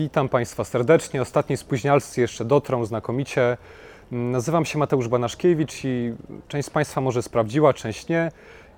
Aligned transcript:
Witam 0.00 0.28
Państwa 0.28 0.64
serdecznie. 0.64 1.22
Ostatni 1.22 1.56
spóźnialscy 1.56 2.20
jeszcze 2.20 2.44
dotrą 2.44 2.84
znakomicie. 2.84 3.56
Nazywam 4.10 4.64
się 4.64 4.78
Mateusz 4.78 5.08
Banaszkiewicz 5.08 5.84
i 5.84 6.14
część 6.48 6.68
z 6.68 6.70
Państwa 6.70 7.00
może 7.00 7.22
sprawdziła, 7.22 7.74
część 7.74 8.08
nie. 8.08 8.32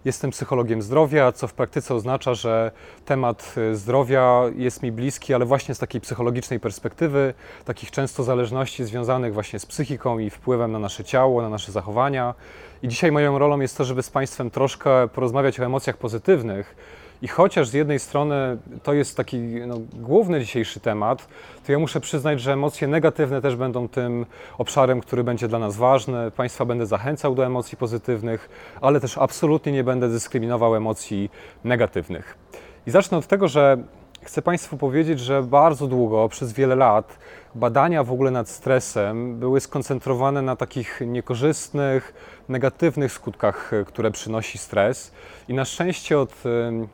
Jestem 0.05 0.31
psychologiem 0.31 0.83
zdrowia, 0.83 1.33
co 1.33 1.49
w 1.49 1.55
praktyce 1.55 1.95
oznacza, 1.95 2.35
że 2.35 2.71
temat 3.05 3.55
y, 3.73 3.77
zdrowia 3.77 4.43
jest 4.57 4.83
mi 4.83 4.93
bliski, 4.93 5.35
ale 5.35 5.45
właśnie 5.45 5.75
z 5.75 5.79
takiej 5.79 6.01
psychologicznej 6.01 6.61
perspektywy, 6.61 7.35
takich 7.65 7.91
często 7.91 8.23
zależności 8.23 8.85
związanych 8.85 9.35
właśnie 9.35 9.59
z 9.59 9.67
psychiką 9.67 10.19
i 10.19 10.31
wpływem 10.31 10.73
na 10.73 10.79
nasze 10.79 11.05
ciało, 11.05 11.43
na 11.43 11.49
nasze 11.49 11.73
zachowania. 11.73 12.35
I 12.83 12.89
dzisiaj 12.89 13.13
moją 13.13 13.39
rolą 13.39 13.61
jest 13.61 13.77
to, 13.77 13.85
żeby 13.85 14.03
z 14.03 14.11
Państwem 14.11 14.51
troszkę 14.51 15.09
porozmawiać 15.09 15.61
o 15.61 15.65
emocjach 15.65 15.97
pozytywnych 15.97 16.77
i 17.23 17.29
chociaż 17.29 17.69
z 17.69 17.73
jednej 17.73 17.99
strony 17.99 18.59
to 18.83 18.93
jest 18.93 19.17
taki 19.17 19.39
no, 19.39 19.77
główny 19.93 20.41
dzisiejszy 20.41 20.81
temat, 20.81 21.29
to 21.67 21.73
ja 21.73 21.79
muszę 21.79 22.01
przyznać, 22.01 22.41
że 22.41 22.53
emocje 22.53 22.89
negatywne 22.89 23.43
też 23.43 23.57
będą 23.57 23.89
tym 23.89 24.27
obszarem, 24.59 25.01
który 25.01 25.25
będzie 25.25 25.49
dla 25.49 25.59
nas 25.59 25.77
ważny. 25.77 26.31
Państwa 26.31 26.65
będę 26.65 26.87
zachęcał 26.87 27.35
do 27.35 27.47
emocji 27.47 27.79
pozytywnych, 27.79 28.49
ale 28.81 29.01
też 29.01 29.19
absolutnie 29.19 29.73
nie 29.73 29.85
będę 29.85 30.09
dyskryminował 30.09 30.77
emocji 30.77 31.31
negatywnych. 31.65 32.39
I 32.87 32.91
zacznę 32.91 33.19
od 33.19 33.27
tego, 33.27 33.49
że 33.49 33.79
chcę 34.23 34.43
Państwu 34.43 34.77
powiedzieć, 34.77 35.21
że 35.21 35.43
bardzo 35.43 35.87
długo, 35.87 36.29
przez 36.29 36.53
wiele 36.53 36.77
lat, 36.77 37.19
badania 37.55 38.05
w 38.05 38.13
ogóle 38.13 38.31
nad 38.31 38.49
stresem 38.49 39.39
były 39.39 39.61
skoncentrowane 39.61 40.43
na 40.43 40.57
takich 40.57 41.01
niekorzystnych, 41.07 42.15
negatywnych 42.49 43.13
skutkach, 43.13 43.71
które 43.87 44.11
przynosi 44.11 44.59
stres. 44.59 45.13
I 45.49 45.55
na 45.55 45.65
szczęście 45.65 46.19
od 46.19 46.43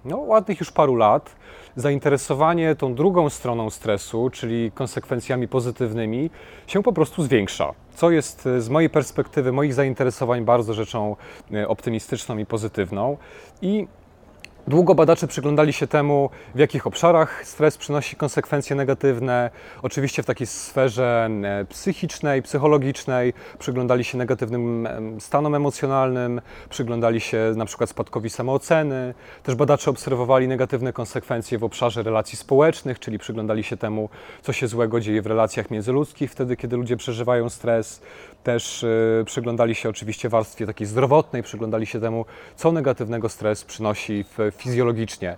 no, 0.05 0.17
ładnych 0.17 0.61
już 0.61 0.73
paru 0.73 0.95
lat 0.95 1.37
zainteresowanie 1.77 2.75
tą 2.75 2.95
drugą 2.95 3.31
stroną 3.31 3.71
stresu, 3.71 4.31
czyli 4.31 4.73
konsekwencjami 4.75 5.49
pozytywnymi, 5.49 6.31
się 6.67 6.83
po 6.83 6.93
prostu 6.93 7.23
zwiększa. 7.23 7.73
Co 7.95 8.11
jest 8.11 8.49
z 8.59 8.69
mojej 8.69 8.91
perspektywy, 8.91 9.53
moich 9.53 9.75
zainteresowań 9.75 10.45
bardzo 10.45 10.75
rzeczą 10.75 11.17
e, 11.53 11.69
optymistyczną 11.69 12.39
i 12.39 12.47
pozytywną. 12.47 13.17
I 13.63 13.89
Długo 14.69 14.95
badacze 14.95 15.27
przyglądali 15.27 15.73
się 15.73 15.87
temu, 15.87 16.31
w 16.55 16.59
jakich 16.59 16.87
obszarach 16.87 17.47
stres 17.47 17.77
przynosi 17.77 18.17
konsekwencje 18.17 18.77
negatywne. 18.77 19.51
Oczywiście 19.83 20.23
w 20.23 20.27
takiej 20.27 20.47
sferze 20.47 21.31
psychicznej, 21.69 22.43
psychologicznej, 22.43 23.33
przyglądali 23.59 24.05
się 24.05 24.19
negatywnym 24.19 24.89
stanom 25.19 25.55
emocjonalnym, 25.55 26.41
przyglądali 26.71 27.21
się 27.21 27.53
na 27.57 27.65
przykład 27.65 27.91
spadkowi 27.91 28.31
samooceny. 28.31 29.15
Też 29.43 29.55
badacze 29.55 29.91
obserwowali 29.91 30.49
negatywne 30.49 30.93
konsekwencje 30.93 31.59
w 31.59 31.65
obszarze 31.65 32.03
relacji 32.03 32.39
społecznych, 32.39 32.99
czyli 32.99 33.19
przyglądali 33.19 33.65
się 33.65 33.77
temu, 33.77 34.09
co 34.43 34.53
się 34.53 34.69
złego 34.69 35.01
dzieje 35.01 35.23
w 35.23 35.27
relacjach 35.27 35.71
międzyludzkich 35.71 36.33
wtedy, 36.33 36.57
kiedy 36.57 36.77
ludzie 36.77 36.97
przeżywają 36.97 37.49
stres. 37.49 38.03
Też 38.43 38.83
yy, 39.19 39.25
przyglądali 39.25 39.75
się 39.75 39.89
oczywiście 39.89 40.29
warstwie 40.29 40.67
takiej 40.67 40.87
zdrowotnej, 40.87 41.43
przyglądali 41.43 41.87
się 41.87 42.01
temu, 42.01 42.25
co 42.57 42.73
negatywnego 42.73 43.29
stres 43.29 43.65
przynosi 43.65 44.25
fizjologicznie. 44.53 45.37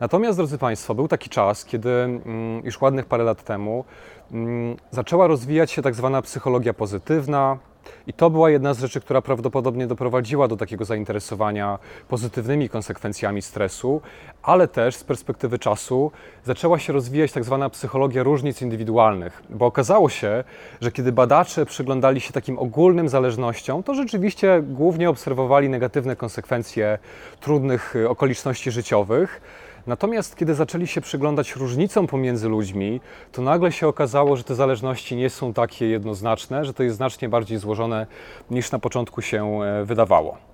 Natomiast, 0.00 0.38
drodzy 0.38 0.58
Państwo, 0.58 0.94
był 0.94 1.08
taki 1.08 1.30
czas, 1.30 1.64
kiedy 1.64 1.90
mm, 1.90 2.64
już 2.64 2.80
ładnych 2.80 3.06
parę 3.06 3.24
lat 3.24 3.44
temu 3.44 3.84
mm, 4.32 4.76
zaczęła 4.90 5.26
rozwijać 5.26 5.70
się 5.70 5.82
tak 5.82 5.94
zwana 5.94 6.22
psychologia 6.22 6.74
pozytywna, 6.74 7.58
i 8.06 8.12
to 8.12 8.30
była 8.30 8.50
jedna 8.50 8.74
z 8.74 8.80
rzeczy, 8.80 9.00
która 9.00 9.22
prawdopodobnie 9.22 9.86
doprowadziła 9.86 10.48
do 10.48 10.56
takiego 10.56 10.84
zainteresowania 10.84 11.78
pozytywnymi 12.08 12.68
konsekwencjami 12.68 13.42
stresu, 13.42 14.00
ale 14.42 14.68
też 14.68 14.96
z 14.96 15.04
perspektywy 15.04 15.58
czasu 15.58 16.12
zaczęła 16.44 16.78
się 16.78 16.92
rozwijać 16.92 17.32
tak 17.32 17.44
zwana 17.44 17.70
psychologia 17.70 18.22
różnic 18.22 18.62
indywidualnych, 18.62 19.42
bo 19.50 19.66
okazało 19.66 20.08
się, 20.08 20.44
że 20.80 20.92
kiedy 20.92 21.12
badacze 21.12 21.66
przyglądali 21.66 22.20
się 22.20 22.32
takim 22.32 22.58
ogólnym 22.58 23.08
zależnościom, 23.08 23.82
to 23.82 23.94
rzeczywiście 23.94 24.62
głównie 24.62 25.10
obserwowali 25.10 25.68
negatywne 25.68 26.16
konsekwencje 26.16 26.98
trudnych 27.40 27.94
okoliczności 28.08 28.70
życiowych 28.70 29.40
Natomiast 29.86 30.36
kiedy 30.36 30.54
zaczęli 30.54 30.86
się 30.86 31.00
przyglądać 31.00 31.56
różnicom 31.56 32.06
pomiędzy 32.06 32.48
ludźmi, 32.48 33.00
to 33.32 33.42
nagle 33.42 33.72
się 33.72 33.88
okazało, 33.88 34.36
że 34.36 34.44
te 34.44 34.54
zależności 34.54 35.16
nie 35.16 35.30
są 35.30 35.52
takie 35.52 35.86
jednoznaczne, 35.86 36.64
że 36.64 36.74
to 36.74 36.82
jest 36.82 36.96
znacznie 36.96 37.28
bardziej 37.28 37.58
złożone 37.58 38.06
niż 38.50 38.72
na 38.72 38.78
początku 38.78 39.22
się 39.22 39.62
e, 39.62 39.84
wydawało. 39.84 40.50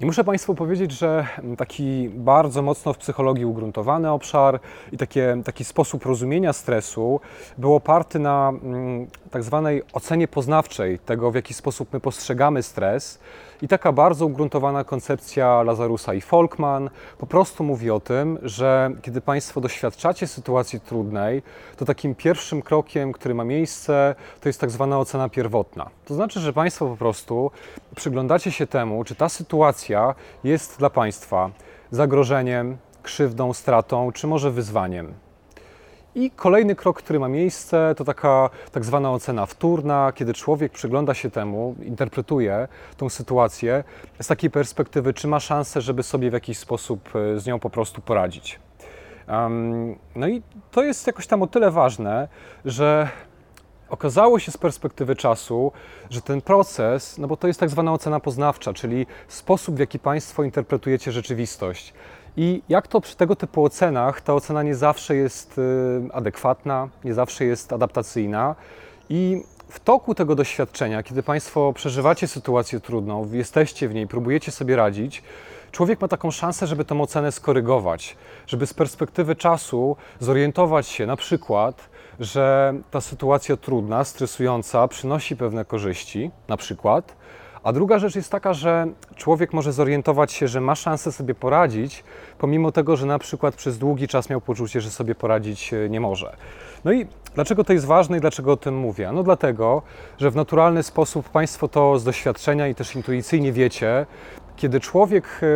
I 0.00 0.06
muszę 0.06 0.24
Państwu 0.24 0.54
powiedzieć, 0.54 0.92
że 0.92 1.26
taki 1.58 2.08
bardzo 2.08 2.62
mocno 2.62 2.92
w 2.92 2.98
psychologii 2.98 3.44
ugruntowany 3.44 4.10
obszar 4.10 4.60
i 4.92 4.96
takie, 4.96 5.42
taki 5.44 5.64
sposób 5.64 6.06
rozumienia 6.06 6.52
stresu 6.52 7.20
był 7.58 7.74
oparty 7.74 8.18
na 8.18 8.52
tak 9.30 9.42
zwanej 9.42 9.82
ocenie 9.92 10.28
poznawczej 10.28 10.98
tego, 10.98 11.30
w 11.30 11.34
jaki 11.34 11.54
sposób 11.54 11.92
my 11.92 12.00
postrzegamy 12.00 12.62
stres. 12.62 13.18
I 13.62 13.68
taka 13.68 13.92
bardzo 13.92 14.26
ugruntowana 14.26 14.84
koncepcja 14.84 15.62
Lazarusa 15.62 16.14
i 16.14 16.20
Folkman 16.20 16.90
po 17.18 17.26
prostu 17.26 17.64
mówi 17.64 17.90
o 17.90 18.00
tym, 18.00 18.38
że 18.42 18.90
kiedy 19.02 19.20
Państwo 19.20 19.60
doświadczacie 19.60 20.26
sytuacji 20.26 20.80
trudnej, 20.80 21.42
to 21.76 21.84
takim 21.84 22.14
pierwszym 22.14 22.62
krokiem, 22.62 23.12
który 23.12 23.34
ma 23.34 23.44
miejsce, 23.44 24.14
to 24.40 24.48
jest 24.48 24.60
tak 24.60 24.70
zwana 24.70 24.98
ocena 24.98 25.28
pierwotna. 25.28 25.90
To 26.04 26.14
znaczy, 26.14 26.40
że 26.40 26.52
Państwo 26.52 26.86
po 26.86 26.96
prostu 26.96 27.50
przyglądacie 27.96 28.52
się 28.52 28.66
temu, 28.66 29.04
czy 29.04 29.14
ta 29.14 29.28
sytuacja 29.28 30.14
jest 30.44 30.78
dla 30.78 30.90
Państwa 30.90 31.50
zagrożeniem, 31.90 32.76
krzywdą, 33.02 33.52
stratą, 33.52 34.12
czy 34.12 34.26
może 34.26 34.50
wyzwaniem. 34.50 35.25
I 36.16 36.30
kolejny 36.30 36.74
krok, 36.74 36.98
który 36.98 37.20
ma 37.20 37.28
miejsce, 37.28 37.94
to 37.96 38.04
taka 38.04 38.50
tak 38.72 38.84
zwana 38.84 39.12
ocena 39.12 39.46
wtórna, 39.46 40.12
kiedy 40.14 40.34
człowiek 40.34 40.72
przygląda 40.72 41.14
się 41.14 41.30
temu, 41.30 41.74
interpretuje 41.82 42.68
tą 42.96 43.08
sytuację 43.08 43.84
z 44.20 44.26
takiej 44.26 44.50
perspektywy, 44.50 45.14
czy 45.14 45.28
ma 45.28 45.40
szansę, 45.40 45.80
żeby 45.80 46.02
sobie 46.02 46.30
w 46.30 46.32
jakiś 46.32 46.58
sposób 46.58 47.08
e, 47.16 47.40
z 47.40 47.46
nią 47.46 47.58
po 47.58 47.70
prostu 47.70 48.00
poradzić. 48.00 48.60
No 50.16 50.28
i 50.28 50.42
to 50.70 50.82
jest 50.82 51.06
jakoś 51.06 51.26
tam 51.26 51.42
o 51.42 51.46
tyle 51.46 51.70
ważne, 51.70 52.28
że 52.64 53.08
okazało 53.88 54.38
się 54.38 54.52
z 54.52 54.56
perspektywy 54.56 55.16
czasu, 55.16 55.72
że 56.10 56.22
ten 56.22 56.40
proces, 56.40 57.18
no 57.18 57.28
bo 57.28 57.36
to 57.36 57.46
jest 57.46 57.60
tak 57.60 57.70
zwana 57.70 57.92
ocena 57.92 58.20
poznawcza, 58.20 58.72
czyli 58.72 59.06
sposób, 59.28 59.76
w 59.76 59.78
jaki 59.78 59.98
Państwo 59.98 60.42
interpretujecie 60.42 61.12
rzeczywistość. 61.12 61.94
I 62.36 62.62
jak 62.68 62.88
to 62.88 63.00
przy 63.00 63.16
tego 63.16 63.36
typu 63.36 63.64
ocenach, 63.64 64.20
ta 64.20 64.34
ocena 64.34 64.62
nie 64.62 64.74
zawsze 64.74 65.16
jest 65.16 65.58
y, 65.58 65.62
adekwatna, 66.12 66.88
nie 67.04 67.14
zawsze 67.14 67.44
jest 67.44 67.72
adaptacyjna. 67.72 68.54
I 69.08 69.42
w 69.68 69.80
toku 69.80 70.14
tego 70.14 70.34
doświadczenia, 70.34 71.02
kiedy 71.02 71.22
Państwo 71.22 71.72
przeżywacie 71.72 72.28
sytuację 72.28 72.80
trudną, 72.80 73.32
jesteście 73.32 73.88
w 73.88 73.94
niej, 73.94 74.06
próbujecie 74.06 74.52
sobie 74.52 74.76
radzić, 74.76 75.22
człowiek 75.72 76.00
ma 76.00 76.08
taką 76.08 76.30
szansę, 76.30 76.66
żeby 76.66 76.84
tę 76.84 77.00
ocenę 77.00 77.32
skorygować, 77.32 78.16
żeby 78.46 78.66
z 78.66 78.74
perspektywy 78.74 79.36
czasu 79.36 79.96
zorientować 80.20 80.86
się 80.86 81.06
na 81.06 81.16
przykład, 81.16 81.88
że 82.20 82.74
ta 82.90 83.00
sytuacja 83.00 83.56
trudna, 83.56 84.04
stresująca 84.04 84.88
przynosi 84.88 85.36
pewne 85.36 85.64
korzyści, 85.64 86.30
na 86.48 86.56
przykład, 86.56 87.16
a 87.66 87.72
druga 87.72 87.98
rzecz 87.98 88.16
jest 88.16 88.30
taka, 88.30 88.54
że 88.54 88.86
człowiek 89.16 89.52
może 89.52 89.72
zorientować 89.72 90.32
się, 90.32 90.48
że 90.48 90.60
ma 90.60 90.74
szansę 90.74 91.12
sobie 91.12 91.34
poradzić, 91.34 92.04
pomimo 92.38 92.72
tego, 92.72 92.96
że 92.96 93.06
na 93.06 93.18
przykład 93.18 93.54
przez 93.54 93.78
długi 93.78 94.08
czas 94.08 94.30
miał 94.30 94.40
poczucie, 94.40 94.80
że 94.80 94.90
sobie 94.90 95.14
poradzić 95.14 95.72
e, 95.72 95.88
nie 95.90 96.00
może. 96.00 96.36
No 96.84 96.92
i 96.92 97.06
dlaczego 97.34 97.64
to 97.64 97.72
jest 97.72 97.84
ważne 97.84 98.18
i 98.18 98.20
dlaczego 98.20 98.52
o 98.52 98.56
tym 98.56 98.76
mówię? 98.76 99.12
No 99.12 99.22
dlatego, 99.22 99.82
że 100.18 100.30
w 100.30 100.36
naturalny 100.36 100.82
sposób 100.82 101.28
Państwo 101.28 101.68
to 101.68 101.98
z 101.98 102.04
doświadczenia 102.04 102.68
i 102.68 102.74
też 102.74 102.96
intuicyjnie 102.96 103.52
wiecie, 103.52 104.06
kiedy 104.56 104.80
człowiek 104.80 105.40
e, 105.42 105.46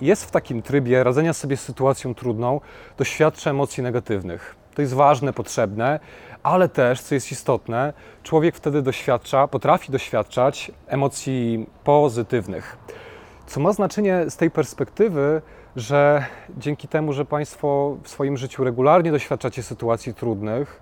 jest 0.00 0.24
w 0.24 0.30
takim 0.30 0.62
trybie 0.62 1.04
radzenia 1.04 1.32
sobie 1.32 1.56
z 1.56 1.60
sytuacją 1.60 2.14
trudną, 2.14 2.60
doświadcza 2.98 3.50
emocji 3.50 3.82
negatywnych. 3.82 4.56
To 4.74 4.82
jest 4.82 4.94
ważne, 4.94 5.32
potrzebne, 5.32 6.00
ale 6.42 6.68
też, 6.68 7.02
co 7.02 7.14
jest 7.14 7.32
istotne, 7.32 7.92
człowiek 8.22 8.56
wtedy 8.56 8.82
doświadcza, 8.82 9.48
potrafi 9.48 9.92
doświadczać 9.92 10.72
emocji 10.86 11.66
pozytywnych. 11.84 12.78
Co 13.46 13.60
ma 13.60 13.72
znaczenie 13.72 14.24
z 14.28 14.36
tej 14.36 14.50
perspektywy, 14.50 15.42
że 15.76 16.26
dzięki 16.58 16.88
temu, 16.88 17.12
że 17.12 17.24
Państwo 17.24 17.96
w 18.02 18.08
swoim 18.08 18.36
życiu 18.36 18.64
regularnie 18.64 19.12
doświadczacie 19.12 19.62
sytuacji 19.62 20.14
trudnych, 20.14 20.80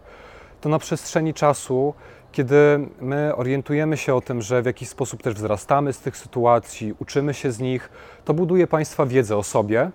to 0.60 0.68
na 0.68 0.78
przestrzeni 0.78 1.34
czasu, 1.34 1.94
kiedy 2.32 2.88
my 3.00 3.36
orientujemy 3.36 3.96
się 3.96 4.14
o 4.14 4.20
tym, 4.20 4.42
że 4.42 4.62
w 4.62 4.66
jakiś 4.66 4.88
sposób 4.88 5.22
też 5.22 5.34
wzrastamy 5.34 5.92
z 5.92 6.00
tych 6.00 6.16
sytuacji, 6.16 6.94
uczymy 6.98 7.34
się 7.34 7.52
z 7.52 7.60
nich, 7.60 7.90
to 8.24 8.34
buduje 8.34 8.66
Państwa 8.66 9.06
wiedzę 9.06 9.36
o 9.36 9.42
sobie 9.42 9.90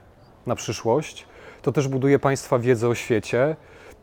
na 0.48 0.56
przyszłość, 0.56 1.26
to 1.62 1.72
też 1.72 1.88
buduje 1.88 2.20
Państwa 2.20 2.60
wiedzę 2.60 2.88
o 2.88 2.96
świecie 2.96 3.56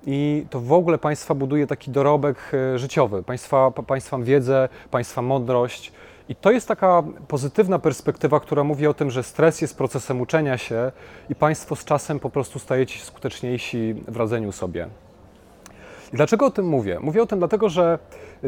i 0.07 0.47
to 0.51 0.61
w 0.61 0.73
ogóle 0.73 0.99
państwa 0.99 1.35
buduje 1.35 1.67
taki 1.67 1.91
dorobek 1.91 2.37
e, 2.75 2.79
życiowy, 2.79 3.23
państwa, 3.23 3.71
państwa 3.71 4.19
wiedzę, 4.19 4.69
państwa 4.91 5.23
mądrość. 5.23 5.93
I 6.29 6.35
to 6.35 6.51
jest 6.51 6.69
taka 6.69 7.03
pozytywna 7.29 7.79
perspektywa, 7.79 8.41
która 8.41 8.65
mówi 8.65 8.87
o 8.87 8.95
tym, 8.95 9.11
że 9.11 9.23
stres 9.23 9.61
jest 9.61 9.77
procesem 9.77 10.21
uczenia 10.21 10.59
się 10.59 10.93
i 11.31 11.35
państwo 11.35 11.77
z 11.77 11.85
czasem 11.85 12.21
po 12.21 12.31
prostu 12.31 12.59
stajecie 12.59 12.99
się 12.99 13.05
skuteczniejsi 13.05 13.95
w 14.09 14.17
radzeniu 14.17 14.53
sobie. 14.53 14.89
I 16.13 16.17
dlaczego 16.17 16.47
o 16.47 16.51
tym 16.51 16.67
mówię? 16.67 16.99
Mówię 17.01 17.23
o 17.23 17.27
tym 17.27 17.39
dlatego, 17.39 17.69
że 17.69 17.99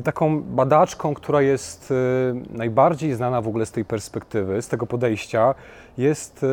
taką 0.05 0.41
badaczką, 0.43 1.15
która 1.15 1.43
jest 1.43 1.93
najbardziej 2.51 3.15
znana 3.15 3.41
w 3.41 3.49
ogóle 3.49 3.67
z 3.67 3.73
tej 3.73 3.85
perspektywy, 3.85 4.63
z 4.63 4.69
tego 4.69 4.87
podejścia, 4.87 5.55
jest 5.99 6.47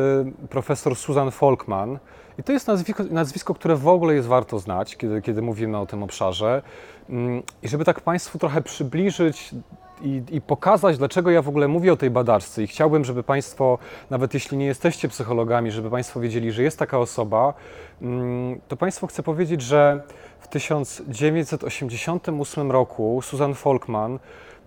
profesor 0.50 0.96
Susan 0.96 1.30
Folkman. 1.30 1.98
I 2.38 2.42
to 2.42 2.52
jest 2.52 2.66
nazwisko, 2.66 3.04
nazwisko, 3.10 3.54
które 3.54 3.76
w 3.76 3.88
ogóle 3.88 4.14
jest 4.14 4.28
warto 4.28 4.58
znać, 4.58 4.96
kiedy, 4.96 5.22
kiedy 5.22 5.42
mówimy 5.42 5.78
o 5.78 5.86
tym 5.86 6.02
obszarze. 6.02 6.62
Mm, 7.10 7.42
I 7.62 7.68
żeby 7.68 7.84
tak 7.84 8.00
Państwu 8.00 8.38
trochę 8.38 8.62
przybliżyć 8.62 9.50
i, 10.02 10.22
i, 10.30 10.40
pokazać, 10.40 10.98
dlaczego 10.98 11.30
ja 11.30 11.42
w 11.42 11.48
ogóle 11.48 11.68
mówię 11.68 11.92
o 11.92 11.96
tej 11.96 12.10
badaczce. 12.10 12.62
I 12.62 12.66
chciałbym, 12.66 13.04
żeby 13.04 13.22
Państwo, 13.22 13.78
nawet 14.10 14.34
jeśli 14.34 14.58
nie 14.58 14.66
jesteście 14.66 15.08
psychologami, 15.08 15.70
żeby 15.70 15.90
Państwo 15.90 16.20
wiedzieli, 16.20 16.52
że 16.52 16.62
jest 16.62 16.78
taka 16.78 16.98
osoba, 16.98 17.54
mm, 18.02 18.60
to 18.68 18.76
Państwu 18.76 19.06
chcę 19.06 19.22
powiedzieć, 19.22 19.62
że 19.62 20.02
w 20.40 20.48
1988 20.48 22.70
roku 22.70 23.20
Susan 23.22 23.54
Folkman 23.54 24.18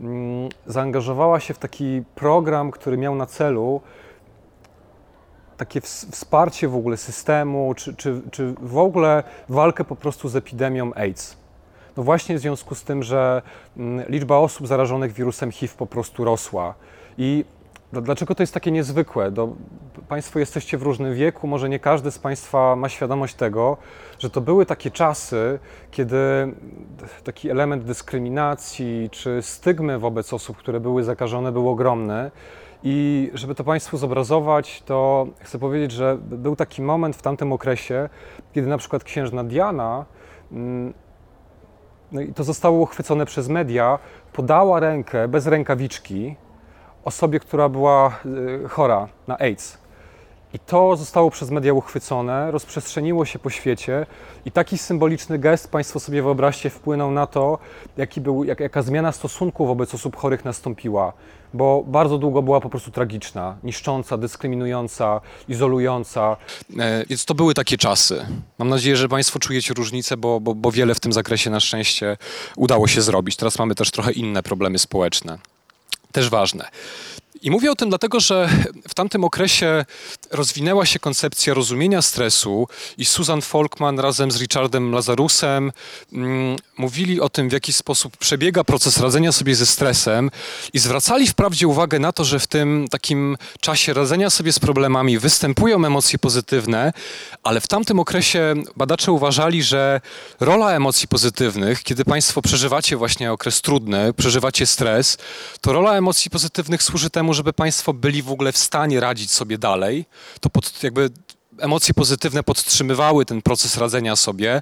mm, 0.01 0.50
zaangażowała 0.65 1.39
się 1.39 1.53
w 1.53 1.59
taki 1.59 2.03
program, 2.15 2.71
który 2.71 2.97
miał 2.97 3.15
na 3.15 3.25
celu 3.25 3.81
takie 5.62 5.81
wsparcie 5.81 6.68
w 6.68 6.75
ogóle 6.75 6.98
systemu, 6.98 7.74
czy, 7.74 7.96
czy, 7.96 8.22
czy 8.31 8.54
w 8.62 8.78
ogóle 8.78 9.24
walkę 9.50 9.84
po 9.84 9.96
prostu 9.96 10.30
z 10.30 10.36
epidemią 10.36 10.94
AIDS. 10.94 11.38
No 11.98 12.04
właśnie 12.04 12.36
w 12.36 12.40
związku 12.40 12.75
z 12.75 12.84
tym, 12.84 13.04
że 13.04 13.42
mm, 13.78 14.06
liczba 14.10 14.38
osób 14.38 14.68
zarażonych 14.68 15.13
wirusem 15.13 15.52
HIV 15.52 15.74
po 15.78 15.86
prostu 15.86 16.25
rosła. 16.25 16.74
I 17.18 17.46
dlaczego 17.94 18.36
to 18.36 18.44
jest 18.44 18.54
takie 18.54 18.72
niezwykłe? 18.72 19.31
Do, 19.31 19.54
państwo 20.08 20.40
jesteście 20.40 20.78
w 20.78 20.81
różnym 20.81 21.16
wieku, 21.16 21.48
może 21.48 21.69
nie 21.69 21.80
każdy 21.80 22.12
z 22.12 22.19
Państwa 22.19 22.75
ma 22.75 22.90
świadomość 22.90 23.36
tego, 23.36 23.78
że 24.19 24.30
to 24.30 24.42
były 24.42 24.66
takie 24.66 24.92
czasy, 24.92 25.60
kiedy 25.92 26.18
taki 27.24 27.50
element 27.50 27.84
dyskryminacji 27.84 29.10
czy 29.12 29.42
stygmy 29.42 30.00
wobec 30.00 30.34
osób, 30.34 30.58
które 30.58 30.80
były 30.80 31.04
zakażone, 31.04 31.52
był 31.52 31.69
ogromny. 31.69 32.31
I 32.83 33.31
żeby 33.33 33.56
to 33.56 33.63
Państwu 33.63 33.98
zobrazować, 33.98 34.83
to 34.86 35.28
chcę 35.39 35.60
powiedzieć, 35.60 35.92
że 35.92 36.18
był 36.22 36.56
taki 36.56 36.81
moment 36.81 37.16
w 37.16 37.22
tamtym 37.22 37.54
okresie, 37.54 38.10
kiedy 38.54 38.68
na 38.68 38.78
przykład 38.78 39.04
księżna 39.04 39.44
Diana 39.44 40.06
mm, 40.51 40.94
no 42.12 42.22
i 42.22 42.33
to 42.33 42.44
zostało 42.44 42.80
uchwycone 42.80 43.25
przez 43.25 43.50
media, 43.50 44.00
podała 44.33 44.80
rękę 44.80 45.28
bez 45.28 45.48
rękawiczki 45.48 46.36
osobie, 47.06 47.39
która 47.39 47.69
była 47.69 48.19
y, 48.66 48.69
chora 48.69 49.07
na 49.27 49.38
AIDS. 49.39 49.81
I 50.53 50.59
to 50.59 50.95
zostało 50.95 51.31
przez 51.31 51.50
media 51.50 51.74
uchwycone, 51.74 52.51
rozprzestrzeniło 52.51 53.25
się 53.25 53.39
po 53.39 53.50
świecie 53.50 54.06
i 54.45 54.51
taki 54.51 54.77
symboliczny 54.77 55.39
gest, 55.39 55.71
Państwo 55.71 56.00
sobie 56.00 56.24
wyobraźcie, 56.24 56.69
wpłynął 56.69 57.12
na 57.12 57.27
to, 57.27 57.57
jaki 57.98 58.21
był, 58.21 58.44
jak, 58.44 58.59
jaka 58.59 58.81
zmiana 58.81 59.12
stosunku 59.12 59.65
wobec 59.65 59.94
osób 59.94 60.15
chorych 60.15 60.45
nastąpiła, 60.45 61.13
bo 61.53 61.83
bardzo 61.88 62.18
długo 62.18 62.42
była 62.42 62.62
po 62.62 62.69
prostu 62.69 62.92
tragiczna, 62.92 63.57
niszcząca, 63.63 64.18
dyskryminująca, 64.18 65.21
izolująca. 65.50 66.38
E, 66.80 67.06
więc 67.06 67.25
to 67.25 67.36
były 67.36 67.53
takie 67.53 67.77
czasy. 67.77 68.25
Mam 68.57 68.69
nadzieję, 68.69 68.95
że 68.95 69.09
Państwo 69.09 69.39
czujecie 69.39 69.74
różnicę, 69.74 70.18
bo, 70.18 70.39
bo, 70.39 70.56
bo 70.56 70.71
wiele 70.71 70.95
w 70.95 71.00
tym 71.00 71.13
zakresie 71.13 71.50
na 71.50 71.59
szczęście 71.59 72.18
udało 72.56 72.88
się 72.88 73.01
zrobić. 73.01 73.36
Teraz 73.36 73.59
mamy 73.59 73.75
też 73.75 73.92
trochę 73.92 74.12
inne 74.12 74.44
problemy 74.44 74.80
społeczne. 74.80 75.38
Też 76.12 76.30
ważne. 76.30 76.69
I 77.41 77.51
mówię 77.51 77.71
o 77.71 77.75
tym 77.75 77.89
dlatego, 77.89 78.19
że 78.19 78.49
w 78.88 78.93
tamtym 78.93 79.23
okresie 79.23 79.85
rozwinęła 80.31 80.85
się 80.85 80.99
koncepcja 80.99 81.53
rozumienia 81.53 82.01
stresu 82.01 82.67
i 82.97 83.05
Susan 83.05 83.41
Folkman 83.41 83.99
razem 83.99 84.31
z 84.31 84.41
Richardem 84.41 84.91
Lazarusem 84.91 85.71
mm, 86.13 86.55
mówili 86.77 87.21
o 87.21 87.29
tym, 87.29 87.49
w 87.49 87.51
jaki 87.51 87.73
sposób 87.73 88.17
przebiega 88.17 88.63
proces 88.63 88.97
radzenia 88.97 89.31
sobie 89.31 89.55
ze 89.55 89.65
stresem 89.65 90.31
i 90.73 90.79
zwracali 90.79 91.27
wprawdzie 91.27 91.67
uwagę 91.67 91.99
na 91.99 92.11
to, 92.11 92.23
że 92.23 92.39
w 92.39 92.47
tym 92.47 92.88
takim 92.91 93.38
czasie 93.59 93.93
radzenia 93.93 94.29
sobie 94.29 94.53
z 94.53 94.59
problemami 94.59 95.19
występują 95.19 95.85
emocje 95.85 96.19
pozytywne, 96.19 96.93
ale 97.43 97.61
w 97.61 97.67
tamtym 97.67 97.99
okresie 97.99 98.53
badacze 98.75 99.11
uważali, 99.11 99.63
że 99.63 100.01
rola 100.39 100.71
emocji 100.71 101.07
pozytywnych, 101.07 101.83
kiedy 101.83 102.05
Państwo 102.05 102.41
przeżywacie 102.41 102.97
właśnie 102.97 103.31
okres 103.31 103.61
trudny, 103.61 104.13
przeżywacie 104.13 104.65
stres, 104.65 105.17
to 105.61 105.73
rola 105.73 105.97
emocji 105.97 106.31
pozytywnych 106.31 106.83
służy 106.83 107.09
temu, 107.09 107.31
żeby 107.33 107.54
Państwo 107.54 107.94
byli 107.94 108.22
w 108.22 108.31
ogóle 108.31 108.51
w 108.51 108.57
stanie 108.57 109.00
radzić 109.00 109.31
sobie 109.31 109.57
dalej, 109.57 110.06
to 110.39 110.50
pod, 110.50 110.83
jakby 110.83 111.10
emocje 111.60 111.94
pozytywne 111.94 112.44
podtrzymywały 112.44 113.25
ten 113.25 113.42
proces 113.42 113.78
radzenia 113.78 114.16
sobie. 114.16 114.62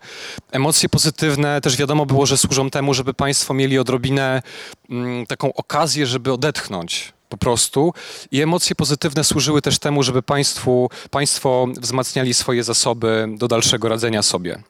Emocje 0.52 0.90
pozytywne 0.90 1.62
też 1.62 1.78
wiadomo 1.78 2.06
było, 2.06 2.26
że 2.26 2.38
służą 2.38 2.70
temu, 2.70 2.94
żeby 2.94 3.14
Państwo 3.14 3.54
mieli 3.54 3.80
odrobinę 3.80 4.42
mm, 4.90 5.26
taką 5.26 5.54
okazję, 5.54 6.06
żeby 6.06 6.34
odetchnąć 6.34 7.14
po 7.30 7.38
prostu. 7.38 7.94
I 8.32 8.42
emocje 8.42 8.76
pozytywne 8.76 9.24
służyły 9.24 9.62
też 9.62 9.80
temu, 9.80 10.04
żeby 10.04 10.22
państwu, 10.22 10.90
Państwo 11.12 11.68
wzmacniali 11.78 12.34
swoje 12.34 12.64
zasoby 12.64 13.28
do 13.38 13.48
dalszego 13.48 13.90
radzenia 13.90 14.24
sobie. 14.24 14.64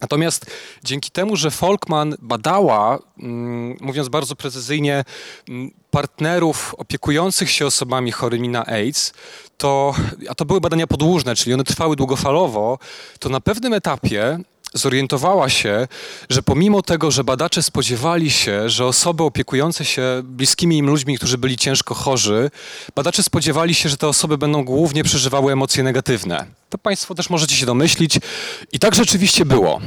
Natomiast 0.00 0.46
dzięki 0.84 1.10
temu, 1.10 1.36
że 1.36 1.50
Folkman 1.50 2.14
badała, 2.18 2.98
mm, 3.18 3.76
mówiąc 3.80 4.08
bardzo 4.08 4.36
precyzyjnie, 4.36 5.04
mm, 5.48 5.70
partnerów 5.90 6.74
opiekujących 6.78 7.50
się 7.50 7.66
osobami 7.66 8.12
chorymi 8.12 8.48
na 8.48 8.66
AIDS, 8.66 9.12
to, 9.58 9.94
a 10.28 10.34
to 10.34 10.44
były 10.44 10.60
badania 10.60 10.86
podłużne, 10.86 11.34
czyli 11.34 11.54
one 11.54 11.64
trwały 11.64 11.96
długofalowo, 11.96 12.78
to 13.18 13.28
na 13.28 13.40
pewnym 13.40 13.72
etapie 13.72 14.38
zorientowała 14.74 15.48
się, 15.48 15.88
że 16.30 16.42
pomimo 16.42 16.82
tego, 16.82 17.10
że 17.10 17.24
badacze 17.24 17.62
spodziewali 17.62 18.30
się, 18.30 18.68
że 18.68 18.86
osoby 18.86 19.22
opiekujące 19.22 19.84
się 19.84 20.02
bliskimi 20.24 20.78
im 20.78 20.86
ludźmi, 20.86 21.18
którzy 21.18 21.38
byli 21.38 21.56
ciężko 21.56 21.94
chorzy, 21.94 22.50
badacze 22.94 23.22
spodziewali 23.22 23.74
się, 23.74 23.88
że 23.88 23.96
te 23.96 24.08
osoby 24.08 24.38
będą 24.38 24.64
głównie 24.64 25.04
przeżywały 25.04 25.52
emocje 25.52 25.82
negatywne. 25.82 26.46
To 26.70 26.78
Państwo 26.78 27.14
też 27.14 27.30
możecie 27.30 27.56
się 27.56 27.66
domyślić. 27.66 28.18
I 28.72 28.78
tak 28.78 28.94
rzeczywiście 28.94 29.44
było. 29.44 29.80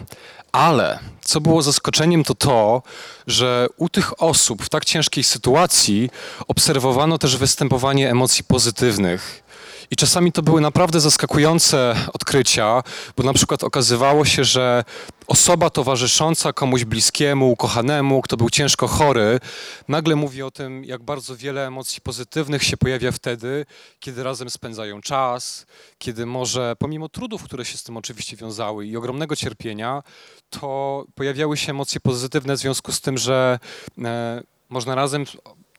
Ale 0.52 1.00
co 1.22 1.42
było 1.42 1.62
zaskoczeniem, 1.62 2.24
to 2.24 2.36
to, 2.36 2.82
że 3.28 3.68
u 3.78 3.90
tych 3.90 4.24
osób 4.24 4.64
w 4.64 4.70
tak 4.70 4.86
ciężkiej 4.86 5.24
sytuacji 5.24 6.10
obserwowano 6.48 7.18
też 7.18 7.38
występowanie 7.38 8.12
emocji 8.12 8.44
pozytywnych. 8.44 9.44
I 9.92 9.96
czasami 9.96 10.32
to 10.32 10.42
były 10.42 10.62
naprawdę 10.62 11.00
zaskakujące 11.00 11.96
odkrycia, 12.14 12.84
bo 13.18 13.24
na 13.24 13.34
przykład 13.34 13.64
okazywało 13.64 14.26
się, 14.26 14.44
że 14.44 14.84
osoba 15.28 15.70
towarzysząca 15.70 16.54
komuś 16.54 16.84
bliskiemu, 16.84 17.52
ukochanemu, 17.52 18.22
kto 18.22 18.38
był 18.38 18.50
ciężko 18.50 18.88
chory, 18.88 19.40
nagle 19.88 20.16
mówi 20.16 20.44
o 20.44 20.52
tym, 20.52 20.84
jak 20.86 21.04
bardzo 21.04 21.36
wiele 21.36 21.68
emocji 21.68 22.02
pozytywnych 22.02 22.64
się 22.64 22.78
pojawia 22.78 23.12
wtedy, 23.12 23.66
kiedy 24.00 24.24
razem 24.24 24.50
spędzają 24.50 25.02
czas, 25.02 25.66
kiedy 25.98 26.26
może, 26.26 26.76
pomimo 26.80 27.10
trudów, 27.10 27.44
które 27.44 27.66
się 27.66 27.78
z 27.78 27.84
tym 27.84 27.98
oczywiście 27.98 28.38
wiązały 28.38 28.86
i 28.86 28.98
ogromnego 28.98 29.36
cierpienia, 29.36 30.04
to 30.50 31.06
pojawiały 31.16 31.58
się 31.58 31.72
emocje 31.72 32.02
pozytywne 32.02 32.56
w 32.56 32.60
związku 32.60 32.92
z 32.92 33.02
tym, 33.02 33.18
że 33.18 33.60
e, 34.04 34.44
można 34.70 34.96
razem 34.96 35.26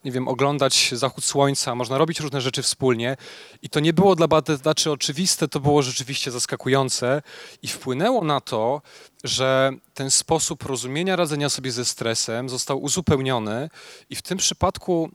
nie 0.05 0.11
wiem, 0.11 0.27
oglądać 0.27 0.89
zachód 0.91 1.23
słońca, 1.23 1.75
można 1.75 1.97
robić 1.97 2.19
różne 2.19 2.41
rzeczy 2.41 2.61
wspólnie. 2.61 3.17
I 3.61 3.69
to 3.69 3.79
nie 3.79 3.93
było 3.93 4.15
dla 4.15 4.27
badaczy 4.27 4.91
oczywiste, 4.91 5.47
to 5.47 5.59
było 5.59 5.81
rzeczywiście 5.81 6.31
zaskakujące 6.31 7.21
i 7.61 7.67
wpłynęło 7.67 8.23
na 8.23 8.41
to, 8.41 8.81
że 9.23 9.71
ten 9.93 10.11
sposób 10.11 10.63
rozumienia 10.63 11.15
radzenia 11.15 11.49
sobie 11.49 11.71
ze 11.71 11.85
stresem 11.85 12.49
został 12.49 12.81
uzupełniony 12.83 13.69
i 14.09 14.15
w 14.15 14.21
tym 14.21 14.37
przypadku 14.37 15.11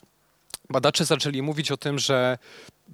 badacze 0.71 1.05
zaczęli 1.05 1.43
mówić 1.43 1.73
o 1.73 1.77
tym, 1.77 1.99
że 1.99 2.39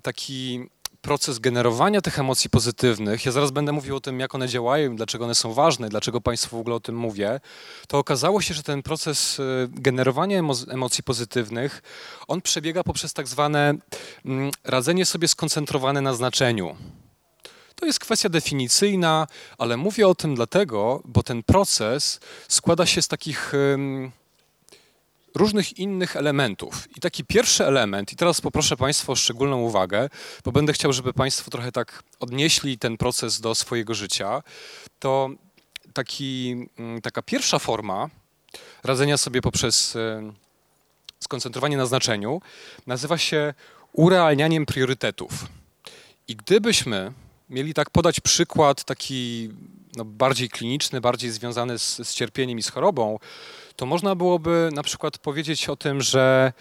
taki 0.02 0.68
proces 1.06 1.38
generowania 1.38 2.00
tych 2.00 2.18
emocji 2.18 2.50
pozytywnych, 2.50 3.26
ja 3.26 3.32
zaraz 3.32 3.50
będę 3.50 3.72
mówił 3.72 3.96
o 3.96 4.00
tym, 4.00 4.20
jak 4.20 4.34
one 4.34 4.48
działają 4.48 4.96
dlaczego 4.96 5.24
one 5.24 5.34
są 5.34 5.52
ważne, 5.52 5.88
dlaczego 5.88 6.20
Państwu 6.20 6.56
w 6.56 6.60
ogóle 6.60 6.76
o 6.76 6.80
tym 6.80 6.96
mówię, 6.96 7.40
to 7.88 7.98
okazało 7.98 8.40
się, 8.40 8.54
że 8.54 8.62
ten 8.62 8.82
proces 8.82 9.38
y, 9.38 9.68
generowania 9.70 10.42
emocji 10.68 11.02
pozytywnych, 11.04 11.82
on 12.28 12.42
przebiega 12.42 12.84
poprzez 12.84 13.12
tak 13.12 13.28
zwane 13.28 13.74
mm, 14.24 14.50
radzenie 14.64 15.06
sobie 15.06 15.28
skoncentrowane 15.28 16.00
na 16.00 16.14
znaczeniu. 16.14 16.76
To 17.74 17.86
jest 17.86 18.00
kwestia 18.00 18.28
definicyjna, 18.28 19.26
ale 19.58 19.76
mówię 19.76 20.08
o 20.08 20.14
tym 20.14 20.34
dlatego, 20.34 21.02
bo 21.04 21.22
ten 21.22 21.42
proces 21.42 22.20
składa 22.48 22.86
się 22.86 23.02
z 23.02 23.08
takich 23.08 23.52
różnych 25.36 25.78
innych 25.78 26.16
elementów. 26.16 26.88
I 26.96 27.00
taki 27.00 27.24
pierwszy 27.24 27.66
element, 27.66 28.12
i 28.12 28.16
teraz 28.16 28.40
poproszę 28.40 28.76
Państwa 28.76 29.12
o 29.12 29.16
szczególną 29.16 29.60
uwagę, 29.60 30.08
bo 30.44 30.52
będę 30.52 30.72
chciał, 30.72 30.92
żeby 30.92 31.12
Państwo 31.12 31.50
trochę 31.50 31.72
tak 31.72 32.02
odnieśli 32.20 32.78
ten 32.78 32.96
proces 32.96 33.40
do 33.40 33.54
swojego 33.54 33.94
życia, 33.94 34.42
to 34.98 35.30
taki, 35.92 36.56
mm, 36.78 37.02
taka 37.02 37.22
pierwsza 37.22 37.58
forma 37.58 38.08
radzenia 38.84 39.16
sobie 39.16 39.42
poprzez 39.42 39.96
e, 39.96 40.32
skoncentrowanie 41.20 41.76
na 41.76 41.86
znaczeniu 41.86 42.40
nazywa 42.86 43.18
się 43.18 43.54
urealnianiem 43.92 44.66
priorytetów. 44.66 45.32
I 46.28 46.36
gdybyśmy 46.36 47.12
mieli 47.50 47.74
tak 47.74 47.90
podać 47.90 48.20
przykład 48.20 48.84
taki 48.84 49.50
no, 49.96 50.04
bardziej 50.04 50.48
kliniczny, 50.48 51.00
bardziej 51.00 51.30
związany 51.30 51.78
z, 51.78 52.08
z 52.08 52.14
cierpieniem 52.14 52.58
i 52.58 52.62
z 52.62 52.70
chorobą, 52.70 53.18
to 53.76 53.86
można 53.86 54.14
byłoby 54.14 54.70
na 54.72 54.82
przykład 54.82 55.18
powiedzieć 55.18 55.68
o 55.68 55.76
tym, 55.76 56.02
że 56.02 56.52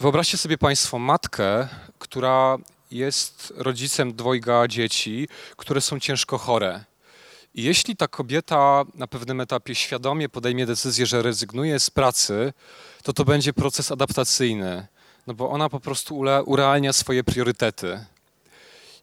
wyobraźcie 0.00 0.38
sobie 0.38 0.58
Państwo 0.58 0.98
matkę, 0.98 1.68
która 1.98 2.58
jest 2.90 3.52
rodzicem 3.56 4.14
dwojga 4.14 4.68
dzieci, 4.68 5.28
które 5.56 5.80
są 5.80 6.00
ciężko 6.00 6.38
chore. 6.38 6.84
I 7.54 7.62
jeśli 7.62 7.96
ta 7.96 8.08
kobieta 8.08 8.84
na 8.94 9.06
pewnym 9.06 9.40
etapie 9.40 9.74
świadomie 9.74 10.28
podejmie 10.28 10.66
decyzję, 10.66 11.06
że 11.06 11.22
rezygnuje 11.22 11.80
z 11.80 11.90
pracy, 11.90 12.52
to 13.02 13.12
to 13.12 13.24
będzie 13.24 13.52
proces 13.52 13.92
adaptacyjny, 13.92 14.86
no 15.26 15.34
bo 15.34 15.50
ona 15.50 15.68
po 15.68 15.80
prostu 15.80 16.18
urealnia 16.46 16.92
swoje 16.92 17.24
priorytety. 17.24 18.04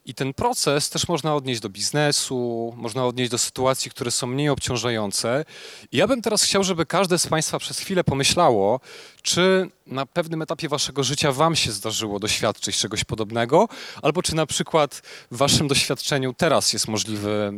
I 0.10 0.14
ten 0.14 0.34
proces 0.34 0.90
też 0.90 1.08
można 1.08 1.36
odnieść 1.36 1.62
do 1.62 1.70
biznesu, 1.70 2.74
można 2.78 3.06
odnieść 3.06 3.32
do 3.32 3.38
sytuacji, 3.38 3.92
które 3.92 4.12
są 4.12 4.28
mniej 4.28 4.50
obciążające. 4.50 5.46
I 5.92 5.98
ja 5.98 6.08
bym 6.08 6.22
teraz 6.22 6.44
chciał, 6.44 6.64
żeby 6.64 6.86
każde 6.86 7.20
z 7.20 7.28
Państwa 7.28 7.60
przez 7.60 7.80
chwilę 7.80 8.04
pomyślało, 8.04 8.80
czy 9.22 9.70
na 9.88 10.06
pewnym 10.06 10.42
etapie 10.42 10.70
Waszego 10.70 11.04
życia 11.04 11.32
Wam 11.32 11.56
się 11.56 11.72
zdarzyło 11.72 12.20
doświadczyć 12.20 12.78
czegoś 12.78 13.04
podobnego, 13.04 13.68
albo 14.02 14.22
czy 14.22 14.36
na 14.36 14.46
przykład 14.46 15.02
w 15.32 15.38
Waszym 15.38 15.68
doświadczeniu 15.68 16.34
teraz 16.34 16.74
jest 16.74 16.88
możliwe, 16.88 17.52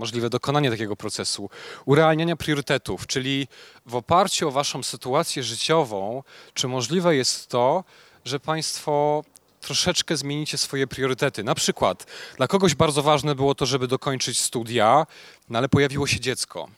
możliwe 0.00 0.30
dokonanie 0.30 0.70
takiego 0.70 0.96
procesu 0.96 1.50
urealniania 1.84 2.36
priorytetów, 2.36 3.06
czyli 3.06 3.48
w 3.86 3.94
oparciu 3.94 4.48
o 4.48 4.50
Waszą 4.50 4.82
sytuację 4.82 5.42
życiową, 5.42 6.22
czy 6.54 6.68
możliwe 6.68 7.16
jest 7.16 7.48
to, 7.48 7.84
że 8.24 8.40
Państwo 8.40 9.24
troszeczkę 9.62 10.16
zmienicie 10.16 10.58
swoje 10.58 10.86
priorytety. 10.86 11.44
Na 11.44 11.54
przykład 11.54 12.06
dla 12.36 12.48
kogoś 12.48 12.74
bardzo 12.74 13.02
ważne 13.02 13.34
było 13.34 13.54
to, 13.54 13.66
żeby 13.66 13.88
dokończyć 13.88 14.40
studia, 14.40 15.06
no 15.48 15.58
ale 15.58 15.68
pojawiło 15.68 16.06
się 16.06 16.20
dziecko. 16.20 16.68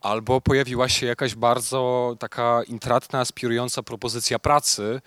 Albo 0.00 0.40
pojawiła 0.40 0.88
się 0.88 1.06
jakaś 1.06 1.34
bardzo 1.34 2.16
taka 2.18 2.62
intratna, 2.62 3.20
aspirująca 3.20 3.82
propozycja 3.82 4.38
pracy 4.38 5.00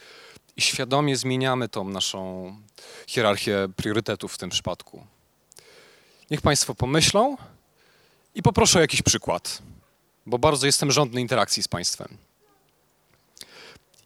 i 0.57 0.61
świadomie 0.61 1.17
zmieniamy 1.17 1.69
tą 1.69 1.83
naszą 1.83 2.55
hierarchię 3.07 3.67
priorytetów 3.75 4.33
w 4.33 4.37
tym 4.37 4.49
przypadku. 4.49 5.05
Niech 6.31 6.41
Państwo 6.41 6.75
pomyślą 6.75 7.37
i 8.35 8.43
poproszę 8.43 8.79
o 8.79 8.81
jakiś 8.81 9.01
przykład, 9.01 9.61
bo 10.25 10.39
bardzo 10.39 10.65
jestem 10.65 10.91
żądny 10.91 11.21
interakcji 11.21 11.63
z 11.63 11.67
Państwem. 11.67 12.17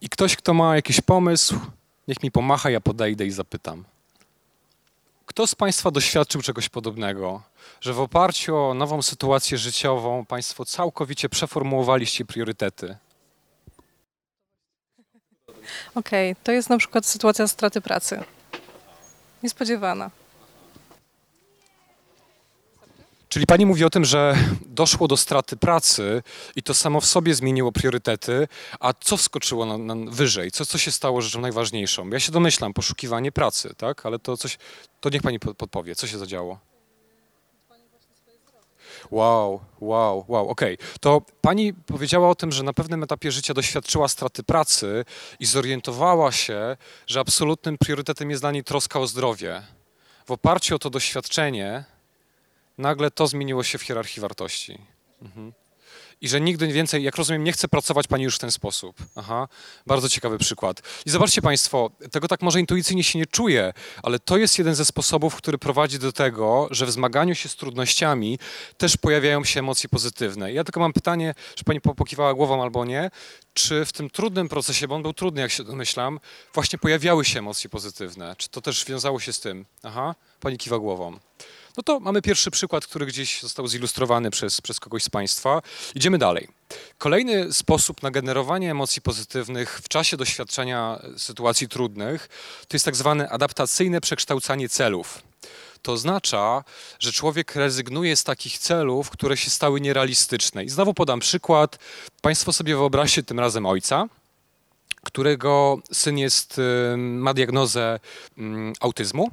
I 0.00 0.08
ktoś, 0.08 0.36
kto 0.36 0.54
ma 0.54 0.76
jakiś 0.76 1.00
pomysł, 1.00 1.58
Niech 2.08 2.22
mi 2.22 2.30
pomacha, 2.30 2.70
ja 2.70 2.80
podejdę 2.80 3.26
i 3.26 3.30
zapytam. 3.30 3.84
Kto 5.26 5.46
z 5.46 5.54
Państwa 5.54 5.90
doświadczył 5.90 6.42
czegoś 6.42 6.68
podobnego, 6.68 7.42
że 7.80 7.92
w 7.92 8.00
oparciu 8.00 8.56
o 8.56 8.74
nową 8.74 9.02
sytuację 9.02 9.58
życiową 9.58 10.26
Państwo 10.26 10.64
całkowicie 10.64 11.28
przeformułowaliście 11.28 12.24
priorytety? 12.24 12.96
Okej, 15.94 16.32
okay, 16.32 16.44
to 16.44 16.52
jest 16.52 16.70
na 16.70 16.78
przykład 16.78 17.06
sytuacja 17.06 17.48
straty 17.48 17.80
pracy. 17.80 18.24
Niespodziewana. 19.42 20.10
Czyli 23.28 23.46
pani 23.46 23.66
mówi 23.66 23.84
o 23.84 23.90
tym, 23.90 24.04
że 24.04 24.36
doszło 24.66 25.08
do 25.08 25.16
straty 25.16 25.56
pracy 25.56 26.22
i 26.56 26.62
to 26.62 26.74
samo 26.74 27.00
w 27.00 27.06
sobie 27.06 27.34
zmieniło 27.34 27.72
priorytety, 27.72 28.48
a 28.80 28.92
co 29.00 29.16
wskoczyło 29.16 29.66
na, 29.66 29.78
na 29.94 30.10
wyżej? 30.10 30.50
Co, 30.50 30.66
co 30.66 30.78
się 30.78 30.92
stało 30.92 31.20
rzeczą 31.20 31.40
najważniejszą? 31.40 32.10
Ja 32.10 32.20
się 32.20 32.32
domyślam, 32.32 32.74
poszukiwanie 32.74 33.32
pracy, 33.32 33.74
tak? 33.76 34.06
Ale 34.06 34.18
to 34.18 34.36
coś, 34.36 34.58
to 35.00 35.10
niech 35.10 35.22
pani 35.22 35.38
podpowie, 35.38 35.94
co 35.94 36.06
się 36.06 36.18
zadziało? 36.18 36.58
Wow, 39.10 39.60
wow, 39.80 40.24
wow, 40.28 40.48
okej. 40.48 40.74
Okay. 40.74 40.86
To 41.00 41.22
pani 41.40 41.74
powiedziała 41.74 42.30
o 42.30 42.34
tym, 42.34 42.52
że 42.52 42.62
na 42.62 42.72
pewnym 42.72 43.02
etapie 43.02 43.32
życia 43.32 43.54
doświadczyła 43.54 44.08
straty 44.08 44.42
pracy 44.42 45.04
i 45.40 45.46
zorientowała 45.46 46.32
się, 46.32 46.76
że 47.06 47.20
absolutnym 47.20 47.78
priorytetem 47.78 48.30
jest 48.30 48.42
dla 48.42 48.52
niej 48.52 48.64
troska 48.64 49.00
o 49.00 49.06
zdrowie. 49.06 49.62
W 50.26 50.30
oparciu 50.30 50.74
o 50.74 50.78
to 50.78 50.90
doświadczenie 50.90 51.84
nagle 52.78 53.10
to 53.10 53.26
zmieniło 53.26 53.62
się 53.62 53.78
w 53.78 53.82
hierarchii 53.82 54.20
wartości. 54.20 54.78
Mhm. 55.22 55.52
I 56.20 56.28
że 56.28 56.40
nigdy 56.40 56.66
więcej, 56.66 57.02
jak 57.02 57.16
rozumiem, 57.16 57.44
nie 57.44 57.52
chce 57.52 57.68
pracować 57.68 58.06
pani 58.06 58.24
już 58.24 58.36
w 58.36 58.38
ten 58.38 58.50
sposób. 58.50 58.96
Aha, 59.16 59.48
bardzo 59.86 60.08
ciekawy 60.08 60.38
przykład. 60.38 60.82
I 61.06 61.10
zobaczcie 61.10 61.42
państwo, 61.42 61.90
tego 62.10 62.28
tak 62.28 62.42
może 62.42 62.60
intuicyjnie 62.60 63.04
się 63.04 63.18
nie 63.18 63.26
czuje, 63.26 63.72
ale 64.02 64.18
to 64.18 64.36
jest 64.36 64.58
jeden 64.58 64.74
ze 64.74 64.84
sposobów, 64.84 65.36
który 65.36 65.58
prowadzi 65.58 65.98
do 65.98 66.12
tego, 66.12 66.68
że 66.70 66.86
w 66.86 66.90
zmaganiu 66.90 67.34
się 67.34 67.48
z 67.48 67.56
trudnościami 67.56 68.38
też 68.76 68.96
pojawiają 68.96 69.44
się 69.44 69.60
emocje 69.60 69.88
pozytywne. 69.88 70.52
Ja 70.52 70.64
tylko 70.64 70.80
mam 70.80 70.92
pytanie, 70.92 71.34
czy 71.54 71.64
pani 71.64 71.80
pokiwała 71.80 72.34
głową 72.34 72.62
albo 72.62 72.84
nie, 72.84 73.10
czy 73.54 73.84
w 73.84 73.92
tym 73.92 74.10
trudnym 74.10 74.48
procesie, 74.48 74.88
bo 74.88 74.94
on 74.94 75.02
był 75.02 75.12
trudny, 75.12 75.40
jak 75.40 75.50
się 75.50 75.64
domyślam, 75.64 76.20
właśnie 76.54 76.78
pojawiały 76.78 77.24
się 77.24 77.38
emocje 77.38 77.70
pozytywne? 77.70 78.36
Czy 78.38 78.48
to 78.48 78.60
też 78.60 78.84
wiązało 78.84 79.20
się 79.20 79.32
z 79.32 79.40
tym? 79.40 79.66
Aha, 79.82 80.14
pani 80.40 80.58
kiwa 80.58 80.78
głową. 80.78 81.18
No 81.78 81.82
to 81.82 82.00
mamy 82.00 82.22
pierwszy 82.22 82.50
przykład, 82.50 82.86
który 82.86 83.06
gdzieś 83.06 83.42
został 83.42 83.68
zilustrowany 83.68 84.30
przez, 84.30 84.60
przez 84.60 84.80
kogoś 84.80 85.02
z 85.02 85.10
Państwa. 85.10 85.62
Idziemy 85.94 86.18
dalej. 86.18 86.48
Kolejny 86.98 87.52
sposób 87.52 88.02
na 88.02 88.10
generowanie 88.10 88.70
emocji 88.70 89.02
pozytywnych 89.02 89.80
w 89.84 89.88
czasie 89.88 90.16
doświadczenia 90.16 91.02
sytuacji 91.16 91.68
trudnych 91.68 92.28
to 92.68 92.76
jest 92.76 92.84
tak 92.84 92.96
zwane 92.96 93.28
adaptacyjne 93.28 94.00
przekształcanie 94.00 94.68
celów. 94.68 95.22
To 95.82 95.92
oznacza, 95.92 96.64
że 96.98 97.12
człowiek 97.12 97.56
rezygnuje 97.56 98.16
z 98.16 98.24
takich 98.24 98.58
celów, 98.58 99.10
które 99.10 99.36
się 99.36 99.50
stały 99.50 99.80
nierealistyczne. 99.80 100.64
I 100.64 100.68
znowu 100.68 100.94
podam 100.94 101.20
przykład. 101.20 101.78
Państwo 102.20 102.52
sobie 102.52 102.76
wyobraźcie 102.76 103.22
tym 103.22 103.40
razem 103.40 103.66
ojca, 103.66 104.06
którego 105.02 105.78
syn 105.92 106.18
jest, 106.18 106.60
ma 106.96 107.34
diagnozę 107.34 108.00
autyzmu 108.80 109.30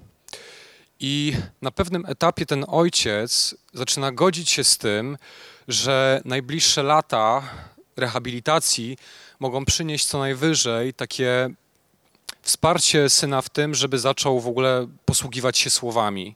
i 0.99 1.33
na 1.61 1.71
pewnym 1.71 2.05
etapie 2.05 2.45
ten 2.45 2.65
ojciec 2.67 3.55
zaczyna 3.73 4.11
godzić 4.11 4.49
się 4.49 4.63
z 4.63 4.77
tym, 4.77 5.17
że 5.67 6.21
najbliższe 6.25 6.83
lata 6.83 7.43
rehabilitacji 7.97 8.97
mogą 9.39 9.65
przynieść 9.65 10.05
co 10.05 10.19
najwyżej 10.19 10.93
takie 10.93 11.49
wsparcie 12.41 13.09
syna 13.09 13.41
w 13.41 13.49
tym, 13.49 13.75
żeby 13.75 13.99
zaczął 13.99 14.39
w 14.39 14.47
ogóle 14.47 14.87
posługiwać 15.05 15.57
się 15.57 15.69
słowami. 15.69 16.35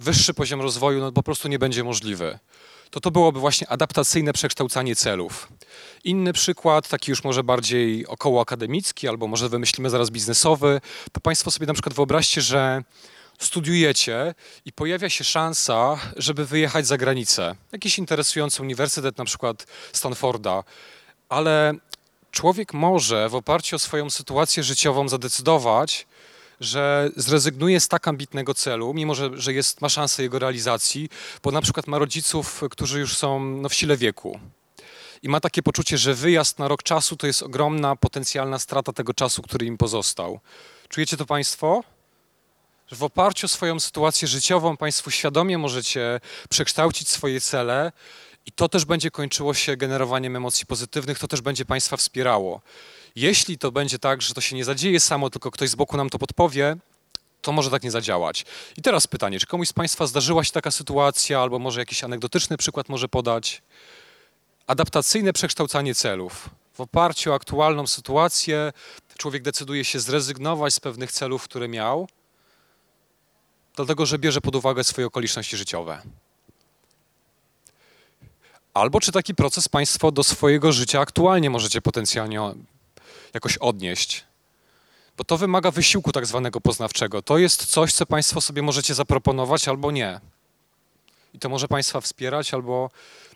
Wyższy 0.00 0.34
poziom 0.34 0.60
rozwoju 0.60 1.00
no, 1.00 1.12
po 1.12 1.22
prostu 1.22 1.48
nie 1.48 1.58
będzie 1.58 1.84
możliwy. 1.84 2.38
To 2.90 3.00
to 3.00 3.10
byłoby 3.10 3.40
właśnie 3.40 3.68
adaptacyjne 3.68 4.32
przekształcanie 4.32 4.96
celów. 4.96 5.48
Inny 6.04 6.32
przykład, 6.32 6.88
taki 6.88 7.10
już 7.10 7.24
może 7.24 7.44
bardziej 7.44 8.06
około 8.06 8.40
akademicki, 8.40 9.08
albo 9.08 9.26
może 9.26 9.48
wymyślimy 9.48 9.90
zaraz 9.90 10.10
biznesowy, 10.10 10.80
to 11.12 11.20
Państwo 11.20 11.50
sobie 11.50 11.66
na 11.66 11.72
przykład 11.72 11.94
wyobraźcie, 11.94 12.40
że 12.40 12.82
studiujecie 13.38 14.34
i 14.64 14.72
pojawia 14.72 15.10
się 15.10 15.24
szansa, 15.24 15.98
żeby 16.16 16.46
wyjechać 16.46 16.86
za 16.86 16.96
granicę. 16.96 17.54
Jakiś 17.72 17.98
interesujący 17.98 18.62
uniwersytet, 18.62 19.18
na 19.18 19.24
przykład 19.24 19.66
Stanforda, 19.92 20.64
ale 21.28 21.74
człowiek 22.30 22.72
może 22.72 23.28
w 23.28 23.34
oparciu 23.34 23.76
o 23.76 23.78
swoją 23.78 24.10
sytuację 24.10 24.62
życiową 24.62 25.08
zadecydować, 25.08 26.06
że 26.60 27.10
zrezygnuje 27.16 27.80
z 27.80 27.88
tak 27.88 28.08
ambitnego 28.08 28.54
celu, 28.54 28.94
mimo 28.94 29.14
że, 29.14 29.30
że 29.34 29.52
jest, 29.52 29.80
ma 29.80 29.88
szansę 29.88 30.22
jego 30.22 30.38
realizacji, 30.38 31.08
bo 31.42 31.50
na 31.50 31.60
przykład 31.60 31.86
ma 31.86 31.98
rodziców, 31.98 32.62
którzy 32.70 33.00
już 33.00 33.16
są 33.16 33.40
no, 33.40 33.68
w 33.68 33.74
sile 33.74 33.96
wieku. 33.96 34.40
I 35.22 35.28
ma 35.28 35.40
takie 35.40 35.62
poczucie, 35.62 35.98
że 35.98 36.14
wyjazd 36.14 36.58
na 36.58 36.68
rok 36.68 36.82
czasu 36.82 37.16
to 37.16 37.26
jest 37.26 37.42
ogromna 37.42 37.96
potencjalna 37.96 38.58
strata 38.58 38.92
tego 38.92 39.14
czasu, 39.14 39.42
który 39.42 39.66
im 39.66 39.78
pozostał. 39.78 40.40
Czujecie 40.88 41.16
to 41.16 41.26
Państwo? 41.26 41.82
Że 42.90 42.96
w 42.96 43.02
oparciu 43.02 43.44
o 43.44 43.48
swoją 43.48 43.80
sytuację 43.80 44.28
życiową 44.28 44.76
Państwo 44.76 45.10
świadomie 45.10 45.58
możecie 45.58 46.20
przekształcić 46.48 47.08
swoje 47.08 47.40
cele 47.40 47.92
i 48.46 48.52
to 48.52 48.68
też 48.68 48.84
będzie 48.84 49.10
kończyło 49.10 49.54
się 49.54 49.76
generowaniem 49.76 50.36
emocji 50.36 50.66
pozytywnych, 50.66 51.18
to 51.18 51.28
też 51.28 51.40
będzie 51.40 51.64
Państwa 51.64 51.96
wspierało. 51.96 52.60
Jeśli 53.16 53.58
to 53.58 53.72
będzie 53.72 53.98
tak, 53.98 54.22
że 54.22 54.34
to 54.34 54.40
się 54.40 54.56
nie 54.56 54.64
zadzieje 54.64 55.00
samo, 55.00 55.30
tylko 55.30 55.50
ktoś 55.50 55.70
z 55.70 55.74
boku 55.74 55.96
nam 55.96 56.10
to 56.10 56.18
podpowie, 56.18 56.76
to 57.42 57.52
może 57.52 57.70
tak 57.70 57.82
nie 57.82 57.90
zadziałać. 57.90 58.44
I 58.76 58.82
teraz 58.82 59.06
pytanie, 59.06 59.40
czy 59.40 59.46
komuś 59.46 59.68
z 59.68 59.72
Państwa 59.72 60.06
zdarzyła 60.06 60.44
się 60.44 60.52
taka 60.52 60.70
sytuacja, 60.70 61.40
albo 61.40 61.58
może 61.58 61.80
jakiś 61.80 62.04
anegdotyczny 62.04 62.56
przykład 62.56 62.88
może 62.88 63.08
podać? 63.08 63.62
Adaptacyjne 64.66 65.32
przekształcanie 65.32 65.94
celów. 65.94 66.50
W 66.74 66.80
oparciu 66.80 67.32
o 67.32 67.34
aktualną 67.34 67.86
sytuację 67.86 68.72
człowiek 69.18 69.42
decyduje 69.42 69.84
się 69.84 70.00
zrezygnować 70.00 70.74
z 70.74 70.80
pewnych 70.80 71.12
celów, 71.12 71.44
które 71.44 71.68
miał, 71.68 72.08
dlatego 73.78 74.06
że 74.06 74.18
bierze 74.18 74.40
pod 74.40 74.56
uwagę 74.56 74.84
swoje 74.84 75.06
okoliczności 75.06 75.56
życiowe. 75.56 76.02
Albo 78.74 79.00
czy 79.00 79.12
taki 79.12 79.34
proces 79.34 79.68
Państwo 79.68 80.12
do 80.12 80.24
swojego 80.24 80.72
życia 80.72 81.00
aktualnie 81.00 81.50
możecie 81.50 81.82
potencjalnie 81.82 82.40
jakoś 83.34 83.56
odnieść. 83.56 84.24
Bo 85.16 85.24
to 85.24 85.38
wymaga 85.38 85.70
wysiłku 85.70 86.12
tak 86.12 86.26
zwanego 86.26 86.60
poznawczego. 86.60 87.22
To 87.22 87.38
jest 87.38 87.66
coś, 87.66 87.92
co 87.92 88.06
Państwo 88.06 88.40
sobie 88.40 88.62
możecie 88.62 88.94
zaproponować 88.94 89.68
albo 89.68 89.90
nie. 89.90 90.20
I 91.34 91.38
to 91.38 91.48
może 91.48 91.68
Państwa 91.68 92.00
wspierać, 92.00 92.54
albo, 92.54 92.90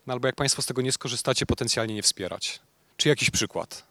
no, 0.07 0.13
albo 0.13 0.29
jak 0.29 0.37
Państwo 0.37 0.63
z 0.63 0.67
tego 0.67 0.83
nie 0.83 0.93
skorzystacie, 0.93 1.47
potencjalnie 1.47 1.95
nie 1.95 2.03
wspierać. 2.03 2.61
Czy 2.97 3.09
jakiś 3.09 3.31
przykład? 3.31 3.85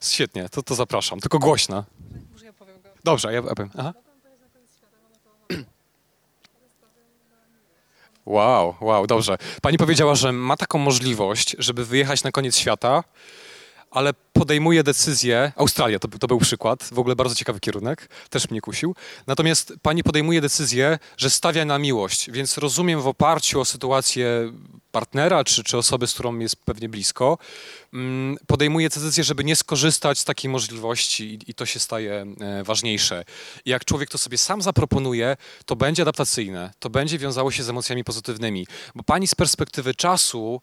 Świetnie, 0.00 0.48
to, 0.48 0.62
to 0.62 0.74
zapraszam, 0.74 1.20
tylko 1.20 1.38
głośno. 1.38 1.84
Może 2.32 2.46
ja 2.46 2.52
powiem 2.52 2.82
go. 2.82 2.88
Dobrze, 3.04 3.32
ja 3.32 3.42
powiem. 3.42 3.70
Aha. 3.78 3.92
Wow, 8.26 8.74
wow, 8.80 9.06
dobrze. 9.06 9.38
Pani 9.62 9.78
powiedziała, 9.78 10.14
że 10.14 10.32
ma 10.32 10.56
taką 10.56 10.78
możliwość, 10.78 11.56
żeby 11.58 11.84
wyjechać 11.84 12.24
na 12.24 12.30
koniec 12.32 12.56
świata, 12.56 13.04
ale 13.90 14.12
podejmuje 14.32 14.82
decyzję, 14.82 15.52
Australia 15.56 15.98
to, 15.98 16.08
to 16.08 16.26
był 16.26 16.38
przykład, 16.38 16.88
w 16.92 16.98
ogóle 16.98 17.16
bardzo 17.16 17.34
ciekawy 17.34 17.60
kierunek, 17.60 18.08
też 18.30 18.50
mnie 18.50 18.60
kusił. 18.60 18.94
Natomiast 19.26 19.72
pani 19.82 20.02
podejmuje 20.02 20.40
decyzję, 20.40 20.98
że 21.16 21.30
stawia 21.30 21.64
na 21.64 21.78
miłość, 21.78 22.30
więc 22.30 22.58
rozumiem 22.58 23.00
w 23.00 23.06
oparciu 23.06 23.60
o 23.60 23.64
sytuację 23.64 24.52
partnera 24.92 25.44
czy, 25.44 25.64
czy 25.64 25.76
osoby, 25.76 26.06
z 26.06 26.14
którą 26.14 26.38
jest 26.38 26.56
pewnie 26.56 26.88
blisko, 26.88 27.38
mm, 27.92 28.36
podejmuje 28.46 28.88
decyzję, 28.88 29.24
żeby 29.24 29.44
nie 29.44 29.56
skorzystać 29.56 30.18
z 30.18 30.24
takiej 30.24 30.50
możliwości 30.50 31.24
i, 31.34 31.50
i 31.50 31.54
to 31.54 31.66
się 31.66 31.80
staje 31.80 32.26
e, 32.40 32.64
ważniejsze. 32.64 33.24
I 33.64 33.70
jak 33.70 33.84
człowiek 33.84 34.10
to 34.10 34.18
sobie 34.18 34.38
sam 34.38 34.62
zaproponuje, 34.62 35.36
to 35.66 35.76
będzie 35.76 36.02
adaptacyjne, 36.02 36.70
to 36.78 36.90
będzie 36.90 37.18
wiązało 37.18 37.50
się 37.50 37.62
z 37.62 37.68
emocjami 37.68 38.04
pozytywnymi. 38.04 38.66
Bo 38.94 39.02
pani 39.02 39.26
z 39.26 39.34
perspektywy 39.34 39.94
czasu, 39.94 40.60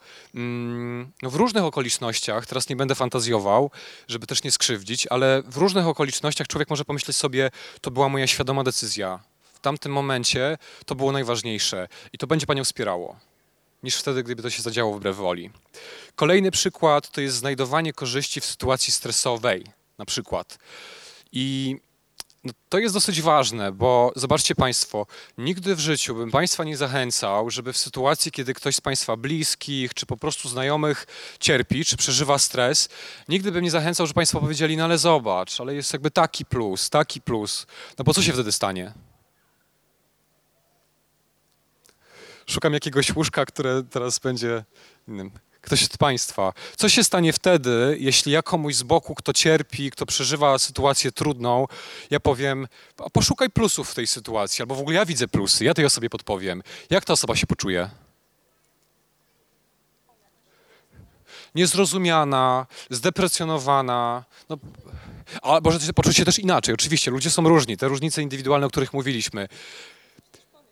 no 1.23 1.29
w 1.29 1.35
różnych 1.35 1.63
okolicznościach, 1.63 2.45
teraz 2.45 2.69
nie 2.69 2.75
będę 2.75 2.95
fantazjował, 2.95 3.58
żeby 4.07 4.27
też 4.27 4.43
nie 4.43 4.51
skrzywdzić, 4.51 5.07
ale 5.07 5.43
w 5.45 5.57
różnych 5.57 5.87
okolicznościach 5.87 6.47
człowiek 6.47 6.69
może 6.69 6.85
pomyśleć 6.85 7.17
sobie, 7.17 7.51
to 7.81 7.91
była 7.91 8.09
moja 8.09 8.27
świadoma 8.27 8.63
decyzja. 8.63 9.19
W 9.53 9.59
tamtym 9.59 9.91
momencie 9.91 10.57
to 10.85 10.95
było 10.95 11.11
najważniejsze 11.11 11.87
i 12.13 12.17
to 12.17 12.27
będzie 12.27 12.45
panią 12.45 12.63
wspierało 12.63 13.15
niż 13.83 13.95
wtedy, 13.95 14.23
gdyby 14.23 14.41
to 14.41 14.49
się 14.49 14.61
zadziało 14.61 14.93
wbrew 14.93 15.15
woli. 15.15 15.51
Kolejny 16.15 16.51
przykład 16.51 17.11
to 17.11 17.21
jest 17.21 17.35
znajdowanie 17.35 17.93
korzyści 17.93 18.41
w 18.41 18.45
sytuacji 18.45 18.93
stresowej, 18.93 19.63
na 19.97 20.05
przykład. 20.05 20.59
I 21.31 21.77
no, 22.43 22.53
to 22.69 22.79
jest 22.79 22.93
dosyć 22.93 23.21
ważne, 23.21 23.71
bo 23.71 24.11
zobaczcie 24.15 24.55
Państwo, 24.55 25.05
nigdy 25.37 25.75
w 25.75 25.79
życiu 25.79 26.15
bym 26.15 26.31
Państwa 26.31 26.63
nie 26.63 26.77
zachęcał, 26.77 27.49
żeby 27.49 27.73
w 27.73 27.77
sytuacji, 27.77 28.31
kiedy 28.31 28.53
ktoś 28.53 28.75
z 28.75 28.81
Państwa 28.81 29.17
bliskich, 29.17 29.93
czy 29.93 30.05
po 30.05 30.17
prostu 30.17 30.49
znajomych 30.49 31.07
cierpi, 31.39 31.85
czy 31.85 31.97
przeżywa 31.97 32.37
stres, 32.37 32.89
nigdy 33.29 33.51
bym 33.51 33.63
nie 33.63 33.71
zachęcał, 33.71 34.05
żeby 34.07 34.15
Państwo 34.15 34.39
powiedzieli, 34.39 34.77
no 34.77 34.83
ale 34.83 34.97
zobacz, 34.97 35.61
ale 35.61 35.75
jest 35.75 35.93
jakby 35.93 36.11
taki 36.11 36.45
plus, 36.45 36.89
taki 36.89 37.21
plus. 37.21 37.67
No 37.97 38.05
bo 38.05 38.13
co 38.13 38.21
się 38.21 38.33
wtedy 38.33 38.51
stanie? 38.51 38.93
Szukam 42.47 42.73
jakiegoś 42.73 43.15
łóżka, 43.15 43.45
które 43.45 43.83
teraz 43.83 44.19
będzie 44.19 44.63
innym. 45.07 45.31
Ktoś 45.69 45.85
z 45.85 45.97
Państwa. 45.97 46.53
Co 46.77 46.89
się 46.89 47.03
stanie 47.03 47.33
wtedy, 47.33 47.97
jeśli 47.99 48.31
ja 48.31 48.41
komuś 48.41 48.75
z 48.75 48.83
boku, 48.83 49.15
kto 49.15 49.33
cierpi, 49.33 49.91
kto 49.91 50.05
przeżywa 50.05 50.59
sytuację 50.59 51.11
trudną, 51.11 51.67
ja 52.09 52.19
powiem, 52.19 52.67
poszukaj 53.13 53.49
plusów 53.49 53.89
w 53.89 53.95
tej 53.95 54.07
sytuacji, 54.07 54.61
albo 54.61 54.75
w 54.75 54.79
ogóle 54.79 54.95
ja 54.95 55.05
widzę 55.05 55.27
plusy, 55.27 55.65
ja 55.65 55.73
tej 55.73 55.85
osobie 55.85 56.09
podpowiem. 56.09 56.63
Jak 56.89 57.05
ta 57.05 57.13
osoba 57.13 57.35
się 57.35 57.47
poczuje? 57.47 57.89
Niezrozumiana, 61.55 62.67
zdeprecjonowana. 62.89 64.25
No, 64.49 64.57
a 65.41 65.59
może 65.63 65.93
poczuć 65.93 66.17
się 66.17 66.25
też 66.25 66.39
inaczej. 66.39 66.73
Oczywiście, 66.73 67.11
ludzie 67.11 67.29
są 67.31 67.49
różni, 67.49 67.77
te 67.77 67.87
różnice 67.87 68.21
indywidualne, 68.21 68.65
o 68.67 68.69
których 68.69 68.93
mówiliśmy. 68.93 69.47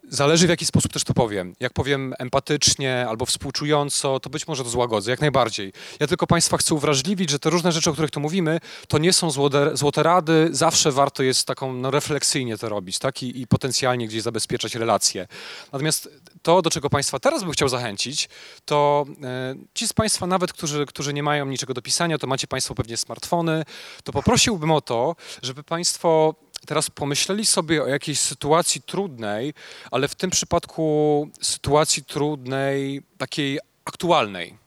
Zależy 0.10 0.48
w 0.48 0.50
jaki 0.50 0.66
sposób 0.66 0.94
też 0.94 1.04
to 1.04 1.14
powiem. 1.14 1.56
Jak 1.60 1.74
powiem 1.74 2.14
empatycznie 2.20 3.06
albo 3.10 3.26
współczująco, 3.26 4.20
to 4.20 4.30
być 4.30 4.48
może 4.48 4.64
to 4.64 4.70
złagodzę, 4.70 5.12
jak 5.12 5.22
najbardziej. 5.22 5.74
Ja 6.00 6.08
tylko 6.08 6.28
Państwa 6.28 6.58
chcę 6.58 6.76
uwrażliwić, 6.76 7.30
że 7.30 7.40
te 7.40 7.50
różne 7.50 7.72
rzeczy, 7.72 7.90
o 7.90 7.94
których 7.94 8.12
tu 8.12 8.20
mówimy, 8.20 8.60
to 8.88 8.98
nie 8.98 9.14
są 9.14 9.32
złote, 9.32 9.78
złote 9.78 10.04
rady. 10.04 10.50
Zawsze 10.52 10.92
warto 10.92 11.24
jest 11.24 11.48
taką 11.48 11.74
no, 11.74 11.92
refleksyjnie 11.92 12.58
to 12.58 12.70
robić 12.70 13.00
tak? 13.00 13.24
I, 13.24 13.42
i 13.42 13.48
potencjalnie 13.48 14.08
gdzieś 14.08 14.22
zabezpieczać 14.22 14.76
relacje. 14.76 15.28
Natomiast 15.72 16.10
to, 16.42 16.62
do 16.62 16.70
czego 16.70 16.90
Państwa 16.90 17.20
teraz 17.20 17.44
bym 17.44 17.52
chciał 17.52 17.70
zachęcić, 17.70 18.30
to 18.66 19.06
e, 19.24 19.56
ci 19.74 19.88
z 19.88 19.94
Państwa 19.94 20.28
nawet, 20.28 20.54
którzy, 20.54 20.86
którzy 20.86 21.14
nie 21.14 21.24
mają 21.24 21.46
niczego 21.46 21.74
do 21.74 21.82
pisania, 21.82 22.18
to 22.18 22.28
macie 22.28 22.48
Państwo 22.48 22.76
pewnie 22.76 22.98
smartfony, 22.98 23.64
to 24.04 24.12
poprosiłbym 24.12 24.72
o 24.72 24.82
to, 24.82 25.16
żeby 25.42 25.64
Państwo 25.64 26.36
teraz 26.66 26.90
pomyśleli 26.90 27.46
sobie 27.46 27.84
o 27.84 27.88
jakiejś 27.88 28.20
sytuacji 28.20 28.82
trudnej, 28.82 29.54
ale 29.92 30.08
w 30.08 30.16
tym 30.16 30.30
przypadku 30.30 31.30
sytuacji 31.42 32.04
trudnej, 32.04 33.02
takiej 33.18 33.60
aktualnej. 33.86 34.58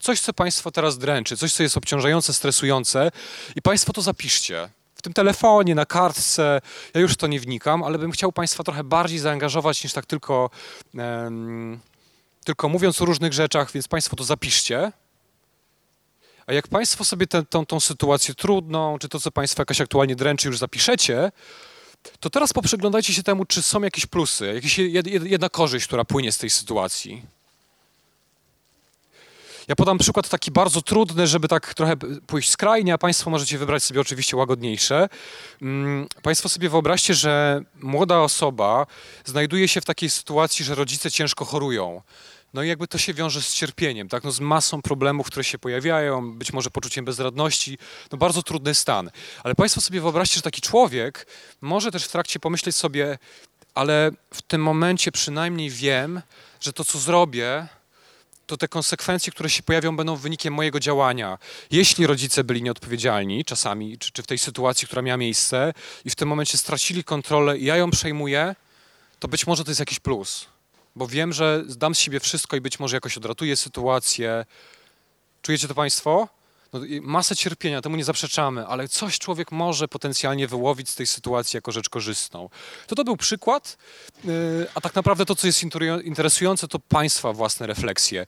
Coś, 0.00 0.20
co 0.20 0.32
Państwo 0.32 0.70
teraz 0.70 0.98
dręczy, 0.98 1.36
coś, 1.36 1.52
co 1.52 1.62
jest 1.62 1.76
obciążające, 1.76 2.34
stresujące 2.34 3.10
i 3.56 3.62
Państwo 3.62 3.92
to 3.92 4.02
zapiszcie. 4.02 4.68
W 4.94 5.02
tym 5.02 5.12
telefonie, 5.12 5.74
na 5.74 5.86
kartce, 5.86 6.60
ja 6.94 7.00
już 7.00 7.12
w 7.12 7.16
to 7.16 7.26
nie 7.26 7.40
wnikam, 7.40 7.82
ale 7.82 7.98
bym 7.98 8.10
chciał 8.10 8.32
Państwa 8.32 8.64
trochę 8.64 8.84
bardziej 8.84 9.18
zaangażować 9.18 9.84
niż 9.84 9.92
tak 9.92 10.06
tylko, 10.06 10.50
um, 10.94 11.80
tylko 12.44 12.68
mówiąc 12.68 13.02
o 13.02 13.04
różnych 13.04 13.32
rzeczach, 13.32 13.72
więc 13.72 13.88
Państwo 13.88 14.16
to 14.16 14.24
zapiszcie. 14.24 14.92
A 16.50 16.52
jak 16.52 16.68
Państwo 16.68 17.04
sobie 17.04 17.26
tę, 17.26 17.44
sytuację 17.80 18.34
trudną, 18.34 18.98
czy 18.98 19.08
to, 19.08 19.20
co 19.20 19.30
Państwa 19.30 19.60
jakoś 19.60 19.80
aktualnie 19.80 20.16
dręczy, 20.16 20.48
już 20.48 20.58
zapiszecie, 20.58 21.32
to 22.20 22.30
teraz 22.30 22.52
poprzyglądajcie 22.52 23.14
się 23.14 23.22
temu, 23.22 23.44
czy 23.44 23.62
są 23.62 23.82
jakieś 23.82 24.06
plusy, 24.06 24.52
jakaś 24.54 24.78
jedna 25.24 25.48
korzyść, 25.48 25.86
która 25.86 26.04
płynie 26.04 26.32
z 26.32 26.38
tej 26.38 26.50
sytuacji. 26.50 27.22
Ja 29.68 29.76
podam 29.76 29.98
przykład 29.98 30.28
taki 30.28 30.50
bardzo 30.50 30.82
trudny, 30.82 31.26
żeby 31.26 31.48
tak 31.48 31.74
trochę 31.74 31.96
pójść 32.26 32.50
skrajnie, 32.50 32.94
a 32.94 32.98
Państwo 32.98 33.30
możecie 33.30 33.58
wybrać 33.58 33.82
sobie 33.82 34.00
oczywiście 34.00 34.36
łagodniejsze. 34.36 35.08
Mm, 35.62 36.06
państwo 36.22 36.48
sobie 36.48 36.68
wyobraźcie, 36.68 37.14
że 37.14 37.62
młoda 37.74 38.18
osoba 38.18 38.86
znajduje 39.24 39.68
się 39.68 39.80
w 39.80 39.84
takiej 39.84 40.10
sytuacji, 40.10 40.64
że 40.64 40.74
rodzice 40.74 41.10
ciężko 41.10 41.44
chorują. 41.44 42.02
No 42.54 42.62
i 42.62 42.68
jakby 42.68 42.88
to 42.88 42.98
się 42.98 43.14
wiąże 43.14 43.42
z 43.42 43.54
cierpieniem, 43.54 44.08
tak? 44.08 44.24
no 44.24 44.32
z 44.32 44.40
masą 44.40 44.82
problemów, 44.82 45.26
które 45.26 45.44
się 45.44 45.58
pojawiają, 45.58 46.38
być 46.38 46.52
może 46.52 46.70
poczuciem 46.70 47.04
bezradności, 47.04 47.78
no 48.12 48.18
bardzo 48.18 48.42
trudny 48.42 48.74
stan. 48.74 49.10
Ale 49.44 49.54
Państwo 49.54 49.80
sobie 49.80 50.00
wyobraźcie, 50.00 50.36
że 50.36 50.42
taki 50.42 50.60
człowiek 50.60 51.26
może 51.60 51.90
też 51.90 52.04
w 52.04 52.08
trakcie 52.08 52.40
pomyśleć 52.40 52.76
sobie, 52.76 53.18
ale 53.74 54.10
w 54.34 54.42
tym 54.42 54.62
momencie 54.62 55.12
przynajmniej 55.12 55.70
wiem, 55.70 56.22
że 56.60 56.72
to, 56.72 56.84
co 56.84 56.98
zrobię, 56.98 57.66
to 58.46 58.56
te 58.56 58.68
konsekwencje, 58.68 59.32
które 59.32 59.50
się 59.50 59.62
pojawią, 59.62 59.96
będą 59.96 60.16
wynikiem 60.16 60.54
mojego 60.54 60.80
działania. 60.80 61.38
Jeśli 61.70 62.06
rodzice 62.06 62.44
byli 62.44 62.62
nieodpowiedzialni 62.62 63.44
czasami, 63.44 63.98
czy, 63.98 64.12
czy 64.12 64.22
w 64.22 64.26
tej 64.26 64.38
sytuacji, 64.38 64.86
która 64.86 65.02
miała 65.02 65.16
miejsce, 65.16 65.72
i 66.04 66.10
w 66.10 66.14
tym 66.14 66.28
momencie 66.28 66.58
stracili 66.58 67.04
kontrolę 67.04 67.58
i 67.58 67.64
ja 67.64 67.76
ją 67.76 67.90
przejmuję, 67.90 68.54
to 69.18 69.28
być 69.28 69.46
może 69.46 69.64
to 69.64 69.70
jest 69.70 69.80
jakiś 69.80 70.00
plus 70.00 70.49
bo 70.96 71.06
wiem, 71.06 71.32
że 71.32 71.64
zdam 71.66 71.94
z 71.94 71.98
siebie 71.98 72.20
wszystko 72.20 72.56
i 72.56 72.60
być 72.60 72.80
może 72.80 72.96
jakoś 72.96 73.16
odratuję 73.16 73.56
sytuację. 73.56 74.44
Czujecie 75.42 75.68
to 75.68 75.74
Państwo? 75.74 76.28
No, 76.72 76.80
masę 77.02 77.36
cierpienia, 77.36 77.82
temu 77.82 77.96
nie 77.96 78.04
zaprzeczamy, 78.04 78.66
ale 78.66 78.88
coś 78.88 79.18
człowiek 79.18 79.52
może 79.52 79.88
potencjalnie 79.88 80.48
wyłowić 80.48 80.88
z 80.88 80.94
tej 80.94 81.06
sytuacji 81.06 81.56
jako 81.56 81.72
rzecz 81.72 81.88
korzystną. 81.88 82.48
To 82.86 82.94
to 82.94 83.04
był 83.04 83.16
przykład, 83.16 83.78
yy, 84.24 84.66
a 84.74 84.80
tak 84.80 84.94
naprawdę 84.94 85.26
to, 85.26 85.34
co 85.34 85.46
jest 85.46 85.62
interesujące, 86.04 86.68
to 86.68 86.78
Państwa 86.78 87.32
własne 87.32 87.66
refleksje. 87.66 88.26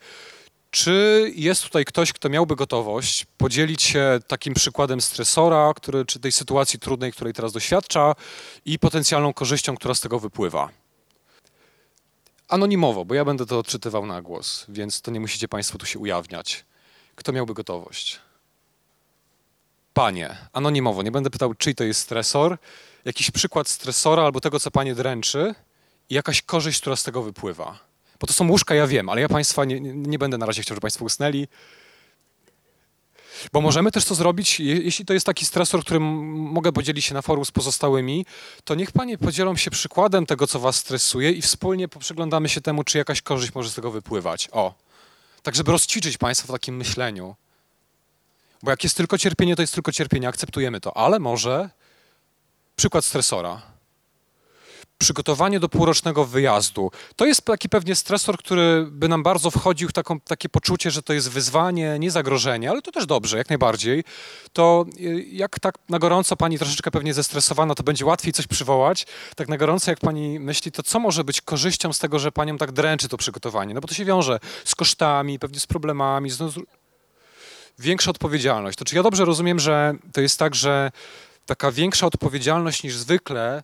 Czy 0.71 1.31
jest 1.35 1.63
tutaj 1.63 1.85
ktoś, 1.85 2.13
kto 2.13 2.29
miałby 2.29 2.57
gotowość 2.57 3.27
podzielić 3.37 3.83
się 3.83 4.21
takim 4.27 4.55
przykładem 4.55 5.01
stresora, 5.01 5.73
który, 5.77 6.05
czy 6.05 6.21
tej 6.21 6.33
sytuacji 6.33 6.79
trudnej, 6.79 7.13
której 7.13 7.33
teraz 7.33 7.53
doświadcza 7.53 8.15
i 8.65 8.79
potencjalną 8.79 9.33
korzyścią, 9.33 9.77
która 9.77 9.95
z 9.95 10.01
tego 10.01 10.19
wypływa? 10.19 10.82
Anonimowo, 12.53 13.05
bo 13.05 13.15
ja 13.15 13.25
będę 13.25 13.47
to 13.47 13.59
odczytywał 13.59 14.07
na 14.07 14.23
głos, 14.23 14.67
więc 14.69 15.01
to 15.01 15.11
nie 15.11 15.21
musicie 15.21 15.49
Państwo 15.49 15.79
tu 15.79 15.87
się 15.87 15.99
ujawniać. 15.99 16.65
Kto 17.15 17.33
miałby 17.33 17.55
gotowość? 17.55 18.21
Panie, 19.95 20.37
anonimowo, 20.53 21.03
nie 21.03 21.11
będę 21.11 21.31
pytał, 21.31 21.55
czyj 21.55 21.75
to 21.75 21.85
jest 21.85 22.01
stresor, 22.01 22.59
jakiś 23.05 23.31
przykład 23.31 23.69
stresora 23.69 24.23
albo 24.23 24.41
tego, 24.41 24.61
co 24.61 24.71
Panie 24.71 24.95
dręczy 24.95 25.55
i 26.11 26.15
jakaś 26.15 26.43
korzyść, 26.43 26.81
która 26.81 26.97
z 26.97 27.03
tego 27.03 27.23
wypływa. 27.23 27.79
Bo 28.21 28.27
to 28.27 28.33
są 28.33 28.49
łóżka, 28.49 28.75
ja 28.75 28.87
wiem, 28.87 29.09
ale 29.09 29.21
ja 29.21 29.29
Państwa 29.29 29.65
nie, 29.65 29.81
nie 29.81 30.19
będę 30.19 30.39
na 30.39 30.47
razie 30.47 30.63
chciał, 30.63 30.75
żeby 30.75 30.81
Państwo 30.81 31.05
usnęli. 31.05 31.49
Bo 33.53 33.61
możemy 33.61 33.91
też 33.91 34.05
to 34.05 34.15
zrobić, 34.15 34.61
jeśli 34.61 35.05
to 35.05 35.15
jest 35.15 35.27
taki 35.27 35.47
stresor, 35.47 35.81
którym 35.81 36.03
mogę 36.33 36.73
podzielić 36.73 37.05
się 37.05 37.15
na 37.15 37.23
forum 37.23 37.45
z 37.45 37.51
pozostałymi, 37.51 38.27
to 38.65 38.75
niech 38.75 38.93
panie 38.93 39.19
podzielą 39.19 39.57
się 39.57 39.71
przykładem 39.71 40.27
tego, 40.27 40.47
co 40.47 40.61
was 40.61 40.77
stresuje 40.77 41.33
i 41.33 41.43
wspólnie 41.43 41.89
poprzyglądamy 41.89 42.49
się 42.49 42.61
temu, 42.61 42.85
czy 42.85 42.99
jakaś 42.99 43.23
korzyść 43.23 43.55
może 43.55 43.71
z 43.71 43.75
tego 43.75 43.91
wypływać. 43.91 44.49
O, 44.53 44.75
tak 45.43 45.55
żeby 45.55 45.73
rozćwiczyć 45.73 46.19
państwa 46.19 46.49
w 46.49 46.51
takim 46.51 46.77
myśleniu. 46.77 47.37
Bo 48.63 48.71
jak 48.71 48.85
jest 48.85 48.97
tylko 48.97 49.19
cierpienie, 49.19 49.57
to 49.57 49.63
jest 49.63 49.75
tylko 49.75 49.93
cierpienie, 49.93 50.29
akceptujemy 50.29 50.81
to, 50.81 50.97
ale 50.97 51.19
może 51.19 51.71
przykład 52.77 53.05
stresora. 53.05 53.72
Przygotowanie 54.99 55.61
do 55.61 55.69
półrocznego 55.69 56.25
wyjazdu. 56.25 56.91
To 57.17 57.27
jest 57.27 57.45
taki 57.45 57.69
pewnie 57.69 57.95
stresor, 57.95 58.39
który 58.39 58.87
by 58.91 59.09
nam 59.09 59.23
bardzo 59.23 59.51
wchodził 59.51 59.89
w 59.89 59.93
taką, 59.93 60.21
takie 60.21 60.49
poczucie, 60.49 60.91
że 60.91 61.03
to 61.03 61.13
jest 61.13 61.31
wyzwanie, 61.31 61.97
nie 61.99 62.11
zagrożenie, 62.11 62.71
ale 62.71 62.83
to 62.83 62.93
też 62.93 63.07
dobrze, 63.07 63.39
jak 63.39 63.49
najbardziej. 63.49 64.05
To 64.53 64.85
y, 65.01 65.25
jak 65.31 65.61
tak 65.61 65.75
na 65.89 65.99
gorąco 65.99 66.37
pani 66.37 66.59
troszeczkę 66.59 66.91
pewnie 66.91 67.15
zestresowana, 67.15 67.75
to 67.75 67.83
będzie 67.83 68.07
łatwiej 68.07 68.33
coś 68.33 68.47
przywołać. 68.47 69.07
Tak 69.37 69.49
na 69.49 69.57
gorąco, 69.57 69.91
jak 69.91 70.01
pani 70.01 70.41
myśli, 70.41 70.73
to 70.73 70.83
co 70.83 71.01
może 71.01 71.25
być 71.25 71.41
korzyścią 71.41 71.93
z 71.93 71.99
tego, 71.99 72.19
że 72.19 72.33
panią 72.33 72.59
tak 72.59 72.73
dręczy 72.73 73.09
to 73.09 73.17
przygotowanie? 73.17 73.75
No 73.75 73.81
bo 73.81 73.89
to 73.89 73.95
się 73.95 74.05
wiąże 74.05 74.41
z 74.65 74.75
kosztami, 74.75 75.39
pewnie 75.39 75.61
z 75.61 75.67
problemami, 75.67 76.31
z, 76.31 76.39
większa 77.79 78.11
odpowiedzialność. 78.11 78.79
To 78.79 78.85
czy 78.85 78.97
ja 78.97 79.03
dobrze 79.03 79.25
rozumiem, 79.25 79.61
że 79.61 79.95
to 80.13 80.21
jest 80.21 80.39
tak, 80.39 80.55
że 80.55 80.91
taka 81.47 81.73
większa 81.73 82.07
odpowiedzialność 82.07 82.83
niż 82.83 82.97
zwykle, 82.97 83.63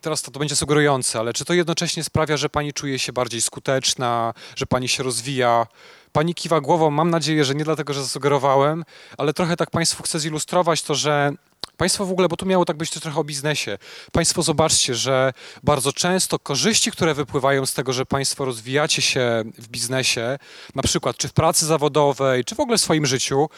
teraz 0.00 0.22
to, 0.22 0.30
to 0.30 0.38
będzie 0.38 0.56
sugerujące, 0.56 1.18
ale 1.18 1.32
czy 1.32 1.44
to 1.44 1.54
jednocześnie 1.54 2.04
sprawia, 2.04 2.36
że 2.36 2.48
pani 2.48 2.72
czuje 2.72 2.98
się 2.98 3.12
bardziej 3.12 3.42
skuteczna, 3.42 4.34
że 4.56 4.66
pani 4.66 4.88
się 4.88 5.02
rozwija? 5.02 5.66
Pani 6.12 6.34
kiwa 6.34 6.60
głową, 6.60 6.90
mam 6.90 7.10
nadzieję, 7.10 7.44
że 7.44 7.54
nie 7.54 7.64
dlatego, 7.64 7.92
że 7.92 8.02
zasugerowałem, 8.02 8.84
ale 9.18 9.32
trochę 9.32 9.56
tak 9.56 9.70
państwu 9.70 10.02
chcę 10.02 10.20
zilustrować 10.20 10.82
to, 10.82 10.94
że 10.94 11.32
Państwo 11.76 12.06
w 12.06 12.10
ogóle, 12.10 12.28
bo 12.28 12.36
tu 12.36 12.46
miało 12.46 12.64
tak 12.64 12.76
być 12.76 12.90
to 12.90 13.00
trochę 13.00 13.20
o 13.20 13.24
biznesie. 13.24 13.78
Państwo 14.12 14.42
zobaczcie, 14.42 14.94
że 14.94 15.32
bardzo 15.62 15.92
często 15.92 16.38
korzyści, 16.38 16.90
które 16.90 17.14
wypływają 17.14 17.66
z 17.66 17.74
tego, 17.74 17.92
że 17.92 18.06
Państwo 18.06 18.44
rozwijacie 18.44 19.02
się 19.02 19.44
w 19.58 19.68
biznesie, 19.68 20.38
na 20.74 20.82
przykład 20.82 21.16
czy 21.16 21.28
w 21.28 21.32
pracy 21.32 21.66
zawodowej, 21.66 22.44
czy 22.44 22.54
w 22.54 22.60
ogóle 22.60 22.78
w 22.78 22.80
swoim 22.80 23.06
życiu, 23.06 23.48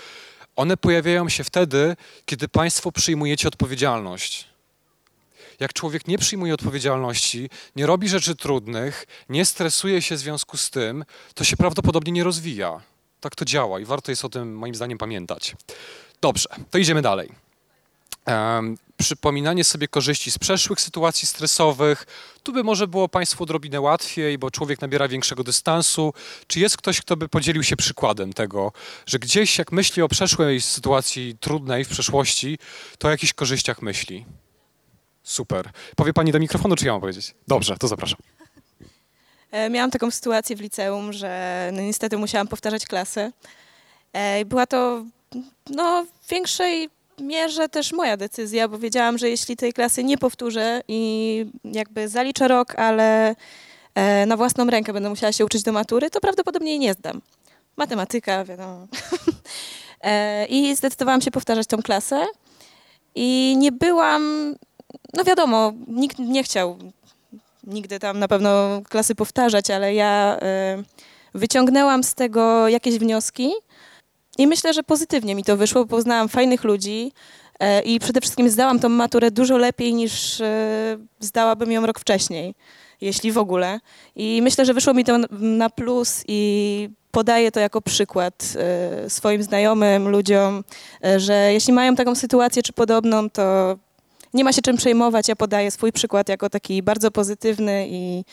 one 0.58 0.76
pojawiają 0.76 1.28
się 1.28 1.44
wtedy, 1.44 1.96
kiedy 2.24 2.48
Państwo 2.48 2.92
przyjmujecie 2.92 3.48
odpowiedzialność. 3.48 4.48
Jak 5.60 5.72
człowiek 5.72 6.08
nie 6.08 6.18
przyjmuje 6.18 6.54
odpowiedzialności, 6.54 7.50
nie 7.76 7.86
robi 7.86 8.08
rzeczy 8.08 8.36
trudnych, 8.36 9.06
nie 9.28 9.44
stresuje 9.44 10.02
się 10.02 10.14
w 10.14 10.18
związku 10.18 10.56
z 10.56 10.70
tym, 10.70 11.04
to 11.34 11.44
się 11.44 11.56
prawdopodobnie 11.56 12.12
nie 12.12 12.24
rozwija. 12.24 12.80
Tak 13.20 13.34
to 13.34 13.44
działa 13.44 13.80
i 13.80 13.84
warto 13.84 14.12
jest 14.12 14.24
o 14.24 14.28
tym, 14.28 14.56
moim 14.56 14.74
zdaniem, 14.74 14.98
pamiętać. 14.98 15.56
Dobrze, 16.20 16.48
to 16.70 16.78
idziemy 16.78 17.02
dalej 17.02 17.47
przypominanie 18.96 19.64
sobie 19.64 19.88
korzyści 19.88 20.30
z 20.30 20.38
przeszłych 20.38 20.80
sytuacji 20.80 21.28
stresowych. 21.28 22.06
Tu 22.42 22.52
by 22.52 22.64
może 22.64 22.86
było 22.86 23.08
Państwu 23.08 23.42
odrobinę 23.42 23.80
łatwiej, 23.80 24.38
bo 24.38 24.50
człowiek 24.50 24.80
nabiera 24.80 25.08
większego 25.08 25.44
dystansu. 25.44 26.14
Czy 26.46 26.60
jest 26.60 26.76
ktoś, 26.76 27.00
kto 27.00 27.16
by 27.16 27.28
podzielił 27.28 27.62
się 27.62 27.76
przykładem 27.76 28.32
tego, 28.32 28.72
że 29.06 29.18
gdzieś 29.18 29.58
jak 29.58 29.72
myśli 29.72 30.02
o 30.02 30.08
przeszłej 30.08 30.60
sytuacji 30.60 31.36
trudnej 31.40 31.84
w 31.84 31.88
przeszłości, 31.88 32.58
to 32.98 33.08
o 33.08 33.10
jakichś 33.10 33.32
korzyściach 33.32 33.82
myśli? 33.82 34.26
Super. 35.22 35.70
Powie 35.96 36.12
Pani 36.12 36.32
do 36.32 36.38
mikrofonu, 36.38 36.76
czy 36.76 36.86
ja 36.86 36.92
mam 36.92 37.00
powiedzieć? 37.00 37.34
Dobrze, 37.48 37.76
to 37.76 37.88
zapraszam. 37.88 38.18
E, 39.50 39.70
miałam 39.70 39.90
taką 39.90 40.10
sytuację 40.10 40.56
w 40.56 40.60
liceum, 40.60 41.12
że 41.12 41.70
no 41.72 41.80
niestety 41.80 42.16
musiałam 42.16 42.48
powtarzać 42.48 42.86
klasę. 42.86 43.32
E, 44.12 44.44
była 44.44 44.66
to 44.66 45.04
no, 45.70 46.06
w 46.22 46.30
większej 46.30 46.90
mierze 47.20 47.68
też 47.68 47.92
moja 47.92 48.16
decyzja, 48.16 48.68
bo 48.68 48.78
wiedziałam, 48.78 49.18
że 49.18 49.30
jeśli 49.30 49.56
tej 49.56 49.72
klasy 49.72 50.04
nie 50.04 50.18
powtórzę 50.18 50.82
i 50.88 51.46
jakby 51.64 52.08
zaliczę 52.08 52.48
rok, 52.48 52.74
ale 52.74 53.34
e, 53.94 54.26
na 54.26 54.36
własną 54.36 54.66
rękę 54.66 54.92
będę 54.92 55.08
musiała 55.08 55.32
się 55.32 55.44
uczyć 55.44 55.62
do 55.62 55.72
matury, 55.72 56.10
to 56.10 56.20
prawdopodobnie 56.20 56.70
jej 56.70 56.78
nie 56.78 56.94
zdam. 56.94 57.20
Matematyka, 57.76 58.44
wiadomo. 58.44 58.86
E, 60.02 60.46
I 60.46 60.76
zdecydowałam 60.76 61.20
się 61.20 61.30
powtarzać 61.30 61.66
tą 61.66 61.82
klasę 61.82 62.26
i 63.14 63.54
nie 63.58 63.72
byłam, 63.72 64.54
no 65.14 65.24
wiadomo, 65.24 65.72
nikt 65.88 66.18
nie 66.18 66.42
chciał 66.42 66.78
nigdy 67.68 67.98
tam 67.98 68.18
na 68.18 68.28
pewno 68.28 68.82
klasy 68.88 69.14
powtarzać, 69.14 69.70
ale 69.70 69.94
ja 69.94 70.38
e, 70.42 70.82
wyciągnęłam 71.34 72.04
z 72.04 72.14
tego 72.14 72.68
jakieś 72.68 72.98
wnioski, 72.98 73.52
i 74.38 74.46
myślę, 74.46 74.74
że 74.74 74.82
pozytywnie 74.82 75.34
mi 75.34 75.44
to 75.44 75.56
wyszło, 75.56 75.84
bo 75.84 75.96
poznałam 75.96 76.28
fajnych 76.28 76.64
ludzi 76.64 77.12
e, 77.60 77.80
i 77.80 78.00
przede 78.00 78.20
wszystkim 78.20 78.50
zdałam 78.50 78.80
tą 78.80 78.88
maturę 78.88 79.30
dużo 79.30 79.56
lepiej 79.56 79.94
niż 79.94 80.40
e, 80.40 80.98
zdałabym 81.20 81.72
ją 81.72 81.86
rok 81.86 82.00
wcześniej, 82.00 82.54
jeśli 83.00 83.32
w 83.32 83.38
ogóle. 83.38 83.80
I 84.16 84.40
myślę, 84.42 84.64
że 84.64 84.74
wyszło 84.74 84.94
mi 84.94 85.04
to 85.04 85.18
na 85.30 85.70
plus 85.70 86.24
i 86.28 86.90
podaję 87.10 87.52
to 87.52 87.60
jako 87.60 87.80
przykład 87.80 88.54
e, 88.56 89.10
swoim 89.10 89.42
znajomym, 89.42 90.08
ludziom, 90.08 90.64
że 91.16 91.52
jeśli 91.52 91.72
mają 91.72 91.96
taką 91.96 92.14
sytuację 92.14 92.62
czy 92.62 92.72
podobną, 92.72 93.30
to 93.30 93.76
nie 94.34 94.44
ma 94.44 94.52
się 94.52 94.62
czym 94.62 94.76
przejmować. 94.76 95.28
Ja 95.28 95.36
podaję 95.36 95.70
swój 95.70 95.92
przykład 95.92 96.28
jako 96.28 96.50
taki 96.50 96.82
bardzo 96.82 97.10
pozytywny 97.10 97.86
i 97.90 98.24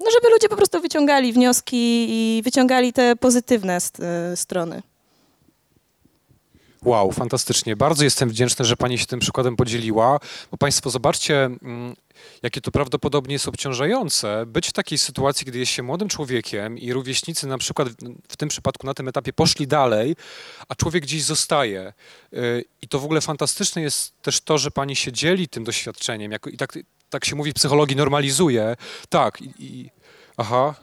no, 0.00 0.06
żeby 0.10 0.32
ludzie 0.32 0.48
po 0.48 0.56
prostu 0.56 0.80
wyciągali 0.80 1.32
wnioski 1.32 2.06
i 2.08 2.42
wyciągali 2.42 2.92
te 2.92 3.16
pozytywne 3.16 3.78
strony. 4.34 4.82
Wow, 6.84 7.12
fantastycznie. 7.12 7.76
Bardzo 7.76 8.04
jestem 8.04 8.28
wdzięczny, 8.28 8.64
że 8.64 8.76
Pani 8.76 8.98
się 8.98 9.06
tym 9.06 9.20
przykładem 9.20 9.56
podzieliła, 9.56 10.20
bo 10.50 10.56
Państwo 10.56 10.90
zobaczcie, 10.90 11.44
mm, 11.44 11.96
jakie 12.42 12.60
to 12.60 12.70
prawdopodobnie 12.70 13.32
jest 13.32 13.48
obciążające 13.48 14.46
być 14.46 14.68
w 14.68 14.72
takiej 14.72 14.98
sytuacji, 14.98 15.46
gdy 15.46 15.58
jest 15.58 15.72
się 15.72 15.82
młodym 15.82 16.08
człowiekiem 16.08 16.78
i 16.78 16.92
rówieśnicy 16.92 17.46
na 17.46 17.58
przykład 17.58 17.88
w 18.28 18.36
tym 18.36 18.48
przypadku 18.48 18.86
na 18.86 18.94
tym 18.94 19.08
etapie 19.08 19.32
poszli 19.32 19.66
dalej, 19.66 20.16
a 20.68 20.74
człowiek 20.74 21.02
gdzieś 21.02 21.22
zostaje. 21.22 21.92
Y, 22.32 22.64
I 22.82 22.88
to 22.88 22.98
w 22.98 23.04
ogóle 23.04 23.20
fantastyczne 23.20 23.82
jest 23.82 24.22
też 24.22 24.40
to, 24.40 24.58
że 24.58 24.70
Pani 24.70 24.96
się 24.96 25.12
dzieli 25.12 25.48
tym 25.48 25.64
doświadczeniem 25.64 26.32
i 26.52 26.56
tak, 26.56 26.78
tak 27.10 27.24
się 27.24 27.36
mówi 27.36 27.50
w 27.50 27.54
psychologii, 27.54 27.96
normalizuje. 27.96 28.76
Tak, 29.08 29.42
i, 29.42 29.52
i 29.58 29.90
aha, 30.36 30.74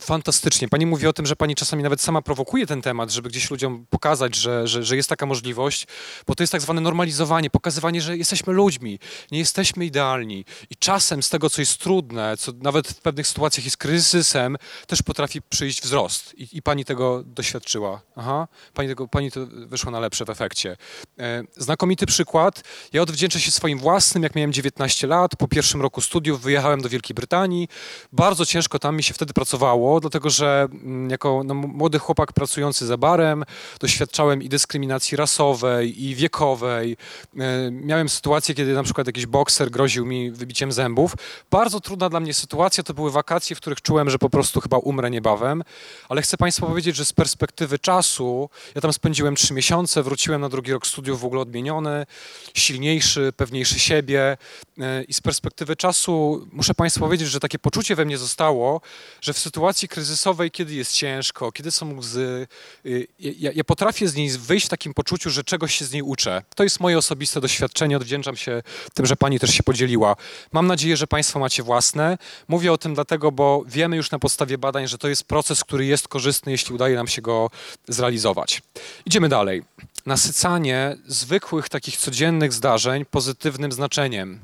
Fantastycznie. 0.00 0.68
Pani 0.68 0.86
mówi 0.86 1.06
o 1.06 1.12
tym, 1.12 1.26
że 1.26 1.36
pani 1.36 1.54
czasami 1.54 1.82
nawet 1.82 2.00
sama 2.00 2.22
prowokuje 2.22 2.66
ten 2.66 2.82
temat, 2.82 3.10
żeby 3.10 3.28
gdzieś 3.28 3.50
ludziom 3.50 3.86
pokazać, 3.90 4.36
że, 4.36 4.68
że, 4.68 4.84
że, 4.84 4.96
jest 4.96 5.08
taka 5.08 5.26
możliwość, 5.26 5.86
bo 6.26 6.34
to 6.34 6.42
jest 6.42 6.52
tak 6.52 6.60
zwane 6.60 6.80
normalizowanie, 6.80 7.50
pokazywanie, 7.50 8.00
że 8.00 8.16
jesteśmy 8.16 8.52
ludźmi, 8.52 8.98
nie 9.30 9.38
jesteśmy 9.38 9.86
idealni 9.86 10.44
i 10.70 10.76
czasem 10.76 11.22
z 11.22 11.30
tego, 11.30 11.50
co 11.50 11.62
jest 11.62 11.78
trudne, 11.78 12.36
co 12.36 12.52
nawet 12.62 12.88
w 12.88 13.00
pewnych 13.00 13.26
sytuacjach 13.26 13.64
jest 13.64 13.76
kryzysem, 13.76 14.56
też 14.86 15.02
potrafi 15.02 15.42
przyjść 15.42 15.82
wzrost 15.82 16.34
i, 16.38 16.48
i 16.52 16.62
pani 16.62 16.84
tego 16.84 17.22
doświadczyła. 17.22 18.00
Aha, 18.16 18.48
pani, 18.74 18.88
tego, 18.88 19.08
pani 19.08 19.30
to 19.30 19.40
wyszło 19.46 19.90
na 19.90 20.00
lepsze 20.00 20.24
w 20.24 20.30
efekcie. 20.30 20.76
E, 21.18 21.42
znakomity 21.56 22.06
przykład. 22.06 22.62
Ja 22.92 23.02
odwdzięczę 23.02 23.40
się 23.40 23.50
swoim 23.50 23.78
własnym, 23.78 24.22
jak 24.22 24.34
miałem 24.34 24.52
19 24.52 25.06
lat, 25.06 25.36
po 25.36 25.48
pierwszym 25.48 25.82
roku 25.82 26.00
studiów 26.00 26.42
wyjechałem 26.42 26.80
do 26.80 26.88
Wielkiej 26.88 27.14
Brytanii. 27.14 27.68
Bardzo 28.12 28.46
ciężko 28.46 28.78
tam 28.78 28.96
mi 28.96 29.02
się 29.02 29.14
wtedy 29.14 29.32
pracowało, 29.32 29.89
dlatego 30.00 30.30
że 30.30 30.68
mm, 30.72 31.10
jako 31.10 31.42
no, 31.44 31.54
młody 31.54 31.98
chłopak 31.98 32.32
pracujący 32.32 32.86
za 32.86 32.96
barem 32.96 33.44
doświadczałem 33.80 34.42
i 34.42 34.48
dyskryminacji 34.48 35.16
rasowej, 35.16 36.04
i 36.04 36.14
wiekowej. 36.14 36.96
E, 37.38 37.70
miałem 37.70 38.08
sytuację, 38.08 38.54
kiedy 38.54 38.74
na 38.74 38.82
przykład 38.82 39.06
jakiś 39.06 39.26
bokser 39.26 39.70
groził 39.70 40.06
mi 40.06 40.30
wybiciem 40.30 40.72
zębów. 40.72 41.14
Bardzo 41.50 41.80
trudna 41.80 42.08
dla 42.08 42.20
mnie 42.20 42.34
sytuacja, 42.34 42.84
to 42.84 42.94
były 42.94 43.10
wakacje, 43.10 43.56
w 43.56 43.60
których 43.60 43.82
czułem, 43.82 44.10
że 44.10 44.18
po 44.18 44.30
prostu 44.30 44.60
chyba 44.60 44.78
umrę 44.78 45.10
niebawem, 45.10 45.62
ale 46.08 46.22
chcę 46.22 46.36
Państwu 46.36 46.66
powiedzieć, 46.66 46.96
że 46.96 47.04
z 47.04 47.12
perspektywy 47.12 47.78
czasu, 47.78 48.50
ja 48.74 48.80
tam 48.80 48.92
spędziłem 48.92 49.36
trzy 49.36 49.54
miesiące, 49.54 50.02
wróciłem 50.02 50.40
na 50.40 50.48
drugi 50.48 50.72
rok 50.72 50.86
studiów 50.86 51.20
w 51.20 51.24
ogóle 51.24 51.40
odmieniony, 51.42 52.06
silniejszy, 52.54 53.32
pewniejszy 53.36 53.80
siebie 53.80 54.36
e, 54.78 55.02
i 55.02 55.14
z 55.14 55.20
perspektywy 55.20 55.76
czasu 55.76 56.46
muszę 56.52 56.74
Państwu 56.74 57.00
powiedzieć, 57.00 57.28
że 57.28 57.40
takie 57.40 57.58
poczucie 57.58 57.96
we 57.96 58.04
mnie 58.04 58.18
zostało, 58.18 58.80
że 59.20 59.32
w 59.32 59.38
sytuacji 59.38 59.79
sytuacji 59.80 59.88
kryzysowej, 59.88 60.50
kiedy 60.50 60.74
jest 60.74 60.92
ciężko, 60.92 61.52
kiedy 61.52 61.70
są 61.70 61.98
łzy, 61.98 62.46
y, 62.86 63.06
ja, 63.18 63.50
ja, 63.54 63.64
potrafię 63.64 64.08
z 64.08 64.14
niej 64.14 64.30
wyjść 64.30 64.66
w 64.66 64.68
takim 64.68 64.94
poczuciu, 64.94 65.30
że 65.30 65.44
czegoś 65.44 65.74
się 65.74 65.84
z 65.84 65.92
niej 65.92 66.02
uczę. 66.02 66.42
To 66.54 66.62
jest 66.62 66.80
moje 66.80 66.98
osobiste 66.98 67.40
doświadczenie, 67.40 67.96
odwdzięczam 67.96 68.36
się 68.36 68.62
tym, 68.94 69.06
że 69.06 69.16
pani 69.16 69.40
też 69.40 69.50
się 69.50 69.62
podzieliła. 69.62 70.16
Mam 70.52 70.66
nadzieję, 70.66 70.96
że 70.96 71.06
państwo 71.06 71.38
macie 71.38 71.62
własne. 71.62 72.18
Mówię 72.48 72.72
o 72.72 72.78
tym 72.78 72.94
dlatego, 72.94 73.32
bo 73.32 73.64
wiemy 73.66 73.96
już 73.96 74.10
na 74.10 74.18
podstawie 74.18 74.58
badań, 74.58 74.88
że 74.88 74.98
to 74.98 75.08
jest 75.08 75.24
proces, 75.24 75.64
który 75.64 75.86
jest 75.86 76.08
korzystny, 76.08 76.52
jeśli 76.52 76.74
udaje 76.74 76.96
nam 76.96 77.08
się 77.08 77.22
go 77.22 77.50
zrealizować. 77.88 78.62
Idziemy 79.06 79.28
dalej. 79.28 79.62
Nasycanie 80.06 80.96
zwykłych, 81.06 81.68
takich 81.68 81.96
codziennych 81.96 82.52
zdarzeń 82.52 83.04
pozytywnym 83.04 83.72
znaczeniem. 83.72 84.40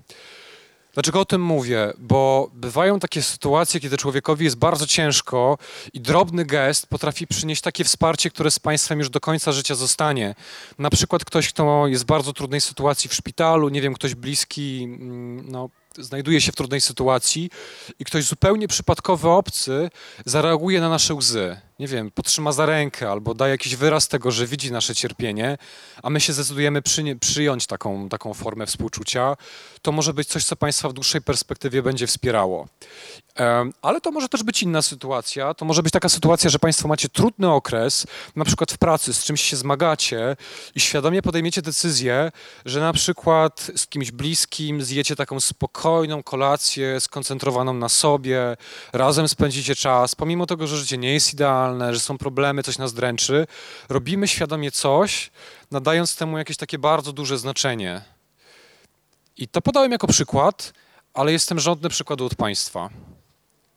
Dlaczego 0.96 1.20
o 1.20 1.24
tym 1.24 1.42
mówię? 1.42 1.92
Bo 1.98 2.50
bywają 2.54 3.00
takie 3.00 3.22
sytuacje, 3.22 3.80
kiedy 3.80 3.96
człowiekowi 3.96 4.44
jest 4.44 4.56
bardzo 4.56 4.86
ciężko 4.86 5.58
i 5.92 6.00
drobny 6.00 6.44
gest 6.44 6.86
potrafi 6.86 7.26
przynieść 7.26 7.62
takie 7.62 7.84
wsparcie, 7.84 8.30
które 8.30 8.50
z 8.50 8.58
państwem 8.58 8.98
już 8.98 9.10
do 9.10 9.20
końca 9.20 9.52
życia 9.52 9.74
zostanie. 9.74 10.34
Na 10.78 10.90
przykład 10.90 11.24
ktoś, 11.24 11.48
kto 11.48 11.86
jest 11.86 12.02
w 12.02 12.06
bardzo 12.06 12.32
trudnej 12.32 12.60
sytuacji 12.60 13.10
w 13.10 13.14
szpitalu, 13.14 13.68
nie 13.68 13.80
wiem, 13.80 13.94
ktoś 13.94 14.14
bliski, 14.14 14.82
mm, 14.84 15.50
no, 15.50 15.68
znajduje 15.98 16.40
się 16.40 16.52
w 16.52 16.56
trudnej 16.56 16.80
sytuacji 16.80 17.50
i 17.98 18.04
ktoś 18.04 18.24
zupełnie 18.24 18.68
przypadkowy, 18.68 19.28
obcy 19.28 19.90
zareaguje 20.24 20.80
na 20.80 20.88
nasze 20.88 21.14
łzy 21.14 21.56
nie 21.78 21.86
wiem, 21.86 22.10
potrzyma 22.10 22.52
za 22.52 22.66
rękę 22.66 23.10
albo 23.10 23.34
da 23.34 23.48
jakiś 23.48 23.76
wyraz 23.76 24.08
tego, 24.08 24.30
że 24.30 24.46
widzi 24.46 24.72
nasze 24.72 24.94
cierpienie, 24.94 25.58
a 26.02 26.10
my 26.10 26.20
się 26.20 26.32
zdecydujemy 26.32 26.82
przy, 26.82 27.16
przyjąć 27.20 27.66
taką, 27.66 28.08
taką 28.08 28.34
formę 28.34 28.66
współczucia, 28.66 29.36
to 29.82 29.92
może 29.92 30.14
być 30.14 30.28
coś, 30.28 30.44
co 30.44 30.56
Państwa 30.56 30.88
w 30.88 30.92
dłuższej 30.92 31.22
perspektywie 31.22 31.82
będzie 31.82 32.06
wspierało. 32.06 32.68
Ale 33.82 34.00
to 34.00 34.10
może 34.10 34.28
też 34.28 34.42
być 34.42 34.62
inna 34.62 34.82
sytuacja. 34.82 35.54
To 35.54 35.64
może 35.64 35.82
być 35.82 35.92
taka 35.92 36.08
sytuacja, 36.08 36.50
że 36.50 36.58
Państwo 36.58 36.88
macie 36.88 37.08
trudny 37.08 37.52
okres, 37.52 38.06
na 38.36 38.44
przykład 38.44 38.72
w 38.72 38.78
pracy, 38.78 39.14
z 39.14 39.24
czymś 39.24 39.40
się 39.40 39.56
zmagacie 39.56 40.36
i 40.74 40.80
świadomie 40.80 41.22
podejmiecie 41.22 41.62
decyzję, 41.62 42.32
że 42.64 42.80
na 42.80 42.92
przykład 42.92 43.70
z 43.76 43.86
kimś 43.86 44.10
bliskim 44.10 44.82
zjecie 44.82 45.16
taką 45.16 45.40
spokojną 45.40 46.22
kolację, 46.22 47.00
skoncentrowaną 47.00 47.74
na 47.74 47.88
sobie, 47.88 48.56
razem 48.92 49.28
spędzicie 49.28 49.74
czas, 49.74 50.14
pomimo 50.14 50.46
tego, 50.46 50.66
że 50.66 50.76
życie 50.76 50.98
nie 50.98 51.12
jest 51.12 51.32
idealne, 51.32 51.65
że 51.90 52.00
są 52.00 52.18
problemy, 52.18 52.62
coś 52.62 52.78
nas 52.78 52.92
dręczy, 52.92 53.46
robimy 53.88 54.28
świadomie 54.28 54.70
coś, 54.70 55.30
nadając 55.70 56.16
temu 56.16 56.38
jakieś 56.38 56.56
takie 56.56 56.78
bardzo 56.78 57.12
duże 57.12 57.38
znaczenie. 57.38 58.02
I 59.36 59.48
to 59.48 59.60
podałem 59.60 59.92
jako 59.92 60.06
przykład, 60.06 60.72
ale 61.14 61.32
jestem 61.32 61.60
żądny 61.60 61.88
przykładu 61.88 62.26
od 62.26 62.34
Państwa. 62.34 62.90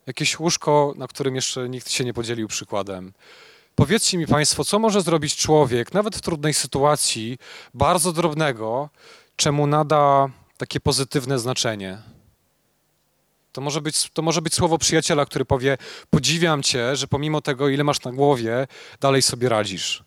Jakieś 0.07 0.39
łóżko, 0.39 0.93
na 0.97 1.07
którym 1.07 1.35
jeszcze 1.35 1.69
nikt 1.69 1.91
się 1.91 2.05
nie 2.05 2.13
podzielił 2.13 2.47
przykładem. 2.47 3.13
Powiedzcie 3.75 4.17
mi 4.17 4.27
Państwo, 4.27 4.65
co 4.65 4.79
może 4.79 5.01
zrobić 5.01 5.35
człowiek, 5.35 5.93
nawet 5.93 6.15
w 6.15 6.21
trudnej 6.21 6.53
sytuacji, 6.53 7.37
bardzo 7.73 8.11
drobnego, 8.11 8.89
czemu 9.35 9.67
nada 9.67 10.29
takie 10.57 10.79
pozytywne 10.79 11.39
znaczenie? 11.39 11.97
To 13.51 13.61
może, 13.61 13.81
być, 13.81 14.09
to 14.09 14.21
może 14.21 14.41
być 14.41 14.53
słowo 14.53 14.77
przyjaciela, 14.77 15.25
który 15.25 15.45
powie: 15.45 15.77
Podziwiam 16.09 16.63
cię, 16.63 16.95
że 16.95 17.07
pomimo 17.07 17.41
tego, 17.41 17.69
ile 17.69 17.83
masz 17.83 18.03
na 18.03 18.11
głowie, 18.11 18.67
dalej 19.01 19.21
sobie 19.21 19.49
radzisz. 19.49 20.03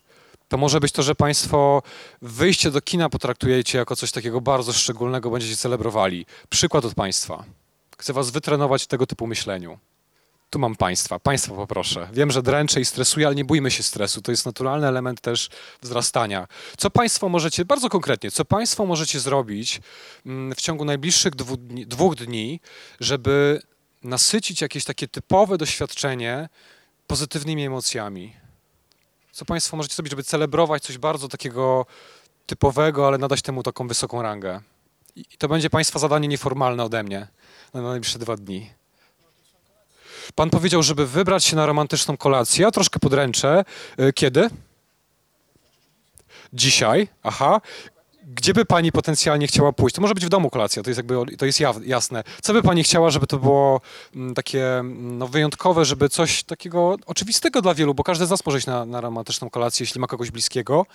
To 0.49 0.57
może 0.57 0.81
być 0.81 0.93
to, 0.93 1.03
że 1.03 1.15
Państwo 1.15 1.83
wyjście 2.23 2.71
do 2.71 2.81
kina 2.81 3.09
potraktujecie 3.09 3.79
jako 3.79 3.97
coś 3.97 4.13
takiego 4.13 4.41
bardzo 4.41 4.73
szczególnego, 4.73 5.31
będziecie 5.31 5.57
celebrowali. 5.57 6.27
Przykład 6.49 6.85
od 6.85 6.95
Państwa. 6.95 7.45
Chcę 7.99 8.13
Was 8.13 8.31
wytrenować 8.31 8.85
w 8.85 8.87
tego 8.87 9.07
typu 9.07 9.27
myśleniu. 9.27 9.79
Tu 10.53 10.59
mam 10.59 10.77
Państwa. 10.77 11.19
Państwo 11.19 11.55
poproszę. 11.55 12.09
Wiem, 12.13 12.31
że 12.31 12.43
dręczę 12.43 12.81
i 12.81 12.85
stresuję, 12.85 13.27
ale 13.27 13.35
nie 13.35 13.45
bójmy 13.45 13.71
się 13.71 13.83
stresu. 13.83 14.23
To 14.23 14.31
jest 14.31 14.47
naturalny 14.47 14.87
element 14.87 15.21
też 15.21 15.49
wzrastania. 15.83 16.49
Co 16.79 16.91
Państwo 16.91 17.29
możecie, 17.29 17.65
bardzo 17.65 17.89
konkretnie, 17.89 18.31
co 18.31 18.45
Państwo 18.45 18.87
możecie 18.87 19.21
zrobić 19.21 19.81
mm, 20.27 20.55
w 20.55 20.61
ciągu 20.61 20.85
najbliższych 20.85 21.35
dwóch 21.35 21.59
dni, 21.59 21.87
dwóch 21.87 22.15
dni 22.15 22.61
żeby 23.01 23.63
nasycić 24.03 24.61
jakieś 24.61 24.85
takie 24.85 25.09
typowe 25.09 25.59
doświadczenie 25.59 26.49
pozytywnymi 27.07 27.65
emocjami? 27.65 28.37
Co 29.33 29.45
Państwo 29.45 29.77
możecie 29.77 29.95
zrobić, 29.95 30.11
żeby 30.11 30.25
celebrować 30.25 30.83
coś 30.83 30.99
bardzo 30.99 31.29
takiego 31.29 31.87
typowego, 32.47 33.07
ale 33.07 33.19
nadać 33.19 33.43
temu 33.43 33.63
taką 33.63 33.89
wysoką 33.89 34.23
rangę? 34.23 34.61
I 35.17 35.37
to 35.39 35.49
będzie 35.49 35.71
Państwa 35.71 35.99
zadanie 35.99 36.29
nieformalne 36.29 36.85
ode 36.85 37.03
mnie 37.03 37.29
na 37.75 37.83
najbliższe 37.83 38.19
dwa 38.19 38.37
dni. 38.37 38.82
Pan 40.35 40.51
powiedział, 40.51 40.83
żeby 40.83 41.07
wybrać 41.07 41.45
się 41.45 41.57
na 41.57 41.67
romantyczną 41.67 42.17
kolację. 42.17 42.63
Ja 42.63 42.71
troszkę 42.71 43.01
podręczę. 43.01 43.65
Y, 44.01 44.13
kiedy? 44.13 44.51
Dzisiaj. 46.53 47.09
Aha. 47.23 47.61
Gdzie 48.25 48.55
by 48.55 48.65
pani 48.65 48.93
potencjalnie 48.93 49.47
chciała 49.47 49.73
pójść? 49.73 49.97
To 49.97 50.03
może 50.03 50.15
być 50.15 50.27
w 50.27 50.29
domu 50.29 50.51
kolacja, 50.51 50.83
to 50.83 50.91
jest 50.91 50.99
jakby 50.99 51.37
to 51.37 51.47
jest 51.47 51.61
jasne. 51.85 52.25
Co 52.43 52.53
by 52.53 52.63
pani 52.63 52.85
chciała, 52.85 53.11
żeby 53.11 53.27
to 53.27 53.39
było 53.39 53.81
mm, 54.17 54.35
takie 54.35 54.79
mm, 54.79 55.19
no, 55.19 55.29
wyjątkowe, 55.29 55.85
żeby 55.85 56.09
coś 56.09 56.45
takiego 56.45 56.97
oczywistego 57.07 57.63
dla 57.63 57.75
wielu, 57.75 57.95
bo 57.95 58.05
każdy 58.05 58.27
z 58.27 58.31
nas 58.31 58.47
może 58.47 58.59
iść 58.59 58.67
na, 58.67 58.85
na 58.85 59.01
romantyczną 59.01 59.51
kolację, 59.51 59.85
jeśli 59.85 60.01
ma 60.01 60.07
kogoś 60.07 60.31
bliskiego, 60.31 60.87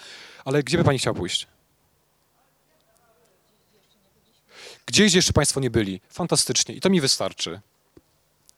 ale 0.45 0.63
gdzie 0.63 0.77
by 0.77 0.83
pani 0.83 0.99
chciała 0.99 1.13
pójść? 1.13 1.47
Gdzieś 4.85 5.13
jeszcze 5.13 5.33
państwo 5.33 5.59
nie 5.59 5.69
byli. 5.69 6.01
Fantastycznie. 6.09 6.75
I 6.75 6.81
to 6.81 6.89
mi 6.89 7.01
wystarczy 7.01 7.61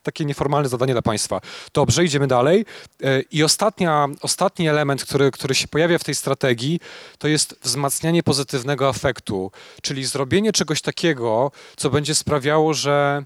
takie 0.04 0.26
nieformalne 0.26 0.70
zadanie 0.70 0.94
dla 0.94 1.02
Państwa. 1.02 1.42
Dobrze, 1.74 2.06
idziemy 2.06 2.28
dalej. 2.28 2.66
E, 3.04 3.22
I 3.22 3.44
ostatnia, 3.44 4.08
ostatni 4.22 4.68
element, 4.68 5.04
który, 5.06 5.32
który 5.32 5.56
się 5.56 5.68
pojawia 5.68 5.98
w 5.98 6.04
tej 6.04 6.16
strategii, 6.16 6.80
to 7.18 7.28
jest 7.28 7.56
wzmacnianie 7.64 8.24
pozytywnego 8.24 8.90
afektu, 8.90 9.52
czyli 9.82 10.06
zrobienie 10.06 10.52
czegoś 10.52 10.82
takiego, 10.82 11.52
co 11.78 11.90
będzie 11.90 12.16
sprawiało, 12.16 12.74
że 12.74 13.24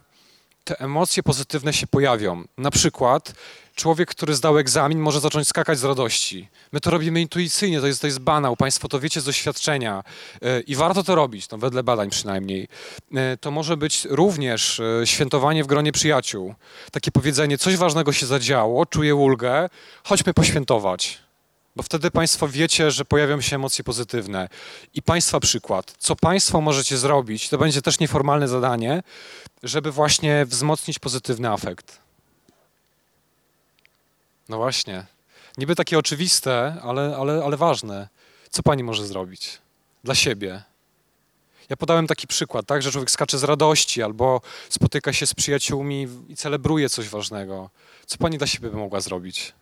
te 0.63 0.79
emocje 0.79 1.23
pozytywne 1.23 1.73
się 1.73 1.87
pojawią. 1.87 2.43
Na 2.57 2.71
przykład 2.71 3.33
człowiek, 3.75 4.09
który 4.09 4.35
zdał 4.35 4.57
egzamin, 4.57 4.99
może 4.99 5.19
zacząć 5.19 5.47
skakać 5.47 5.79
z 5.79 5.83
radości. 5.83 6.47
My 6.71 6.79
to 6.79 6.89
robimy 6.89 7.21
intuicyjnie, 7.21 7.81
to 7.81 7.87
jest, 7.87 8.01
to 8.01 8.07
jest 8.07 8.19
banał, 8.19 8.55
Państwo 8.55 8.87
to 8.87 8.99
wiecie 8.99 9.21
z 9.21 9.25
doświadczenia 9.25 10.03
e, 10.41 10.59
i 10.59 10.75
warto 10.75 11.03
to 11.03 11.15
robić, 11.15 11.49
no 11.49 11.57
wedle 11.57 11.83
badań 11.83 12.09
przynajmniej. 12.09 12.67
E, 13.15 13.37
to 13.37 13.51
może 13.51 13.77
być 13.77 14.07
również 14.09 14.79
e, 14.79 15.07
świętowanie 15.07 15.63
w 15.63 15.67
gronie 15.67 15.91
przyjaciół. 15.91 16.53
Takie 16.91 17.11
powiedzenie, 17.11 17.57
coś 17.57 17.77
ważnego 17.77 18.13
się 18.13 18.25
zadziało, 18.25 18.85
czuję 18.85 19.15
ulgę, 19.15 19.69
chodźmy 20.03 20.33
poświętować. 20.33 21.23
Bo 21.75 21.83
wtedy 21.83 22.11
Państwo 22.11 22.47
wiecie, 22.47 22.91
że 22.91 23.05
pojawią 23.05 23.41
się 23.41 23.55
emocje 23.55 23.83
pozytywne. 23.83 24.49
I 24.93 25.01
Państwa 25.01 25.39
przykład. 25.39 25.95
Co 25.97 26.15
Państwo 26.15 26.61
możecie 26.61 26.97
zrobić, 26.97 27.49
to 27.49 27.57
będzie 27.57 27.81
też 27.81 27.99
nieformalne 27.99 28.47
zadanie, 28.47 29.03
żeby 29.63 29.91
właśnie 29.91 30.45
wzmocnić 30.45 30.99
pozytywny 30.99 31.49
afekt. 31.49 31.97
No 34.49 34.57
właśnie. 34.57 35.05
Niby 35.57 35.75
takie 35.75 35.99
oczywiste, 35.99 36.77
ale, 36.83 37.15
ale, 37.17 37.43
ale 37.45 37.57
ważne. 37.57 38.07
Co 38.49 38.63
pani 38.63 38.83
może 38.83 39.07
zrobić 39.07 39.57
dla 40.03 40.15
siebie? 40.15 40.63
Ja 41.69 41.77
podałem 41.77 42.07
taki 42.07 42.27
przykład, 42.27 42.65
tak, 42.65 42.81
że 42.81 42.91
człowiek 42.91 43.11
skacze 43.11 43.37
z 43.37 43.43
radości 43.43 44.03
albo 44.03 44.41
spotyka 44.69 45.13
się 45.13 45.25
z 45.25 45.33
przyjaciółmi 45.33 46.07
i 46.29 46.35
celebruje 46.35 46.89
coś 46.89 47.09
ważnego. 47.09 47.69
Co 48.05 48.17
pani 48.17 48.37
dla 48.37 48.47
siebie 48.47 48.69
by 48.69 48.77
mogła 48.77 49.01
zrobić? 49.01 49.53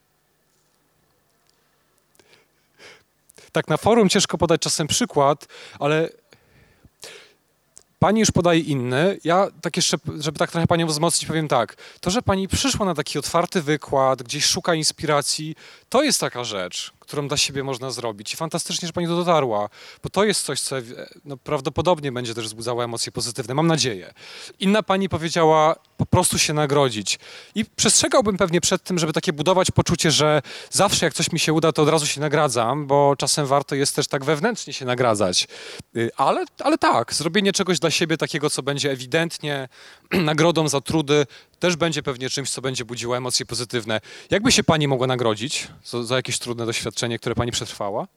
Tak, 3.52 3.68
na 3.68 3.78
forum 3.78 4.10
ciężko 4.10 4.38
podać 4.38 4.62
czasem 4.62 4.88
przykład, 4.88 5.48
ale 5.80 6.10
Pani 8.00 8.20
już 8.20 8.32
podaje 8.32 8.60
inny. 8.60 9.18
Ja 9.24 9.48
tak 9.62 9.76
jeszcze, 9.76 9.98
żeby 10.20 10.40
tak 10.40 10.52
trochę 10.52 10.68
Panią 10.68 10.88
wzmocnić, 10.88 11.28
powiem 11.28 11.48
tak. 11.48 11.76
To, 12.00 12.10
że 12.12 12.22
Pani 12.22 12.48
przyszła 12.48 12.86
na 12.86 12.96
taki 12.96 13.20
otwarty 13.20 13.62
wykład, 13.62 14.24
gdzieś 14.24 14.46
szuka 14.46 14.74
inspiracji, 14.74 15.56
to 15.90 16.04
jest 16.04 16.20
taka 16.20 16.44
rzecz, 16.44 16.94
którą 17.12 17.28
dla 17.28 17.38
siebie 17.38 17.64
można 17.64 17.92
zrobić. 17.92 18.34
I 18.34 18.38
fantastycznie, 18.38 18.88
że 18.88 18.94
Pani 18.94 19.08
to 19.08 19.16
dotarła, 19.16 19.70
bo 20.04 20.10
to 20.10 20.24
jest 20.24 20.46
coś, 20.46 20.62
co 20.62 20.76
no, 21.26 21.38
prawdopodobnie 21.38 22.12
będzie 22.12 22.34
też 22.34 22.46
wzbudzało 22.46 22.84
emocje 22.84 23.12
pozytywne. 23.12 23.54
Mam 23.54 23.68
nadzieję. 23.68 24.14
Inna 24.60 24.84
Pani 24.84 25.10
powiedziała 25.10 25.76
po 25.98 26.06
prostu 26.06 26.40
się 26.40 26.54
nagrodzić. 26.54 27.20
I 27.56 27.66
przestrzegałbym 27.66 28.38
pewnie 28.38 28.62
przed 28.62 28.84
tym, 28.84 29.00
żeby 29.00 29.14
takie 29.14 29.34
budować 29.34 29.72
poczucie, 29.72 30.12
że 30.12 30.42
zawsze 30.70 31.06
jak 31.06 31.14
coś 31.14 31.32
mi 31.32 31.40
się 31.40 31.54
uda, 31.54 31.72
to 31.72 31.82
od 31.82 31.90
razu 31.90 32.08
się 32.08 32.22
nagradzam, 32.22 32.88
bo 32.88 33.16
czasem 33.18 33.46
warto 33.46 33.76
jest 33.76 33.96
też 33.96 34.08
tak 34.08 34.26
wewnętrznie 34.26 34.74
się 34.74 34.86
nagradzać. 34.86 35.48
Y, 35.98 36.10
ale, 36.18 36.46
ale 36.60 36.78
tak, 36.78 37.14
zrobienie 37.14 37.54
czegoś 37.54 37.80
dla 37.80 37.92
siebie 37.92 38.18
takiego, 38.18 38.50
co 38.50 38.64
będzie 38.64 38.92
ewidentnie 38.92 39.70
nagrodą 40.12 40.68
za 40.68 40.82
trudy, 40.82 41.26
też 41.60 41.76
będzie 41.76 42.04
pewnie 42.04 42.30
czymś, 42.30 42.50
co 42.50 42.62
będzie 42.62 42.86
budziło 42.86 43.18
emocje 43.18 43.46
pozytywne. 43.46 44.02
Jakby 44.30 44.52
się 44.52 44.64
pani 44.64 44.88
mogła 44.88 45.08
nagrodzić 45.08 45.68
za, 45.86 46.04
za 46.04 46.16
jakieś 46.16 46.40
trudne 46.40 46.66
doświadczenie, 46.66 47.01
które 47.20 47.36
pani 47.36 47.52
przetrwała? 47.52 48.08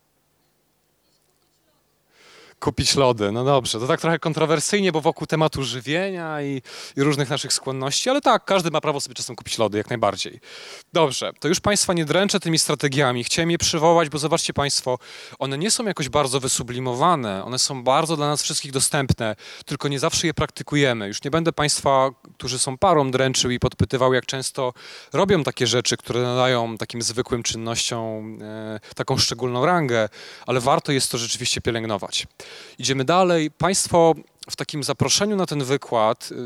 Kupić 2.65 2.95
lody, 2.95 3.33
no 3.33 3.45
dobrze. 3.45 3.81
To 3.81 3.87
tak 3.87 4.01
trochę 4.01 4.19
kontrowersyjnie, 4.19 4.93
bo 4.93 5.01
wokół 5.01 5.27
tematu 5.27 5.63
żywienia 5.63 6.43
i, 6.43 6.63
i, 6.97 7.03
różnych 7.03 7.31
naszych 7.31 7.53
skłonności, 7.53 8.11
ale 8.11 8.21
tak, 8.21 8.45
każdy 8.45 8.71
ma 8.71 8.81
prawo 8.81 9.01
sobie 9.01 9.15
czasem 9.15 9.37
kupić 9.37 9.59
lody, 9.59 9.79
jak 9.79 9.91
najbardziej. 9.91 10.41
Dobrze, 10.93 11.33
to 11.41 11.49
już 11.49 11.61
Państwa 11.61 11.93
nie 11.93 12.05
dręczę 12.05 12.41
tymi 12.41 12.59
strategiami. 12.59 13.25
Chciałem 13.25 13.51
je 13.51 13.59
przywołać, 13.59 14.09
bo 14.09 14.19
zobaczcie 14.19 14.53
Państwo, 14.53 14.99
one 15.39 15.59
nie 15.59 15.71
są 15.71 15.85
jakoś 15.85 16.09
bardzo 16.09 16.41
wysublimowane, 16.41 17.45
one 17.45 17.59
są 17.59 17.85
bardzo 17.85 18.17
dla 18.17 18.27
nas 18.29 18.43
wszystkich 18.43 18.73
dostępne, 18.73 19.37
tylko 19.67 19.89
nie 19.89 19.99
zawsze 19.99 20.27
je 20.27 20.35
praktykujemy. 20.35 21.09
Już 21.09 21.25
nie 21.25 21.31
będę 21.31 21.53
Państwa, 21.53 22.11
którzy 22.39 22.59
są 22.59 22.79
parą, 22.79 23.11
dręczył 23.11 23.51
i 23.51 23.59
podpytywał, 23.59 24.15
jak 24.15 24.27
często 24.27 24.73
robią 25.13 25.43
takie 25.45 25.67
rzeczy, 25.67 25.97
które 25.97 26.23
nadają 26.23 26.77
takim 26.77 27.03
zwykłym 27.03 27.43
czynnościom 27.43 28.43
e, 28.43 28.81
taką 28.95 29.19
szczególną 29.19 29.67
rangę, 29.67 30.09
ale 30.47 30.61
warto 30.61 30.93
jest 30.93 31.11
to 31.11 31.19
rzeczywiście 31.19 31.61
pielęgnować. 31.61 32.27
Idziemy 32.79 33.05
dalej. 33.05 33.51
Państwo 33.51 34.15
w 34.51 34.57
takim 34.57 34.85
zaproszeniu 34.85 35.37
na 35.37 35.47
ten 35.47 35.65
wykład 35.65 36.29
y, 36.33 36.37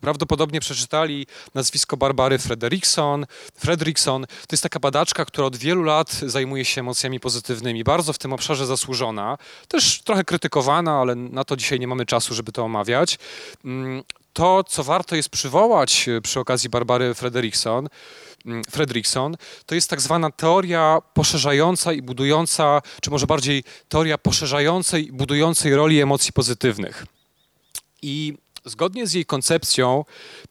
prawdopodobnie 0.00 0.60
przeczytali 0.60 1.26
nazwisko 1.54 1.96
Barbary 1.96 2.38
Frederickson. 2.38 3.26
Fredrickson 3.56 4.26
to 4.26 4.52
jest 4.52 4.62
taka 4.62 4.80
badaczka, 4.80 5.24
która 5.24 5.46
od 5.46 5.56
wielu 5.56 5.82
lat 5.82 6.12
zajmuje 6.12 6.64
się 6.64 6.80
emocjami 6.80 7.20
pozytywnymi, 7.20 7.84
bardzo 7.84 8.12
w 8.12 8.18
tym 8.18 8.32
obszarze 8.32 8.66
zasłużona, 8.66 9.38
też 9.68 10.02
trochę 10.02 10.24
krytykowana, 10.24 11.00
ale 11.00 11.14
na 11.14 11.44
to 11.44 11.56
dzisiaj 11.56 11.80
nie 11.80 11.86
mamy 11.86 12.06
czasu, 12.06 12.34
żeby 12.34 12.52
to 12.52 12.64
omawiać. 12.64 13.18
Mm, 13.64 14.02
to, 14.32 14.64
co 14.64 14.84
warto 14.84 15.16
jest 15.16 15.28
przywołać 15.28 16.08
e, 16.08 16.20
przy 16.20 16.40
okazji 16.40 16.70
Barbary 16.70 17.14
Frederickson, 17.14 17.78
mm, 17.78 17.90
Fredrickson, 18.70 19.36
to 19.66 19.74
jest 19.74 19.90
tak 19.90 20.00
zwana 20.00 20.30
teoria 20.30 20.98
poszerzająca 21.14 21.92
i 21.92 22.02
budująca, 22.02 22.82
czy 23.02 23.10
może 23.10 23.26
bardziej 23.26 23.64
teoria 23.88 24.18
poszerzającej 24.18 25.08
i 25.08 25.12
budującej 25.12 25.74
roli 25.74 26.00
emocji 26.00 26.32
pozytywnych. 26.32 27.06
I 28.02 28.38
Zgodnie 28.64 29.06
z 29.06 29.12
jej 29.12 29.26
koncepcją, 29.26 30.04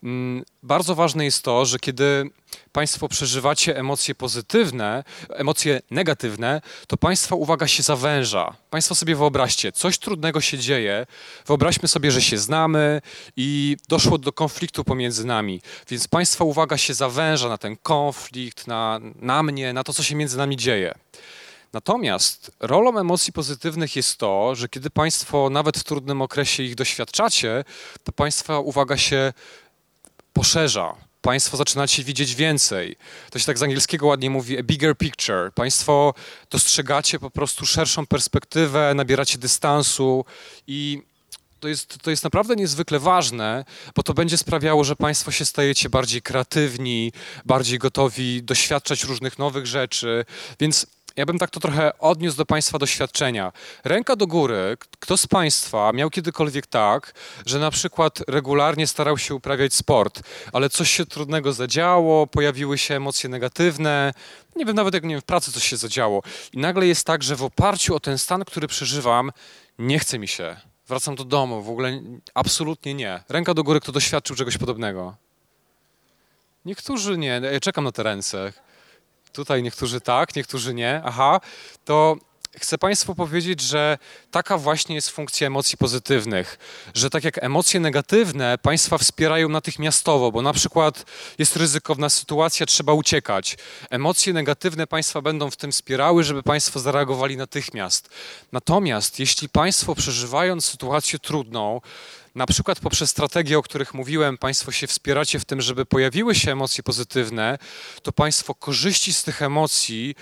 mm, 0.03 0.43
bardzo 0.63 0.95
ważne 0.95 1.25
jest 1.25 1.43
to, 1.43 1.65
że 1.65 1.79
kiedy 1.79 2.29
Państwo 2.71 3.07
przeżywacie 3.07 3.77
emocje 3.77 4.15
pozytywne, 4.15 5.03
emocje 5.29 5.81
negatywne, 5.91 6.61
to 6.87 6.97
Państwa 6.97 7.35
uwaga 7.35 7.67
się 7.67 7.83
zawęża. 7.83 8.55
Państwo 8.69 8.95
sobie 8.95 9.15
wyobraźcie, 9.15 9.71
coś 9.71 9.97
trudnego 9.97 10.41
się 10.41 10.57
dzieje, 10.57 11.05
wyobraźmy 11.45 11.87
sobie, 11.87 12.11
że 12.11 12.21
się 12.21 12.37
znamy 12.37 13.01
i 13.37 13.77
doszło 13.89 14.17
do 14.17 14.31
konfliktu 14.31 14.83
pomiędzy 14.83 15.25
nami, 15.25 15.61
więc 15.89 16.07
Państwa 16.07 16.43
uwaga 16.43 16.77
się 16.77 16.93
zawęża 16.93 17.49
na 17.49 17.57
ten 17.57 17.77
konflikt, 17.77 18.67
na, 18.67 18.99
na 19.15 19.43
mnie, 19.43 19.73
na 19.73 19.83
to, 19.83 19.93
co 19.93 20.03
się 20.03 20.15
między 20.15 20.37
nami 20.37 20.57
dzieje. 20.57 20.93
Natomiast 21.73 22.51
rolą 22.59 22.99
emocji 22.99 23.33
pozytywnych 23.33 23.95
jest 23.95 24.17
to, 24.17 24.55
że 24.55 24.69
kiedy 24.69 24.89
Państwo 24.89 25.49
nawet 25.49 25.77
w 25.77 25.83
trudnym 25.83 26.21
okresie 26.21 26.63
ich 26.63 26.75
doświadczacie, 26.75 27.63
to 28.03 28.11
Państwa 28.11 28.59
uwaga 28.59 28.97
się 28.97 29.33
poszerza. 30.33 30.95
Państwo 31.21 31.57
zaczynacie 31.57 32.03
widzieć 32.03 32.35
więcej. 32.35 32.95
To 33.29 33.39
się 33.39 33.45
tak 33.45 33.57
z 33.57 33.63
angielskiego 33.63 34.07
ładnie 34.07 34.29
mówi 34.29 34.57
a 34.59 34.63
bigger 34.63 34.97
picture. 34.97 35.51
Państwo 35.55 36.13
dostrzegacie 36.49 37.19
po 37.19 37.29
prostu 37.29 37.65
szerszą 37.65 38.05
perspektywę, 38.05 38.93
nabieracie 38.95 39.37
dystansu 39.37 40.25
i 40.67 41.01
to 41.59 41.67
jest, 41.67 41.97
to 42.01 42.09
jest 42.09 42.23
naprawdę 42.23 42.55
niezwykle 42.55 42.99
ważne, 42.99 43.65
bo 43.95 44.03
to 44.03 44.13
będzie 44.13 44.37
sprawiało, 44.37 44.83
że 44.83 44.95
Państwo 44.95 45.31
się 45.31 45.45
stajecie 45.45 45.89
bardziej 45.89 46.21
kreatywni, 46.21 47.11
bardziej 47.45 47.79
gotowi 47.79 48.43
doświadczać 48.43 49.03
różnych 49.03 49.39
nowych 49.39 49.67
rzeczy. 49.67 50.25
Więc 50.59 50.87
ja 51.15 51.25
bym 51.25 51.39
tak 51.39 51.49
to 51.49 51.59
trochę 51.59 51.99
odniósł 51.99 52.37
do 52.37 52.45
Państwa 52.45 52.79
doświadczenia. 52.79 53.51
Ręka 53.83 54.15
do 54.15 54.27
góry, 54.27 54.77
kto 54.99 55.17
z 55.17 55.27
Państwa 55.27 55.91
miał 55.93 56.09
kiedykolwiek 56.09 56.67
tak, 56.67 57.13
że 57.45 57.59
na 57.59 57.71
przykład 57.71 58.19
regularnie 58.27 58.87
starał 58.87 59.17
się 59.17 59.35
uprawiać 59.35 59.73
sport, 59.73 60.21
ale 60.53 60.69
coś 60.69 60.89
się 60.91 61.05
trudnego 61.05 61.53
zadziało, 61.53 62.27
pojawiły 62.27 62.77
się 62.77 62.95
emocje 62.95 63.29
negatywne, 63.29 64.13
nie 64.55 64.65
wiem, 64.65 64.75
nawet 64.75 64.93
jak 64.93 65.03
nie 65.03 65.09
wiem, 65.09 65.21
w 65.21 65.25
pracy 65.25 65.51
coś 65.51 65.63
się 65.63 65.77
zadziało. 65.77 66.23
I 66.53 66.57
nagle 66.57 66.87
jest 66.87 67.07
tak, 67.07 67.23
że 67.23 67.35
w 67.35 67.43
oparciu 67.43 67.95
o 67.95 67.99
ten 67.99 68.17
stan, 68.17 68.45
który 68.45 68.67
przeżywam, 68.67 69.31
nie 69.79 69.99
chce 69.99 70.19
mi 70.19 70.27
się. 70.27 70.57
Wracam 70.87 71.15
do 71.15 71.23
domu, 71.23 71.61
w 71.61 71.69
ogóle 71.69 72.01
absolutnie 72.33 72.93
nie. 72.93 73.23
Ręka 73.29 73.53
do 73.53 73.63
góry, 73.63 73.79
kto 73.79 73.91
doświadczył 73.91 74.35
czegoś 74.35 74.57
podobnego. 74.57 75.15
Niektórzy 76.65 77.17
nie. 77.17 77.41
Ja 77.53 77.59
czekam 77.59 77.83
na 77.83 77.91
te 77.91 78.03
ręce. 78.03 78.53
Tutaj 79.33 79.63
niektórzy 79.63 80.01
tak, 80.01 80.35
niektórzy 80.35 80.73
nie. 80.73 81.01
Aha, 81.05 81.39
to 81.85 82.17
chcę 82.59 82.77
Państwu 82.77 83.15
powiedzieć, 83.15 83.61
że 83.61 83.97
taka 84.31 84.57
właśnie 84.57 84.95
jest 84.95 85.09
funkcja 85.09 85.47
emocji 85.47 85.77
pozytywnych, 85.77 86.59
że 86.93 87.09
tak 87.09 87.23
jak 87.23 87.43
emocje 87.43 87.79
negatywne 87.79 88.57
Państwa 88.57 88.97
wspierają 88.97 89.49
natychmiastowo, 89.49 90.31
bo 90.31 90.41
na 90.41 90.53
przykład 90.53 91.05
jest 91.37 91.55
ryzykowna 91.55 92.09
sytuacja, 92.09 92.65
trzeba 92.65 92.93
uciekać. 92.93 93.57
Emocje 93.89 94.33
negatywne 94.33 94.87
Państwa 94.87 95.21
będą 95.21 95.51
w 95.51 95.55
tym 95.55 95.71
wspierały, 95.71 96.23
żeby 96.23 96.43
Państwo 96.43 96.79
zareagowali 96.79 97.37
natychmiast. 97.37 98.09
Natomiast 98.51 99.19
jeśli 99.19 99.49
Państwo 99.49 99.95
przeżywając 99.95 100.65
sytuację 100.65 101.19
trudną, 101.19 101.81
na 102.35 102.45
przykład 102.45 102.79
poprzez 102.79 103.09
strategie, 103.09 103.57
o 103.57 103.61
których 103.61 103.93
mówiłem, 103.93 104.37
Państwo 104.37 104.71
się 104.71 104.87
wspieracie 104.87 105.39
w 105.39 105.45
tym, 105.45 105.61
żeby 105.61 105.85
pojawiły 105.85 106.35
się 106.35 106.51
emocje 106.51 106.83
pozytywne, 106.83 107.57
to 108.03 108.11
Państwo 108.11 108.55
korzyści 108.55 109.13
z 109.13 109.23
tych 109.23 109.41
emocji, 109.41 110.15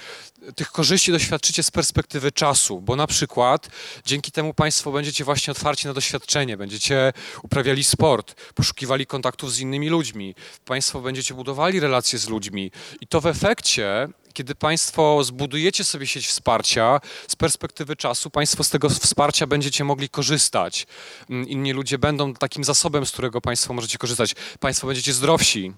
tych 0.56 0.72
korzyści 0.72 1.12
doświadczycie 1.12 1.63
z 1.63 1.72
perspektywy 1.72 2.32
czasu, 2.32 2.82
bo 2.82 2.95
na 2.95 3.08
przykład 3.08 3.69
dzięki 4.06 4.32
temu 4.32 4.54
Państwo 4.54 4.91
będziecie 4.91 5.24
właśnie 5.24 5.52
otwarci 5.52 5.88
na 5.88 5.93
doświadczenie, 5.93 6.58
będziecie 6.58 7.13
uprawiali 7.43 7.84
sport, 7.84 8.54
poszukiwali 8.56 9.06
kontaktów 9.06 9.54
z 9.54 9.60
innymi 9.60 9.89
ludźmi, 9.89 10.36
Państwo 10.65 11.02
będziecie 11.02 11.34
budowali 11.34 11.80
relacje 11.80 12.19
z 12.19 12.30
ludźmi 12.30 12.72
i 13.02 13.08
to 13.08 13.22
w 13.22 13.26
efekcie 13.26 14.08
kiedy 14.34 14.56
Państwo 14.56 15.24
zbudujecie 15.24 15.84
sobie 15.84 16.08
sieć 16.08 16.28
wsparcia, 16.28 17.02
z 17.28 17.36
perspektywy 17.36 17.96
czasu 17.96 18.30
Państwo 18.30 18.63
z 18.63 18.70
tego 18.70 18.89
wsparcia 18.89 19.48
będziecie 19.48 19.84
mogli 19.84 20.10
korzystać. 20.10 20.88
Mm, 21.30 21.48
inni 21.48 21.74
ludzie 21.74 21.98
będą 21.98 22.34
takim 22.34 22.63
zasobem, 22.63 23.06
z 23.06 23.12
którego 23.12 23.42
Państwo 23.42 23.74
możecie 23.74 23.98
korzystać. 23.98 24.36
Państwo 24.60 24.88
będziecie 24.88 25.13
zdrowsi, 25.13 25.74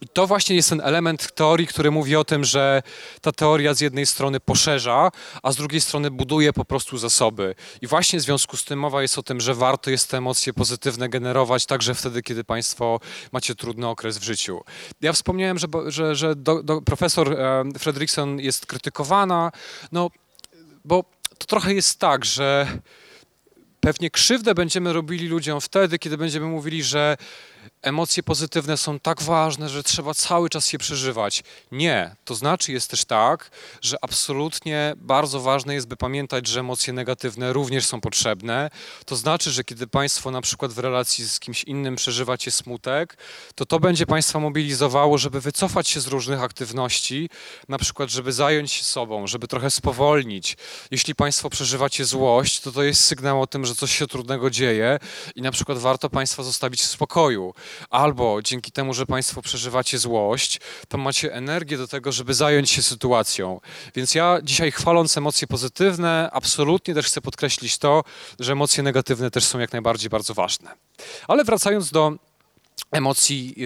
i 0.00 0.08
to 0.08 0.26
właśnie 0.26 0.56
jest 0.56 0.68
ten 0.68 0.80
element 0.80 1.32
teorii, 1.34 1.66
który 1.66 1.90
mówi 1.90 2.16
o 2.16 2.24
tym, 2.24 2.44
że 2.44 2.82
ta 3.20 3.32
teoria 3.32 3.74
z 3.74 3.80
jednej 3.80 4.06
strony 4.06 4.40
poszerza, 4.40 5.10
a 5.42 5.52
z 5.52 5.56
drugiej 5.56 5.80
strony 5.80 6.10
buduje 6.10 6.52
po 6.52 6.64
prostu 6.64 6.98
zasoby. 6.98 7.54
I 7.82 7.86
właśnie 7.86 8.18
w 8.18 8.22
związku 8.22 8.56
z 8.56 8.64
tym 8.64 8.78
mowa 8.78 9.02
jest 9.02 9.18
o 9.18 9.22
tym, 9.22 9.40
że 9.40 9.54
warto 9.54 9.90
jest 9.90 10.10
te 10.10 10.16
emocje 10.16 10.52
pozytywne 10.52 11.08
generować 11.08 11.66
także 11.66 11.94
wtedy, 11.94 12.22
kiedy 12.22 12.44
Państwo 12.44 13.00
macie 13.32 13.54
trudny 13.54 13.88
okres 13.88 14.18
w 14.18 14.22
życiu. 14.22 14.60
Ja 15.00 15.12
wspomniałem, 15.12 15.58
że, 15.58 15.66
że, 15.86 16.14
że 16.14 16.36
do, 16.36 16.62
do 16.62 16.82
profesor 16.82 17.32
e, 17.32 17.64
Fredrickson 17.78 18.40
jest 18.40 18.66
krytykowana, 18.66 19.52
no 19.92 20.10
bo 20.84 21.04
to 21.38 21.46
trochę 21.46 21.74
jest 21.74 21.98
tak, 21.98 22.24
że 22.24 22.66
pewnie 23.80 24.10
krzywdę 24.10 24.54
będziemy 24.54 24.92
robili 24.92 25.28
ludziom 25.28 25.60
wtedy, 25.60 25.98
kiedy 25.98 26.18
będziemy 26.18 26.46
mówili, 26.46 26.82
że 26.82 27.16
emocje 27.82 28.22
pozytywne 28.22 28.76
są 28.76 29.00
tak 29.00 29.22
ważne, 29.22 29.68
że 29.68 29.82
trzeba 29.82 30.14
cały 30.14 30.50
czas 30.50 30.72
je 30.72 30.78
przeżywać. 30.78 31.42
Nie. 31.72 32.16
To 32.24 32.34
znaczy 32.34 32.72
jest 32.72 32.90
też 32.90 33.04
tak, 33.04 33.50
że 33.82 33.96
absolutnie 34.02 34.94
bardzo 34.96 35.40
ważne 35.40 35.74
jest, 35.74 35.88
by 35.88 35.96
pamiętać, 35.96 36.46
że 36.46 36.60
emocje 36.60 36.92
negatywne 36.92 37.52
również 37.52 37.86
są 37.86 38.00
potrzebne. 38.00 38.70
To 39.06 39.16
znaczy, 39.16 39.50
że 39.50 39.64
kiedy 39.64 39.86
Państwo 39.86 40.30
na 40.30 40.40
przykład 40.40 40.72
w 40.72 40.78
relacji 40.78 41.28
z 41.28 41.40
kimś 41.40 41.64
innym 41.64 41.96
przeżywacie 41.96 42.50
smutek, 42.50 43.16
to 43.54 43.66
to 43.66 43.80
będzie 43.80 44.06
Państwa 44.06 44.38
mobilizowało, 44.38 45.18
żeby 45.18 45.40
wycofać 45.40 45.88
się 45.88 46.00
z 46.00 46.06
różnych 46.06 46.42
aktywności, 46.42 47.30
na 47.68 47.78
przykład, 47.78 48.10
żeby 48.10 48.32
zająć 48.32 48.72
się 48.72 48.84
sobą, 48.84 49.26
żeby 49.26 49.48
trochę 49.48 49.70
spowolnić. 49.70 50.56
Jeśli 50.90 51.14
Państwo 51.14 51.50
przeżywacie 51.50 52.04
złość, 52.04 52.60
to 52.60 52.72
to 52.72 52.82
jest 52.82 53.04
sygnał 53.04 53.42
o 53.42 53.46
tym, 53.46 53.66
że 53.66 53.74
coś 53.74 53.98
się 53.98 54.06
trudnego 54.06 54.50
dzieje 54.50 54.98
i 55.34 55.42
na 55.42 55.50
przykład 55.50 55.78
warto 55.78 56.10
Państwa 56.10 56.42
zostawić 56.42 56.82
w 56.82 56.86
spokoju. 56.86 57.47
Albo 57.90 58.42
dzięki 58.42 58.72
temu, 58.72 58.94
że 58.94 59.06
Państwo 59.06 59.42
przeżywacie 59.42 59.98
złość, 59.98 60.60
to 60.88 60.98
macie 60.98 61.32
energię 61.32 61.78
do 61.78 61.88
tego, 61.88 62.12
żeby 62.12 62.34
zająć 62.34 62.70
się 62.70 62.82
sytuacją. 62.82 63.60
Więc 63.94 64.14
ja 64.14 64.38
dzisiaj 64.42 64.72
chwaląc 64.72 65.16
emocje 65.16 65.46
pozytywne, 65.46 66.30
absolutnie 66.32 66.94
też 66.94 67.06
chcę 67.06 67.20
podkreślić 67.20 67.78
to, 67.78 68.04
że 68.40 68.52
emocje 68.52 68.82
negatywne 68.82 69.30
też 69.30 69.44
są 69.44 69.58
jak 69.58 69.72
najbardziej 69.72 70.10
bardzo 70.10 70.34
ważne. 70.34 70.70
Ale 71.28 71.44
wracając 71.44 71.90
do 71.90 72.12
emocji 72.90 73.56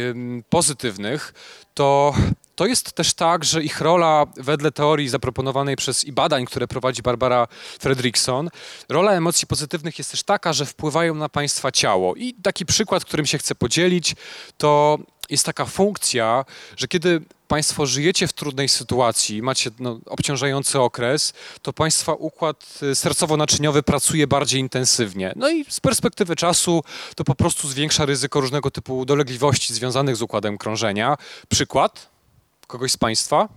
pozytywnych, 0.49 1.35
to 1.75 2.15
to 2.55 2.67
jest 2.67 2.93
też 2.93 3.15
tak, 3.15 3.45
że 3.45 3.63
ich 3.63 3.81
rola 3.81 4.27
wedle 4.37 4.73
teorii 4.73 5.09
zaproponowanej 5.09 5.77
przez 5.77 6.05
i 6.05 6.13
badań, 6.13 6.45
które 6.45 6.69
prowadzi 6.69 7.03
Barbara 7.03 7.49
Fredrickson, 7.81 8.49
rola 8.89 9.13
emocji 9.13 9.47
pozytywnych 9.47 9.99
jest 9.99 10.11
też 10.11 10.23
taka, 10.23 10.53
że 10.53 10.67
wpływają 10.67 11.15
na 11.15 11.29
państwa 11.29 11.71
ciało. 11.71 12.15
I 12.15 12.35
taki 12.35 12.67
przykład, 12.67 13.05
którym 13.05 13.27
się 13.27 13.39
chcę 13.39 13.55
podzielić, 13.55 14.15
to 14.59 14.99
jest 15.31 15.47
taka 15.47 15.65
funkcja, 15.65 16.45
że 16.77 16.89
kiedy 16.89 17.21
Państwo 17.49 17.87
żyjecie 17.87 18.27
w 18.27 18.33
trudnej 18.33 18.69
sytuacji, 18.69 19.43
macie 19.43 19.71
no, 19.79 19.99
obciążający 20.07 20.81
okres, 20.81 21.33
to 21.63 21.73
Państwa 21.73 22.15
układ 22.15 22.79
y, 22.83 22.95
sercowo-naczyniowy 22.95 23.83
pracuje 23.83 24.27
bardziej 24.27 24.61
intensywnie. 24.61 25.33
No 25.37 25.51
i 25.51 25.65
z 25.69 25.81
perspektywy 25.81 26.37
czasu 26.37 26.85
to 27.17 27.25
po 27.25 27.35
prostu 27.35 27.69
zwiększa 27.69 28.07
ryzyko 28.07 28.41
różnego 28.41 28.71
typu 28.71 29.05
dolegliwości 29.05 29.75
związanych 29.75 30.17
z 30.17 30.23
układem 30.23 30.59
krążenia. 30.59 31.17
Przykład 31.49 32.12
kogoś 32.73 32.93
z 32.93 32.97
Państwa? 32.97 33.49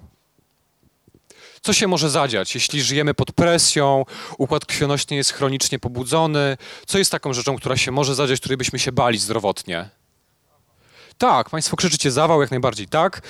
Co 1.62 1.74
się 1.74 1.88
może 1.88 2.10
zadziać, 2.10 2.56
jeśli 2.56 2.82
żyjemy 2.82 3.14
pod 3.14 3.32
presją, 3.32 4.06
układ 4.38 4.66
krwionośny 4.66 5.16
jest 5.16 5.34
chronicznie 5.34 5.80
pobudzony? 5.80 6.58
Co 6.86 6.98
jest 6.98 7.12
taką 7.12 7.34
rzeczą, 7.34 7.56
która 7.56 7.78
się 7.78 7.92
może 7.92 8.16
zadziać, 8.16 8.40
której 8.40 8.58
byśmy 8.58 8.80
się 8.80 8.92
bali 8.92 9.18
zdrowotnie? 9.18 9.90
Tak, 11.18 11.50
Państwo 11.50 11.78
krzyczycie 11.78 12.12
zawał, 12.12 12.42
jak 12.42 12.52
najbardziej 12.52 12.88
tak. 12.88 13.22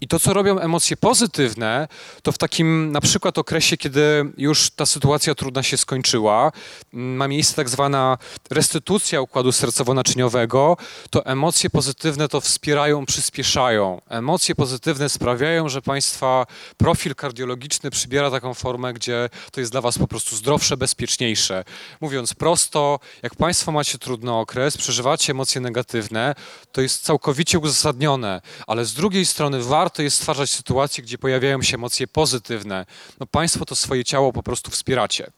I 0.00 0.08
to, 0.08 0.20
co 0.20 0.32
robią 0.32 0.58
emocje 0.58 0.96
pozytywne, 0.96 1.88
to 2.22 2.32
w 2.32 2.38
takim 2.38 2.92
na 2.92 3.00
przykład 3.00 3.38
okresie, 3.38 3.76
kiedy 3.76 4.32
już 4.36 4.70
ta 4.70 4.86
sytuacja 4.86 5.34
trudna 5.34 5.62
się 5.62 5.76
skończyła, 5.76 6.52
ma 6.92 7.28
miejsce 7.28 7.54
tak 7.54 7.68
zwana 7.68 8.18
restytucja 8.50 9.20
układu 9.20 9.50
sercowo-naczyniowego, 9.50 10.76
to 11.10 11.26
emocje 11.26 11.70
pozytywne 11.70 12.28
to 12.28 12.40
wspierają, 12.40 13.06
przyspieszają. 13.06 14.00
Emocje 14.08 14.54
pozytywne 14.54 15.08
sprawiają, 15.08 15.68
że 15.68 15.82
Państwa 15.82 16.46
profil 16.76 17.14
kardiologiczny 17.14 17.90
przybiera 17.90 18.30
taką 18.30 18.54
formę, 18.54 18.92
gdzie 18.92 19.30
to 19.52 19.60
jest 19.60 19.72
dla 19.72 19.80
Was 19.80 19.98
po 19.98 20.08
prostu 20.08 20.36
zdrowsze, 20.36 20.76
bezpieczniejsze. 20.76 21.64
Mówiąc 22.00 22.34
prosto, 22.34 23.00
jak 23.22 23.34
Państwo 23.34 23.72
macie 23.72 23.98
trudny 23.98 24.32
okres, 24.32 24.76
przeżywacie 24.76 25.32
emocje 25.32 25.60
negatywne, 25.60 26.34
to 26.72 26.80
jest 26.80 27.04
całkowicie 27.04 27.58
uzasadnione, 27.58 28.40
ale 28.66 28.84
z 28.84 28.94
drugiej 28.94 29.26
strony 29.26 29.62
warto 29.62 29.89
warto 29.90 30.02
jest 30.02 30.16
stwarzać 30.16 30.50
sytuacje, 30.50 31.02
gdzie 31.04 31.18
pojawiają 31.18 31.62
się 31.62 31.74
emocje 31.74 32.06
pozytywne. 32.06 32.86
No 33.20 33.26
Państwo 33.26 33.64
to 33.64 33.76
swoje 33.76 34.04
ciało 34.04 34.32
po 34.32 34.42
prostu 34.42 34.70
wspieracie. 34.70 35.30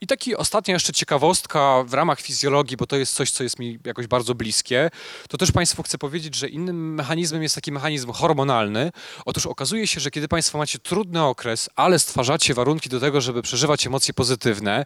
I 0.00 0.06
taki 0.06 0.36
ostatnia 0.36 0.74
jeszcze 0.74 0.92
ciekawostka 0.92 1.84
w 1.86 1.94
ramach 1.94 2.20
fizjologii, 2.20 2.76
bo 2.76 2.86
to 2.86 2.96
jest 2.96 3.14
coś, 3.14 3.30
co 3.30 3.42
jest 3.42 3.58
mi 3.58 3.78
jakoś 3.84 4.06
bardzo 4.06 4.34
bliskie, 4.34 4.90
to 5.28 5.38
też 5.38 5.52
Państwu 5.52 5.82
chcę 5.82 5.98
powiedzieć, 5.98 6.34
że 6.34 6.48
innym 6.48 6.94
mechanizmem 6.94 7.42
jest 7.42 7.54
taki 7.54 7.72
mechanizm 7.72 8.12
hormonalny. 8.12 8.92
Otóż 9.24 9.46
okazuje 9.46 9.86
się, 9.86 10.00
że 10.00 10.10
kiedy 10.10 10.28
Państwo 10.28 10.58
macie 10.58 10.78
trudny 10.78 11.22
okres, 11.22 11.70
ale 11.76 11.98
stwarzacie 11.98 12.54
warunki 12.54 12.88
do 12.88 13.00
tego, 13.00 13.20
żeby 13.20 13.42
przeżywać 13.42 13.86
emocje 13.86 14.14
pozytywne, 14.14 14.84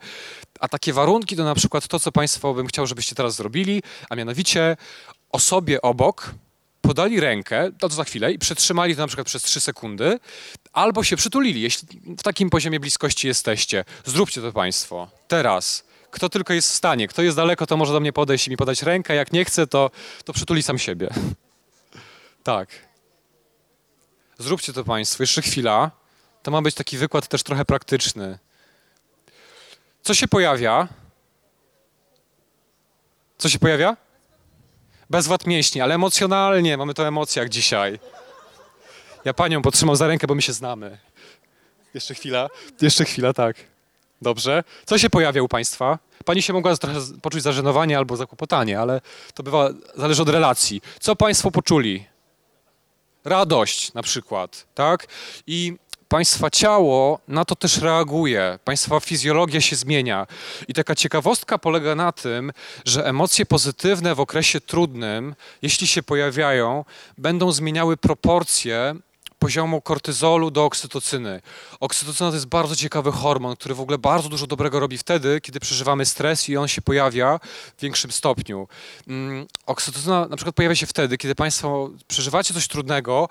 a 0.61 0.69
takie 0.69 0.93
warunki 0.93 1.37
to 1.37 1.45
na 1.45 1.55
przykład 1.55 1.89
to, 1.89 2.01
co 2.01 2.13
Państwo 2.13 2.55
bym 2.55 2.67
chciał, 2.67 2.87
żebyście 2.87 3.15
teraz 3.15 3.35
zrobili, 3.35 3.83
a 4.11 4.15
mianowicie 4.15 4.77
osobie 5.33 5.83
obok 5.83 6.35
podali 6.85 7.21
rękę, 7.21 7.71
to 7.79 7.89
za 7.89 8.05
chwilę, 8.05 8.33
i 8.33 8.39
przetrzymali 8.39 8.95
to 8.95 9.01
na 9.01 9.07
przykład 9.07 9.27
przez 9.27 9.43
3 9.43 9.61
sekundy, 9.61 10.19
albo 10.73 11.05
się 11.05 11.17
przytulili, 11.17 11.61
jeśli 11.61 11.89
w 12.19 12.23
takim 12.23 12.51
poziomie 12.51 12.81
bliskości 12.81 13.27
jesteście. 13.27 13.85
Zróbcie 14.05 14.41
to 14.41 14.53
Państwo. 14.53 15.11
Teraz. 15.29 15.85
Kto 16.11 16.29
tylko 16.29 16.53
jest 16.53 16.71
w 16.71 16.75
stanie, 16.75 17.09
kto 17.09 17.23
jest 17.23 17.37
daleko, 17.37 17.67
to 17.67 17.77
może 17.77 17.93
do 17.93 18.01
mnie 18.01 18.13
podejść 18.13 18.47
i 18.47 18.51
mi 18.51 18.57
podać 18.57 18.83
rękę. 18.83 19.15
Jak 19.15 19.33
nie 19.33 19.45
chce, 19.45 19.67
to, 19.67 19.91
to 20.25 20.33
przytuli 20.33 20.63
sam 20.63 20.79
siebie. 20.79 21.09
tak. 22.43 22.69
Zróbcie 24.39 24.73
to 24.73 24.85
Państwo. 24.85 25.23
Jeszcze 25.23 25.43
chwila. 25.43 25.91
To 26.43 26.51
ma 26.51 26.63
być 26.63 26.75
taki 26.75 26.97
wykład 26.99 27.29
też 27.29 27.43
trochę 27.43 27.65
praktyczny. 27.65 28.39
Co 30.03 30.15
się 30.15 30.29
pojawia? 30.29 30.89
Co 33.39 33.49
się 33.49 33.59
pojawia? 33.59 33.97
Bezwład 35.11 35.47
mięśni, 35.47 35.81
ale 35.81 35.95
emocjonalnie, 35.95 36.77
mamy 36.77 36.95
to 36.95 37.03
o 37.03 37.07
emocjach 37.07 37.49
dzisiaj. 37.49 37.99
Ja 39.25 39.35
panią 39.35 39.63
potrzymam 39.63 39.97
za 39.97 40.07
rękę, 40.07 40.27
bo 40.27 40.35
my 40.35 40.43
się 40.43 40.53
znamy. 40.53 40.99
Jeszcze 41.95 42.15
chwila, 42.15 42.49
jeszcze 42.81 43.05
chwila, 43.05 43.33
tak. 43.33 43.57
Dobrze. 44.23 44.65
Co 44.85 44.99
się 44.99 45.11
pojawia 45.11 45.43
u 45.43 45.49
państwa? 45.49 45.99
Pani 46.25 46.43
się 46.43 46.53
mogła 46.53 46.77
trochę 46.77 47.01
poczuć 47.23 47.43
zażenowanie 47.43 47.99
albo 47.99 48.17
zakłopotanie, 48.17 48.81
ale 48.81 49.01
to 49.35 49.43
bywa, 49.43 49.71
zależy 49.97 50.23
od 50.23 50.29
relacji. 50.29 50.83
Co 51.01 51.17
państwo 51.17 51.51
poczuli? 51.51 52.07
Radość 53.25 53.95
na 53.95 54.03
przykład, 54.03 54.67
tak? 54.75 55.07
I 55.47 55.77
Państwa 56.09 56.51
ciało 56.51 57.21
na 57.29 57.45
to 57.45 57.57
też 57.57 57.79
reaguje, 57.79 58.59
Państwa 58.65 59.01
fizjologia 59.01 59.61
się 59.61 59.77
zmienia. 59.77 60.27
I 60.69 60.75
taka 60.75 60.95
ciekawostka 60.95 61.59
polega 61.59 61.95
na 61.95 62.13
tym, 62.13 62.53
że 62.85 63.07
emocje 63.07 63.47
pozytywne 63.47 64.15
w 64.15 64.21
okresie 64.21 64.61
trudnym, 64.61 65.35
jeśli 65.63 65.87
się 65.87 66.03
pojawiają, 66.03 66.85
będą 67.19 67.53
zmieniały 67.53 67.97
proporcje 67.97 68.95
poziomu 69.45 69.81
kortyzolu 69.81 70.51
do 70.51 70.65
oksytocyny. 70.65 71.41
Oksytocyna 71.81 72.31
to 72.31 72.35
jest 72.35 72.47
bardzo 72.47 72.77
ciekawy 72.77 73.13
hormon, 73.13 73.57
który 73.57 73.75
w 73.75 73.81
ogóle 73.81 73.99
bardzo 73.99 74.29
dużo 74.29 74.47
dobrego 74.47 74.81
robi 74.81 74.99
wtedy, 74.99 75.41
kiedy 75.41 75.61
przeżywamy 75.61 76.07
stres 76.07 76.49
i 76.49 76.57
on 76.57 76.69
się 76.69 76.83
pojawia 76.83 77.41
w 77.79 77.81
większym 77.83 78.13
stopniu. 78.13 78.69
Mm, 79.09 79.47
oksytocyna 79.67 80.27
na 80.27 80.37
przykład 80.37 80.55
pojawia 80.55 80.75
się 80.75 80.87
wtedy, 80.87 81.19
kiedy 81.19 81.35
Państwo 81.35 81.91
przeżywacie 82.09 82.55
coś 82.55 82.69
trudnego, 82.69 83.29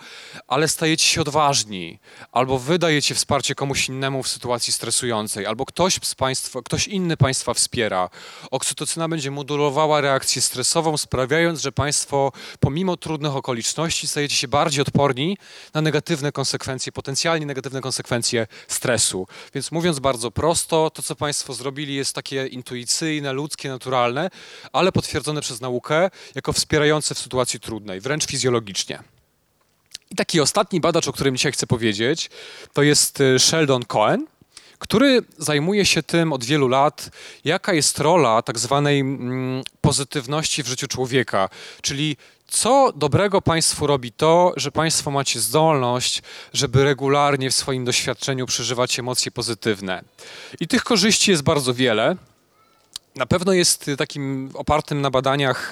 ale 0.47 0.67
stajecie 0.67 1.05
się 1.05 1.21
odważni, 1.21 1.99
albo 2.31 2.59
wydajecie 2.59 3.15
wsparcie 3.15 3.55
komuś 3.55 3.89
innemu 3.89 4.23
w 4.23 4.27
sytuacji 4.27 4.73
stresującej, 4.73 5.45
albo 5.45 5.65
ktoś 5.65 5.99
z 6.03 6.15
Państwa, 6.15 6.61
ktoś 6.61 6.87
inny 6.87 7.17
Państwa 7.17 7.53
wspiera. 7.53 8.09
Oksytocyna 8.51 9.07
będzie 9.07 9.31
modulowała 9.31 10.01
reakcję 10.01 10.41
stresową, 10.41 10.97
sprawiając, 10.97 11.61
że 11.61 11.71
Państwo 11.71 12.31
pomimo 12.59 12.97
trudnych 12.97 13.35
okoliczności 13.35 14.07
stajecie 14.07 14.35
się 14.35 14.47
bardziej 14.47 14.81
odporni 14.81 15.37
na 15.73 15.81
negatywne 15.81 16.02
negatywne 16.03 16.31
konsekwencje, 16.31 16.91
potencjalnie 16.91 17.45
negatywne 17.45 17.81
konsekwencje 17.81 18.47
stresu. 18.67 19.27
Więc 19.53 19.71
mówiąc 19.71 19.99
bardzo 19.99 20.31
prosto, 20.31 20.89
to 20.89 21.01
co 21.01 21.15
Państwo 21.15 21.53
zrobili 21.53 21.95
jest 21.95 22.15
takie 22.15 22.47
intuicyjne, 22.47 23.33
ludzkie, 23.33 23.69
naturalne, 23.69 24.29
ale 24.73 24.91
potwierdzone 24.91 25.41
przez 25.41 25.61
naukę 25.61 26.09
jako 26.35 26.53
wspierające 26.53 27.15
w 27.15 27.19
sytuacji 27.19 27.59
trudnej, 27.59 28.01
wręcz 28.01 28.25
fizjologicznie. 28.25 29.03
I 30.11 30.15
taki 30.15 30.41
ostatni 30.41 30.79
badacz, 30.79 31.07
o 31.07 31.13
którym 31.13 31.37
dzisiaj 31.37 31.51
chcę 31.51 31.67
powiedzieć, 31.67 32.29
to 32.73 32.83
jest 32.83 33.21
y, 33.21 33.39
Sheldon 33.39 33.85
Cohen, 33.85 34.27
który 34.79 35.21
zajmuje 35.37 35.85
się 35.85 36.03
tym 36.03 36.33
od 36.33 36.43
wielu 36.43 36.67
lat, 36.67 37.09
jaka 37.45 37.73
jest 37.73 37.99
rola 37.99 38.41
tak 38.41 38.59
zwanej 38.59 38.99
mm, 38.99 39.63
pozytywności 39.81 40.63
w 40.63 40.67
życiu 40.67 40.87
człowieka, 40.87 41.49
czyli 41.81 42.17
co 42.53 42.91
dobrego 42.95 43.41
Państwu 43.41 43.87
robi 43.87 44.11
to, 44.11 44.53
że 44.55 44.71
Państwo 44.71 45.11
macie 45.11 45.39
zdolność, 45.39 46.21
żeby 46.53 46.83
regularnie 46.83 47.51
w 47.51 47.55
swoim 47.55 47.85
doświadczeniu 47.85 48.45
przeżywać 48.45 48.99
emocje 48.99 49.31
pozytywne. 49.31 50.03
I 50.59 50.67
tych 50.67 50.83
korzyści 50.83 51.31
jest 51.31 51.43
bardzo 51.43 51.73
wiele. 51.73 52.15
Na 53.15 53.25
pewno 53.25 53.53
jest 53.53 53.91
takim 53.97 54.51
opartym 54.53 55.01
na 55.01 55.11
badaniach 55.11 55.71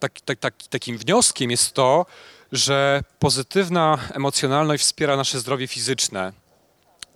tak, 0.00 0.20
tak, 0.20 0.38
tak, 0.38 0.54
takim 0.70 0.98
wnioskiem 0.98 1.50
jest 1.50 1.72
to, 1.72 2.06
że 2.52 3.02
pozytywna 3.18 3.98
emocjonalność 4.12 4.84
wspiera 4.84 5.16
nasze 5.16 5.40
zdrowie 5.40 5.66
fizyczne. 5.66 6.32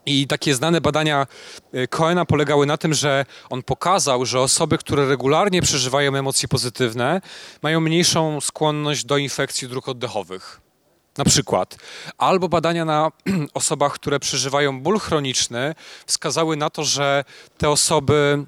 I 0.09 0.27
takie 0.27 0.55
znane 0.55 0.81
badania 0.81 1.27
y, 1.75 1.89
Coena 1.89 2.25
polegały 2.25 2.67
na 2.67 2.77
tym, 2.77 2.95
że 2.95 3.27
on 3.51 3.63
pokazał, 3.63 4.27
że 4.27 4.41
osoby, 4.41 4.79
które 4.79 5.09
regularnie 5.09 5.63
przeżywają 5.63 6.15
emocje 6.15 6.49
pozytywne, 6.49 7.21
mają 7.63 7.81
mniejszą 7.81 8.41
skłonność 8.41 9.05
do 9.05 9.17
infekcji 9.17 9.69
dróg 9.69 9.89
oddechowych. 9.89 10.61
Na 11.17 11.25
przykład. 11.25 11.77
Albo 12.19 12.49
badania 12.49 12.85
na 12.85 13.11
osobach, 13.55 13.93
które 13.93 14.21
przeżywają 14.21 14.81
ból 14.81 14.99
chroniczny, 14.99 15.75
wskazały 16.07 16.57
na 16.57 16.71
to, 16.71 16.85
że 16.85 17.25
te 17.59 17.71
osoby 17.71 18.45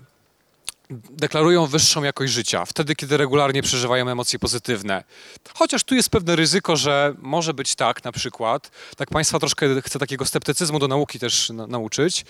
deklarują 1.10 1.66
wyższą 1.66 2.02
jakość 2.02 2.32
życia, 2.32 2.64
wtedy, 2.64 2.94
kiedy 2.94 3.16
regularnie 3.16 3.62
przeżywają 3.62 4.08
emocje 4.08 4.38
pozytywne. 4.38 5.04
Chociaż 5.54 5.84
tu 5.84 5.94
jest 5.94 6.10
pewne 6.10 6.36
ryzyko, 6.36 6.76
że 6.76 7.14
może 7.18 7.54
być 7.54 7.74
tak 7.74 8.04
na 8.04 8.12
przykład, 8.12 8.70
tak 8.96 9.10
Państwa 9.10 9.38
troszkę 9.38 9.82
chcę 9.82 9.98
takiego 9.98 10.24
sceptycyzmu 10.24 10.78
do 10.78 10.88
nauki 10.88 11.18
też 11.18 11.50
na, 11.50 11.66
nauczyć, 11.66 12.24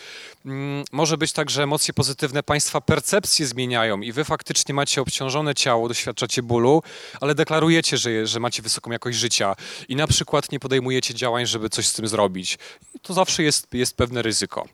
mm, 0.47 0.85
może 0.93 1.19
być 1.19 1.33
tak, 1.33 1.51
że 1.51 1.63
emocje 1.63 1.95
pozytywne 1.95 2.43
Państwa 2.43 2.81
percepcje 2.81 3.47
zmieniają 3.47 4.01
i 4.01 4.13
Wy 4.13 4.25
faktycznie 4.25 4.75
macie 4.75 5.01
obciążone 5.01 5.55
ciało, 5.55 5.89
doświadczacie 5.89 6.43
bólu, 6.43 6.83
ale 7.21 7.35
deklarujecie, 7.35 7.97
że, 7.97 8.27
że 8.27 8.41
macie 8.41 8.63
wysoką 8.63 8.91
jakość 8.91 9.19
życia 9.19 9.57
i 9.89 9.97
na 9.97 10.07
przykład 10.07 10.53
nie 10.53 10.61
podejmujecie 10.61 11.15
działań, 11.15 11.47
żeby 11.47 11.71
coś 11.71 11.87
z 11.89 11.93
tym 11.93 12.09
zrobić. 12.09 12.59
I 12.95 13.01
to 13.01 13.15
zawsze 13.15 13.43
jest, 13.43 13.75
jest 13.75 13.97
pewne 13.97 14.23
ryzyko. 14.23 14.69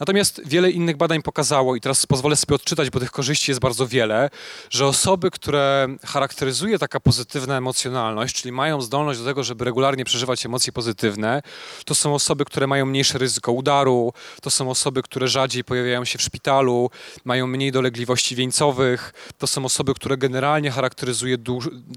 Natomiast 0.00 0.40
wiele 0.44 0.70
innych 0.70 0.96
badań 0.96 1.22
pokazało 1.22 1.76
i 1.76 1.80
teraz 1.80 2.06
pozwolę 2.06 2.36
sobie 2.36 2.54
odczytać, 2.54 2.90
bo 2.90 3.00
tych 3.00 3.10
korzyści 3.10 3.31
korzyści 3.32 3.50
jest 3.50 3.60
bardzo 3.60 3.86
wiele, 3.86 4.30
że 4.70 4.86
osoby, 4.86 5.30
które 5.30 5.88
charakteryzuje 6.04 6.78
taka 6.78 7.00
pozytywna 7.00 7.56
emocjonalność, 7.56 8.34
czyli 8.34 8.52
mają 8.52 8.82
zdolność 8.82 9.20
do 9.20 9.24
tego, 9.24 9.44
żeby 9.44 9.64
regularnie 9.64 10.04
przeżywać 10.04 10.46
emocje 10.46 10.72
pozytywne, 10.72 11.42
to 11.84 11.94
są 11.94 12.14
osoby, 12.14 12.44
które 12.44 12.66
mają 12.66 12.86
mniejsze 12.86 13.18
ryzyko 13.18 13.52
udaru, 13.52 14.12
to 14.42 14.50
są 14.50 14.70
osoby, 14.70 15.02
które 15.02 15.28
rzadziej 15.28 15.64
pojawiają 15.64 16.04
się 16.04 16.18
w 16.18 16.22
szpitalu, 16.22 16.90
mają 17.24 17.46
mniej 17.46 17.72
dolegliwości 17.72 18.36
wieńcowych, 18.36 19.12
to 19.38 19.46
są 19.46 19.64
osoby, 19.64 19.94
które 19.94 20.16
generalnie 20.16 20.70
charakteryzuje 20.70 21.36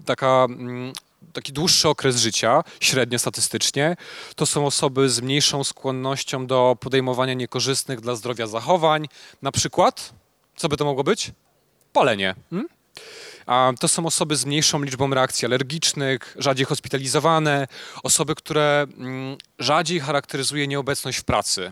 taka 0.06 0.46
mm, 0.50 0.94
taki 1.34 1.54
dłuższy 1.54 1.90
okres 1.90 2.18
życia, 2.18 2.64
średnio 2.80 3.20
statystycznie, 3.20 3.96
to 4.36 4.46
są 4.46 4.66
osoby 4.66 5.10
z 5.10 5.22
mniejszą 5.22 5.64
skłonnością 5.64 6.48
do 6.48 6.78
podejmowania 6.80 7.34
niekorzystnych 7.34 8.02
dla 8.02 8.16
zdrowia 8.16 8.48
zachowań, 8.48 9.08
na 9.42 9.52
przykład 9.52 10.14
co 10.56 10.70
by 10.70 10.78
to 10.78 10.86
mogło 10.86 11.04
być? 11.04 11.32
Palenie. 11.94 12.36
Hmm? 12.50 12.68
A 13.46 13.74
to 13.80 13.88
są 13.88 14.06
osoby 14.06 14.36
z 14.36 14.46
mniejszą 14.46 14.84
liczbą 14.84 15.14
reakcji 15.14 15.46
alergicznych, 15.46 16.36
rzadziej 16.40 16.66
hospitalizowane, 16.66 17.68
osoby, 18.04 18.36
które 18.36 18.86
mm, 18.98 19.38
rzadziej 19.60 20.00
charakteryzuje 20.00 20.68
nieobecność 20.68 21.18
w 21.18 21.24
pracy, 21.24 21.72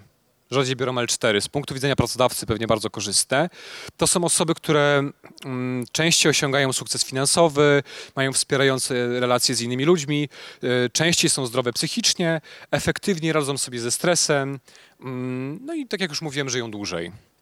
rzadziej 0.51 0.75
biorą 0.75 0.95
L4. 0.95 1.41
Z 1.41 1.47
punktu 1.47 1.73
widzenia 1.73 1.95
pracodawcy 1.95 2.45
pewnie 2.45 2.67
bardzo 2.67 2.89
korzystne. 2.89 3.49
To 3.97 4.07
są 4.07 4.23
osoby, 4.23 4.55
które 4.55 5.03
mm, 5.45 5.85
częściej 5.91 6.29
osiągają 6.29 6.73
sukces 6.73 7.05
finansowy, 7.05 7.83
mają 8.15 8.33
wspierające 8.33 9.19
relacje 9.19 9.55
z 9.55 9.61
innymi 9.61 9.85
ludźmi, 9.85 10.29
y, 10.63 10.89
częściej 10.93 11.29
są 11.29 11.45
zdrowe 11.45 11.73
psychicznie, 11.73 12.41
efektywnie 12.71 13.33
radzą 13.33 13.57
sobie 13.57 13.79
ze 13.79 13.91
stresem, 13.91 14.59
mm, 14.99 15.59
no 15.65 15.73
i 15.73 15.87
tak 15.87 16.01
jak 16.01 16.09
już 16.09 16.21
mówiłem, 16.21 16.49
żyją 16.49 16.71
dłużej. 16.71 17.32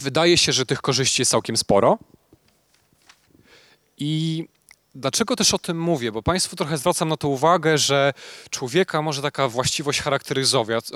Wydaje 0.00 0.38
się, 0.38 0.52
że 0.52 0.66
tych 0.66 0.80
korzyści 0.80 1.22
jest 1.22 1.30
całkiem 1.30 1.56
sporo. 1.56 1.98
I 3.98 4.44
Dlaczego 4.94 5.36
też 5.36 5.54
o 5.54 5.58
tym 5.58 5.80
mówię? 5.80 6.12
Bo 6.12 6.22
Państwu 6.22 6.56
trochę 6.56 6.78
zwracam 6.78 7.08
na 7.08 7.16
to 7.16 7.28
uwagę, 7.28 7.78
że 7.78 8.12
człowieka 8.50 9.02
może 9.02 9.22
taka 9.22 9.48
właściwość 9.48 10.02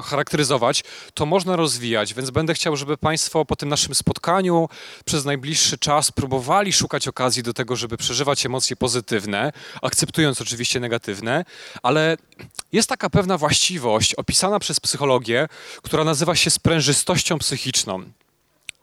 charakteryzować, 0.02 0.84
to 1.14 1.26
można 1.26 1.56
rozwijać, 1.56 2.14
więc 2.14 2.30
będę 2.30 2.54
chciał, 2.54 2.76
żeby 2.76 2.96
Państwo 2.96 3.44
po 3.44 3.56
tym 3.56 3.68
naszym 3.68 3.94
spotkaniu 3.94 4.68
przez 5.04 5.24
najbliższy 5.24 5.78
czas 5.78 6.10
próbowali 6.10 6.72
szukać 6.72 7.08
okazji 7.08 7.42
do 7.42 7.54
tego, 7.54 7.76
żeby 7.76 7.96
przeżywać 7.96 8.46
emocje 8.46 8.76
pozytywne, 8.76 9.52
akceptując 9.82 10.40
oczywiście 10.40 10.80
negatywne, 10.80 11.44
ale 11.82 12.16
jest 12.72 12.88
taka 12.88 13.10
pewna 13.10 13.38
właściwość 13.38 14.14
opisana 14.14 14.58
przez 14.58 14.80
psychologię, 14.80 15.48
która 15.82 16.04
nazywa 16.04 16.34
się 16.34 16.50
sprężystością 16.50 17.38
psychiczną. 17.38 18.04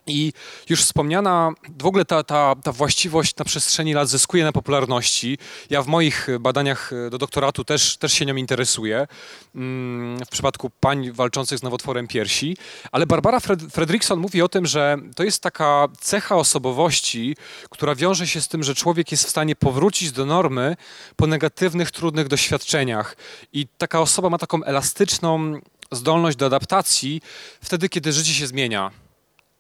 I 0.08 0.34
już 0.70 0.84
wspomniana, 0.84 1.49
w 1.80 1.86
ogóle 1.86 2.06
ta, 2.06 2.24
ta, 2.24 2.56
ta 2.64 2.72
właściwość 2.72 3.36
na 3.36 3.45
przestrzeni 3.45 3.93
lat 3.93 4.10
zyskuje 4.10 4.43
na 4.43 4.52
popularności. 4.52 5.38
Ja 5.70 5.82
w 5.82 5.88
moich 5.88 6.28
badaniach 6.39 6.91
do 7.12 7.18
doktoratu 7.18 7.64
też, 7.64 7.97
też 7.97 8.14
się 8.14 8.26
nią 8.26 8.36
interesuję, 8.36 9.08
mm, 9.56 10.26
w 10.26 10.30
przypadku 10.30 10.70
pań 10.70 11.12
walczących 11.12 11.60
z 11.60 11.64
nowotworem 11.64 12.08
piersi. 12.08 12.58
Ale 12.91 13.08
Barbara 13.08 13.39
Fred 13.39 13.62
Fredrickson 13.62 14.20
mówi 14.20 14.41
o 14.41 14.49
tym, 14.49 14.66
że 14.66 14.97
to 15.16 15.24
jest 15.24 15.43
taka 15.43 15.88
cecha 15.99 16.36
osobowości, 16.36 17.36
która 17.70 17.95
wiąże 17.95 18.28
się 18.28 18.41
z 18.41 18.47
tym, 18.47 18.64
że 18.64 18.76
człowiek 18.76 19.12
jest 19.12 19.26
w 19.26 19.30
stanie 19.30 19.56
powrócić 19.56 20.12
do 20.12 20.26
normy 20.26 20.76
po 21.16 21.28
negatywnych, 21.28 21.91
trudnych 21.91 22.28
doświadczeniach. 22.28 23.18
I 23.54 23.68
taka 23.78 24.02
osoba 24.02 24.30
ma 24.30 24.38
taką 24.38 24.64
elastyczną 24.64 25.60
zdolność 25.91 26.38
do 26.38 26.45
adaptacji 26.45 27.22
wtedy, 27.62 27.89
kiedy 27.89 28.12
życie 28.12 28.34
się 28.34 28.47
zmienia 28.47 28.91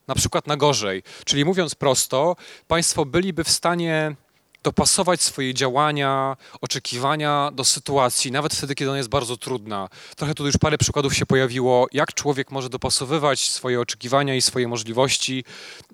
na 0.07 0.15
przykład 0.15 0.47
na 0.47 0.57
gorzej. 0.57 1.03
Czyli 1.25 1.45
mówiąc 1.45 1.75
prosto, 1.75 2.35
państwo 2.67 3.05
byliby 3.05 3.43
w 3.43 3.49
stanie 3.49 4.15
dopasować 4.63 5.21
swoje 5.21 5.53
działania, 5.53 6.37
oczekiwania 6.61 7.51
do 7.53 7.65
sytuacji, 7.65 8.31
nawet 8.31 8.53
wtedy, 8.53 8.75
kiedy 8.75 8.91
ona 8.91 8.97
jest 8.97 9.09
bardzo 9.09 9.37
trudna. 9.37 9.89
Trochę 10.15 10.33
tu 10.33 10.45
już 10.45 10.57
parę 10.57 10.77
przykładów 10.77 11.15
się 11.15 11.25
pojawiło, 11.25 11.87
jak 11.91 12.13
człowiek 12.13 12.51
może 12.51 12.69
dopasowywać 12.69 13.49
swoje 13.49 13.81
oczekiwania 13.81 14.35
i 14.35 14.41
swoje 14.41 14.67
możliwości 14.67 15.43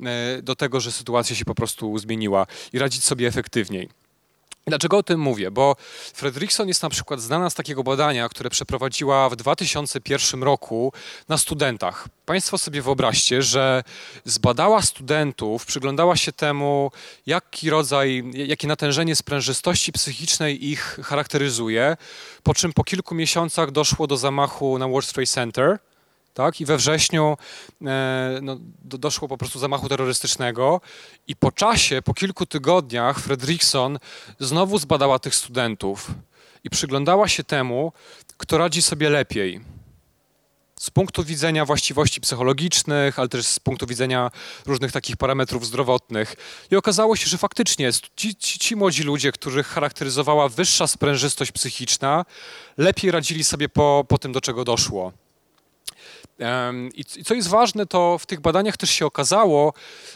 e, 0.06 0.42
do 0.42 0.56
tego, 0.56 0.80
że 0.80 0.92
sytuacja 0.92 1.36
się 1.36 1.46
po 1.46 1.56
prostu 1.56 1.98
zmieniła 1.98 2.48
i 2.74 2.80
radzić 2.80 3.04
sobie 3.04 3.28
efektywniej. 3.28 3.90
Dlaczego 4.68 4.98
o 4.98 5.04
tym 5.04 5.20
mówię? 5.20 5.52
Bo 5.52 5.76
Fredrickson 6.14 6.68
jest 6.68 6.84
na 6.84 6.90
przykład 6.90 7.22
znana 7.22 7.50
z 7.50 7.54
takiego 7.54 7.84
badania, 7.84 8.30
które 8.30 8.50
przeprowadziła 8.50 9.30
w 9.30 9.36
2001 9.36 10.44
roku 10.44 10.94
na 11.30 11.38
studentach. 11.38 12.08
Państwo 12.26 12.58
sobie 12.58 12.82
wyobraźcie, 12.82 13.42
że 13.42 13.84
zbadała 14.26 14.82
studentów, 14.82 15.66
przyglądała 15.66 16.16
się 16.16 16.32
temu, 16.32 16.92
jaki 17.26 17.70
rodzaj, 17.70 18.24
jakie 18.34 18.68
natężenie 18.68 19.16
sprężystości 19.16 19.92
psychicznej 19.92 20.70
ich 20.70 21.00
charakteryzuje, 21.04 21.98
po 22.44 22.54
czym 22.54 22.74
po 22.74 22.84
kilku 22.84 23.16
miesiącach 23.16 23.72
doszło 23.72 24.08
do 24.08 24.18
zamachu 24.18 24.78
na 24.78 24.88
World 24.88 25.14
Trade 25.14 25.28
Center 25.28 25.80
tak? 26.38 26.62
I 26.62 26.66
we 26.66 26.78
wrześniu 26.78 27.38
e, 27.86 28.40
no, 28.42 28.58
do, 28.84 28.98
doszło 28.98 29.28
po 29.28 29.38
prostu 29.38 29.60
zamachu 29.60 29.90
terrorystycznego 29.90 30.82
i 31.28 31.36
po 31.36 31.52
czasie, 31.52 32.02
po 32.02 32.14
kilku 32.14 32.46
tygodniach 32.46 33.20
Fredrickson 33.20 34.00
znowu 34.40 34.78
zbadała 34.78 35.20
tych 35.20 35.36
studentów 35.36 36.12
i 36.64 36.70
przyglądała 36.70 37.28
się 37.28 37.44
temu, 37.44 37.92
kto 38.38 38.58
radzi 38.58 38.82
sobie 38.82 39.10
lepiej. 39.10 39.62
Z 40.80 40.90
punktu 40.90 41.24
widzenia 41.24 41.66
właściwości 41.66 42.22
psychologicznych, 42.22 43.20
ale 43.20 43.30
też 43.30 43.46
z 43.46 43.60
punktu 43.60 43.88
widzenia 43.88 44.32
różnych 44.66 44.92
takich 44.92 45.18
parametrów 45.18 45.66
zdrowotnych. 45.66 46.36
I 46.72 46.76
okazało 46.76 47.16
się, 47.16 47.28
że 47.28 47.38
faktycznie 47.38 47.92
ci, 48.16 48.36
ci, 48.36 48.60
ci 48.60 48.76
młodzi 48.76 49.04
ludzie, 49.04 49.32
których 49.32 49.68
charakteryzowała 49.68 50.50
wyższa 50.50 50.88
sprężystość 50.88 51.52
psychiczna, 51.52 52.26
lepiej 52.78 53.12
radzili 53.12 53.44
sobie 53.44 53.70
po, 53.70 54.06
po 54.08 54.18
tym, 54.18 54.32
do 54.32 54.42
czego 54.42 54.64
doszło. 54.64 55.27
I 56.94 57.24
co 57.26 57.34
jest 57.34 57.48
ważne, 57.48 57.86
to 57.86 58.18
w 58.18 58.26
tych 58.26 58.40
badaniach 58.40 58.78
też 58.78 58.90
się 58.90 59.06
okazało, 59.06 59.74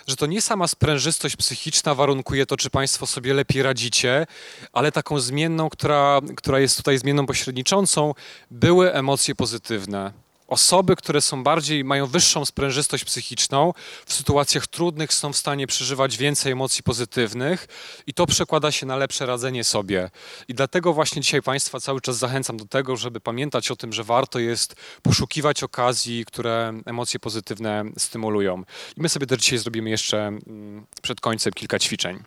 że 0.08 0.16
to 0.16 0.26
nie 0.26 0.42
sama 0.42 0.68
sprężystość 0.68 1.36
psychiczna 1.36 1.96
warunkuje 1.96 2.46
to, 2.46 2.58
czy 2.58 2.70
Państwo 2.70 3.08
sobie 3.08 3.34
lepiej 3.34 3.64
radzicie, 3.64 4.28
ale 4.74 4.92
taką 4.92 5.20
zmienną, 5.20 5.70
która, 5.70 6.20
która 6.36 6.60
jest 6.60 6.78
tutaj 6.78 6.98
zmienną 6.98 7.26
pośredniczącą, 7.26 8.14
były 8.52 8.94
emocje 8.94 9.36
pozytywne 9.36 10.14
osoby, 10.52 10.96
które 10.96 11.22
są 11.22 11.44
bardziej, 11.44 11.84
mają 11.84 12.08
wyższą 12.08 12.46
sprężystość 12.46 13.06
psychiczną, 13.06 13.74
w 14.06 14.14
sytuacjach 14.14 14.68
trudnych 14.68 15.14
są 15.14 15.34
w 15.34 15.38
stanie 15.38 15.68
przeżywać 15.68 16.18
więcej 16.18 16.52
emocji 16.52 16.84
pozytywnych 16.84 17.68
i 18.08 18.14
to 18.14 18.26
przekłada 18.26 18.72
się 18.72 18.86
na 18.86 18.96
lepsze 18.96 19.26
radzenie 19.26 19.64
sobie. 19.64 20.10
I 20.48 20.54
dlatego 20.54 20.94
właśnie 20.94 21.22
dzisiaj 21.22 21.42
Państwa 21.42 21.80
cały 21.80 22.02
czas 22.02 22.18
zachęcam 22.18 22.58
do 22.58 22.66
tego, 22.66 22.98
żeby 22.98 23.20
pamiętać 23.20 23.72
o 23.72 23.76
tym, 23.76 23.94
że 23.94 24.04
warto 24.04 24.40
jest 24.40 24.76
poszukiwać 25.02 25.64
okazji, 25.64 26.26
które 26.26 26.74
emocje 26.86 27.20
pozytywne 27.20 27.84
stymulują. 27.98 28.64
I 28.98 29.02
my 29.02 29.10
sobie 29.10 29.28
też 29.28 29.40
dzisiaj 29.40 29.60
zrobimy 29.60 29.90
jeszcze 29.90 30.28
mm, 30.28 30.86
przed 31.02 31.22
końcem 31.22 31.54
kilka 31.54 31.80
ćwiczeń. 31.80 32.24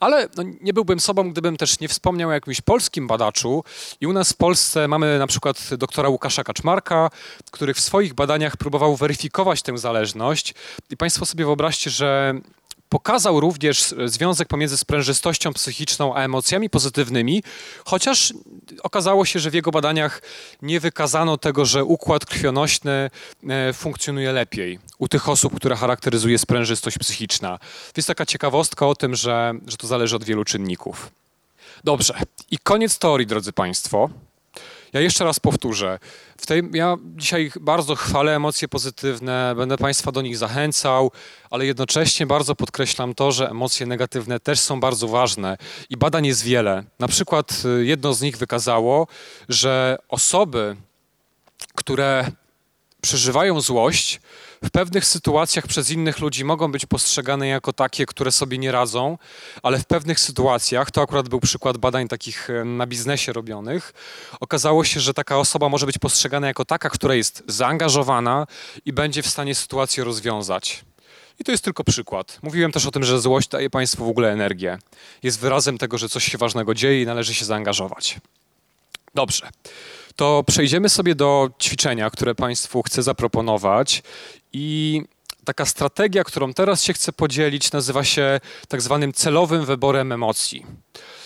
Ale 0.00 0.28
no, 0.36 0.42
nie 0.60 0.72
byłbym 0.72 1.00
sobą, 1.00 1.30
gdybym 1.30 1.56
też 1.56 1.80
nie 1.80 1.88
wspomniał 1.88 2.30
o 2.30 2.32
jakimś 2.32 2.60
polskim 2.60 3.06
badaczu. 3.06 3.64
I 4.00 4.06
u 4.06 4.12
nas 4.12 4.32
w 4.32 4.36
Polsce 4.36 4.88
mamy 4.88 5.18
na 5.18 5.26
przykład 5.26 5.74
doktora 5.78 6.08
Łukasza 6.08 6.44
Kaczmarka, 6.44 7.10
który 7.50 7.74
w 7.74 7.80
swoich 7.80 8.14
badaniach 8.14 8.56
próbował 8.56 8.96
weryfikować 8.96 9.62
tę 9.62 9.78
zależność. 9.78 10.54
I 10.90 10.96
Państwo 10.96 11.26
sobie 11.26 11.44
wyobraźcie, 11.44 11.90
że 11.90 12.34
pokazał 12.90 13.40
również 13.40 13.94
związek 14.04 14.48
pomiędzy 14.48 14.76
sprężystością 14.76 15.52
psychiczną 15.52 16.14
a 16.14 16.20
emocjami 16.20 16.70
pozytywnymi, 16.70 17.42
chociaż 17.84 18.34
okazało 18.82 19.24
się, 19.24 19.38
że 19.38 19.50
w 19.50 19.54
jego 19.54 19.70
badaniach 19.70 20.22
nie 20.62 20.80
wykazano 20.80 21.36
tego, 21.36 21.64
że 21.64 21.84
układ 21.84 22.26
krwionośny 22.26 23.10
e, 23.48 23.72
funkcjonuje 23.72 24.32
lepiej 24.32 24.78
u 24.98 25.08
tych 25.08 25.28
osób, 25.28 25.56
które 25.56 25.76
charakteryzuje 25.76 26.38
sprężystość 26.38 26.98
psychiczna. 26.98 27.58
Jest 27.96 28.08
taka 28.08 28.26
ciekawostka 28.26 28.86
o 28.86 28.94
tym, 28.94 29.14
że, 29.14 29.52
że 29.66 29.76
to 29.76 29.86
zależy 29.86 30.16
od 30.16 30.24
wielu 30.24 30.44
czynników. 30.44 31.10
Dobrze. 31.84 32.14
I 32.50 32.58
koniec 32.58 32.98
teorii, 32.98 33.26
drodzy 33.26 33.52
Państwo. 33.52 34.10
Ja 34.92 35.00
jeszcze 35.00 35.24
raz 35.24 35.40
powtórzę. 35.40 35.98
W 36.38 36.46
tej, 36.46 36.62
ja 36.72 36.96
dzisiaj 37.16 37.52
bardzo 37.60 37.94
chwalę 37.94 38.36
emocje 38.36 38.68
pozytywne, 38.68 39.54
będę 39.56 39.76
Państwa 39.76 40.12
do 40.12 40.22
nich 40.22 40.36
zachęcał, 40.36 41.10
ale 41.50 41.66
jednocześnie 41.66 42.26
bardzo 42.26 42.54
podkreślam 42.54 43.14
to, 43.14 43.32
że 43.32 43.50
emocje 43.50 43.86
negatywne 43.86 44.40
też 44.40 44.60
są 44.60 44.80
bardzo 44.80 45.08
ważne 45.08 45.56
i 45.90 45.96
badań 45.96 46.26
jest 46.26 46.44
wiele. 46.44 46.84
Na 46.98 47.08
przykład 47.08 47.62
y, 47.80 47.84
jedno 47.84 48.14
z 48.14 48.20
nich 48.20 48.36
wykazało, 48.36 49.06
że 49.48 49.98
osoby, 50.08 50.76
które 51.74 52.30
przeżywają 53.00 53.60
złość, 53.60 54.20
w 54.64 54.70
pewnych 54.70 55.04
sytuacjach 55.04 55.66
przez 55.66 55.90
innych 55.90 56.18
ludzi 56.18 56.44
mogą 56.44 56.72
być 56.72 56.86
postrzegane 56.86 57.48
jako 57.48 57.72
takie, 57.72 58.06
które 58.06 58.32
sobie 58.32 58.58
nie 58.58 58.72
radzą, 58.72 59.18
ale 59.62 59.78
w 59.78 59.84
pewnych 59.84 60.20
sytuacjach, 60.20 60.90
to 60.90 61.02
akurat 61.02 61.28
był 61.28 61.40
przykład 61.40 61.78
badań 61.78 62.08
takich 62.08 62.48
na 62.64 62.86
biznesie 62.86 63.32
robionych, 63.32 63.92
okazało 64.40 64.84
się, 64.84 65.00
że 65.00 65.14
taka 65.14 65.38
osoba 65.38 65.68
może 65.68 65.86
być 65.86 65.98
postrzegana 65.98 66.46
jako 66.46 66.64
taka, 66.64 66.90
która 66.90 67.14
jest 67.14 67.42
zaangażowana 67.46 68.46
i 68.84 68.92
będzie 68.92 69.22
w 69.22 69.26
stanie 69.26 69.54
sytuację 69.54 70.04
rozwiązać. 70.04 70.84
I 71.38 71.44
to 71.44 71.52
jest 71.52 71.64
tylko 71.64 71.84
przykład. 71.84 72.38
Mówiłem 72.42 72.72
też 72.72 72.86
o 72.86 72.90
tym, 72.90 73.04
że 73.04 73.20
złość 73.20 73.48
daje 73.48 73.70
Państwu 73.70 74.04
w 74.04 74.08
ogóle 74.08 74.32
energię. 74.32 74.78
Jest 75.22 75.40
wyrazem 75.40 75.78
tego, 75.78 75.98
że 75.98 76.08
coś 76.08 76.24
się 76.24 76.38
ważnego 76.38 76.74
dzieje 76.74 77.02
i 77.02 77.06
należy 77.06 77.34
się 77.34 77.44
zaangażować. 77.44 78.18
Dobrze. 79.14 79.48
To 80.16 80.44
przejdziemy 80.46 80.88
sobie 80.88 81.14
do 81.14 81.50
ćwiczenia, 81.62 82.10
które 82.10 82.34
Państwu 82.34 82.82
chcę 82.82 83.02
zaproponować. 83.02 84.02
I 84.52 85.02
taka 85.44 85.66
strategia, 85.66 86.24
którą 86.24 86.54
teraz 86.54 86.82
się 86.82 86.92
chcę 86.92 87.12
podzielić, 87.12 87.72
nazywa 87.72 88.04
się 88.04 88.40
tak 88.68 88.82
zwanym 88.82 89.12
celowym 89.12 89.64
wyborem 89.64 90.12
emocji. 90.12 90.66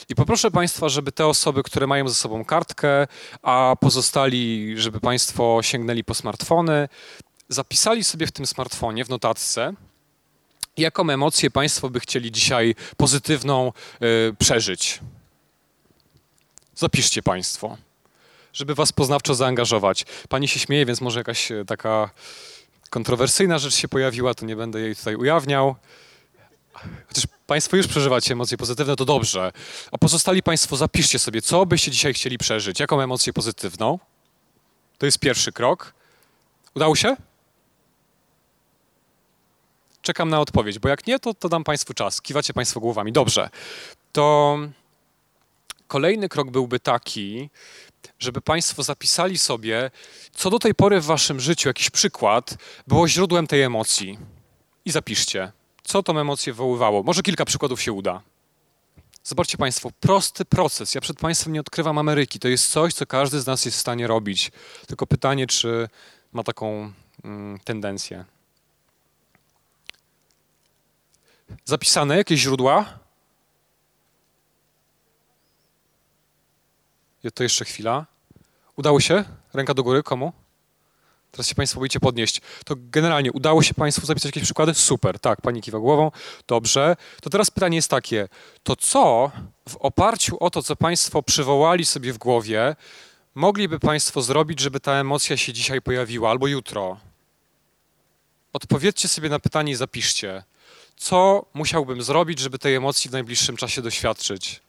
I 0.09 0.15
poproszę 0.15 0.51
Państwa, 0.51 0.89
żeby 0.89 1.13
te 1.13 1.27
osoby, 1.27 1.63
które 1.63 1.87
mają 1.87 2.09
ze 2.09 2.15
sobą 2.15 2.45
kartkę, 2.45 3.07
a 3.43 3.77
pozostali, 3.81 4.75
żeby 4.77 5.01
Państwo 5.01 5.59
sięgnęli 5.63 6.05
po 6.05 6.15
smartfony, 6.15 6.89
zapisali 7.49 8.05
sobie 8.05 8.27
w 8.27 8.33
tym 8.33 8.47
smartfonie, 8.47 9.05
w 9.05 9.09
notatce, 9.09 9.75
jaką 10.77 11.11
emocję 11.11 11.51
Państwo 11.51 11.91
by 11.91 12.01
chcieli 12.01 12.33
dzisiaj 12.33 12.75
pozytywną 12.97 13.73
y, 14.03 14.35
przeżyć. 14.39 15.01
Zapiszcie 16.75 17.23
Państwo. 17.23 17.77
Żeby 18.55 18.75
was 18.75 18.93
poznawczo 18.93 19.35
zaangażować. 19.35 20.05
Pani 20.29 20.49
się 20.49 20.61
śmieje, 20.61 20.87
więc 20.87 21.01
może 21.01 21.21
jakaś 21.21 21.53
e, 21.53 21.65
taka 21.65 22.11
kontrowersyjna 22.91 23.59
rzecz 23.59 23.75
się 23.75 23.89
pojawiła, 23.89 24.35
to 24.35 24.47
nie 24.47 24.57
będę 24.57 24.81
jej 24.81 24.97
tutaj 24.97 25.17
ujawniał. 25.17 25.75
Chociaż 27.09 27.25
Państwo 27.47 27.77
już 27.77 27.87
przeżywacie 27.87 28.33
emocje 28.33 28.57
pozytywne, 28.57 28.97
to 28.97 29.05
dobrze. 29.05 29.53
A 29.93 29.99
pozostali 29.99 30.43
Państwo 30.43 30.77
zapiszcie 30.77 31.19
sobie, 31.19 31.43
co 31.43 31.67
byście 31.67 31.91
dzisiaj 31.91 32.15
chcieli 32.15 32.39
przeżyć, 32.39 32.81
jaką 32.81 33.01
emocję 33.01 33.33
pozytywną. 33.33 33.99
To 34.99 35.07
jest 35.07 35.19
pierwszy 35.19 35.53
krok. 35.53 35.95
Udało 36.75 36.97
się? 36.97 37.17
Czekam 40.03 40.29
na 40.29 40.41
odpowiedź, 40.41 40.79
bo 40.79 40.89
jak 40.89 41.07
nie, 41.07 41.19
to, 41.19 41.35
to 41.35 41.49
dam 41.49 41.65
Państwu 41.65 41.95
czas. 41.95 42.21
Kiwacie 42.21 42.53
Państwo 42.53 42.81
głowami. 42.81 43.13
Dobrze. 43.13 43.51
To 44.13 44.59
kolejny 45.89 46.29
krok 46.29 46.51
byłby 46.51 46.81
taki, 46.81 47.51
żeby 48.19 48.41
Państwo 48.41 48.83
zapisali 48.83 49.39
sobie, 49.39 49.91
co 50.33 50.51
do 50.51 50.59
tej 50.59 50.75
pory 50.75 51.01
w 51.01 51.05
Waszym 51.05 51.41
życiu, 51.41 51.69
jakiś 51.69 51.91
przykład, 51.91 52.57
było 52.87 53.09
źródłem 53.09 53.47
tej 53.47 53.63
emocji. 53.63 54.19
I 54.85 54.91
zapiszcie, 54.91 55.53
co 55.85 56.03
tą 56.03 56.19
emocję 56.19 56.53
wywoływało. 56.53 57.03
Może 57.03 57.23
kilka 57.23 57.45
przykładów 57.45 57.83
się 57.83 57.93
uda. 57.93 58.23
Zobaczcie 59.25 59.59
Państwo, 59.59 59.91
prosty 60.01 60.45
proces. 60.45 60.95
Ja 60.95 61.01
przed 61.01 61.19
Państwem 61.19 61.53
nie 61.53 61.61
odkrywam 61.61 61.99
Ameryki. 61.99 62.39
To 62.39 62.49
jest 62.49 62.71
coś, 62.71 62.95
co 62.95 63.07
każdy 63.07 63.41
z 63.41 63.47
nas 63.47 63.65
jest 63.65 63.77
w 63.77 63.81
stanie 63.81 64.07
robić. 64.07 64.53
Tylko 64.87 65.07
pytanie, 65.07 65.47
czy 65.47 65.89
ma 66.33 66.43
taką 66.43 66.93
mm, 67.25 67.59
tendencję. 67.59 68.25
Zapisane 71.65 72.17
jakieś 72.17 72.41
źródła? 72.41 72.99
To 77.35 77.43
jeszcze 77.43 77.65
chwila. 77.65 78.07
Udało 78.77 79.01
się? 79.01 79.25
Ręka 79.55 79.75
do 79.75 79.83
góry. 79.83 80.03
Komu? 80.03 80.33
Teraz 81.35 81.49
się 81.49 81.55
Państwo 81.55 81.81
boicie 81.81 82.01
podnieść. 82.01 82.41
To 82.65 82.75
generalnie 82.79 83.33
udało 83.33 83.63
się 83.63 83.75
Państwu 83.75 84.07
zapisać 84.07 84.27
jakieś 84.27 84.43
przykłady? 84.43 84.75
Super, 84.75 85.19
tak, 85.19 85.41
Pani 85.41 85.63
kiwa 85.63 85.79
głową. 85.79 86.11
Dobrze. 86.49 86.97
To 87.23 87.31
teraz 87.31 87.51
pytanie 87.51 87.77
jest 87.77 87.91
takie, 87.91 88.29
to 88.63 88.77
co 88.77 89.31
w 89.69 89.77
oparciu 89.77 90.37
o 90.41 90.51
to, 90.51 90.63
co 90.63 90.77
Państwo 90.77 91.23
przywołali 91.23 91.85
sobie 91.85 92.13
w 92.13 92.19
głowie, 92.19 92.77
mogliby 93.35 93.79
Państwo 93.79 94.23
zrobić, 94.23 94.61
żeby 94.61 94.81
ta 94.81 94.93
emocja 94.93 95.37
się 95.37 95.53
dzisiaj 95.53 95.83
pojawiła 95.83 96.31
albo 96.31 96.47
jutro? 96.47 96.97
Odpowiedzcie 98.53 99.09
sobie 99.09 99.29
na 99.29 99.39
pytanie 99.39 99.73
i 99.73 99.75
zapiszcie. 99.75 100.43
Co 100.97 101.47
musiałbym 101.55 102.03
zrobić, 102.03 102.39
żeby 102.39 102.59
tej 102.59 102.75
emocji 102.75 103.11
w 103.11 103.13
najbliższym 103.13 103.57
czasie 103.57 103.83
doświadczyć? 103.83 104.61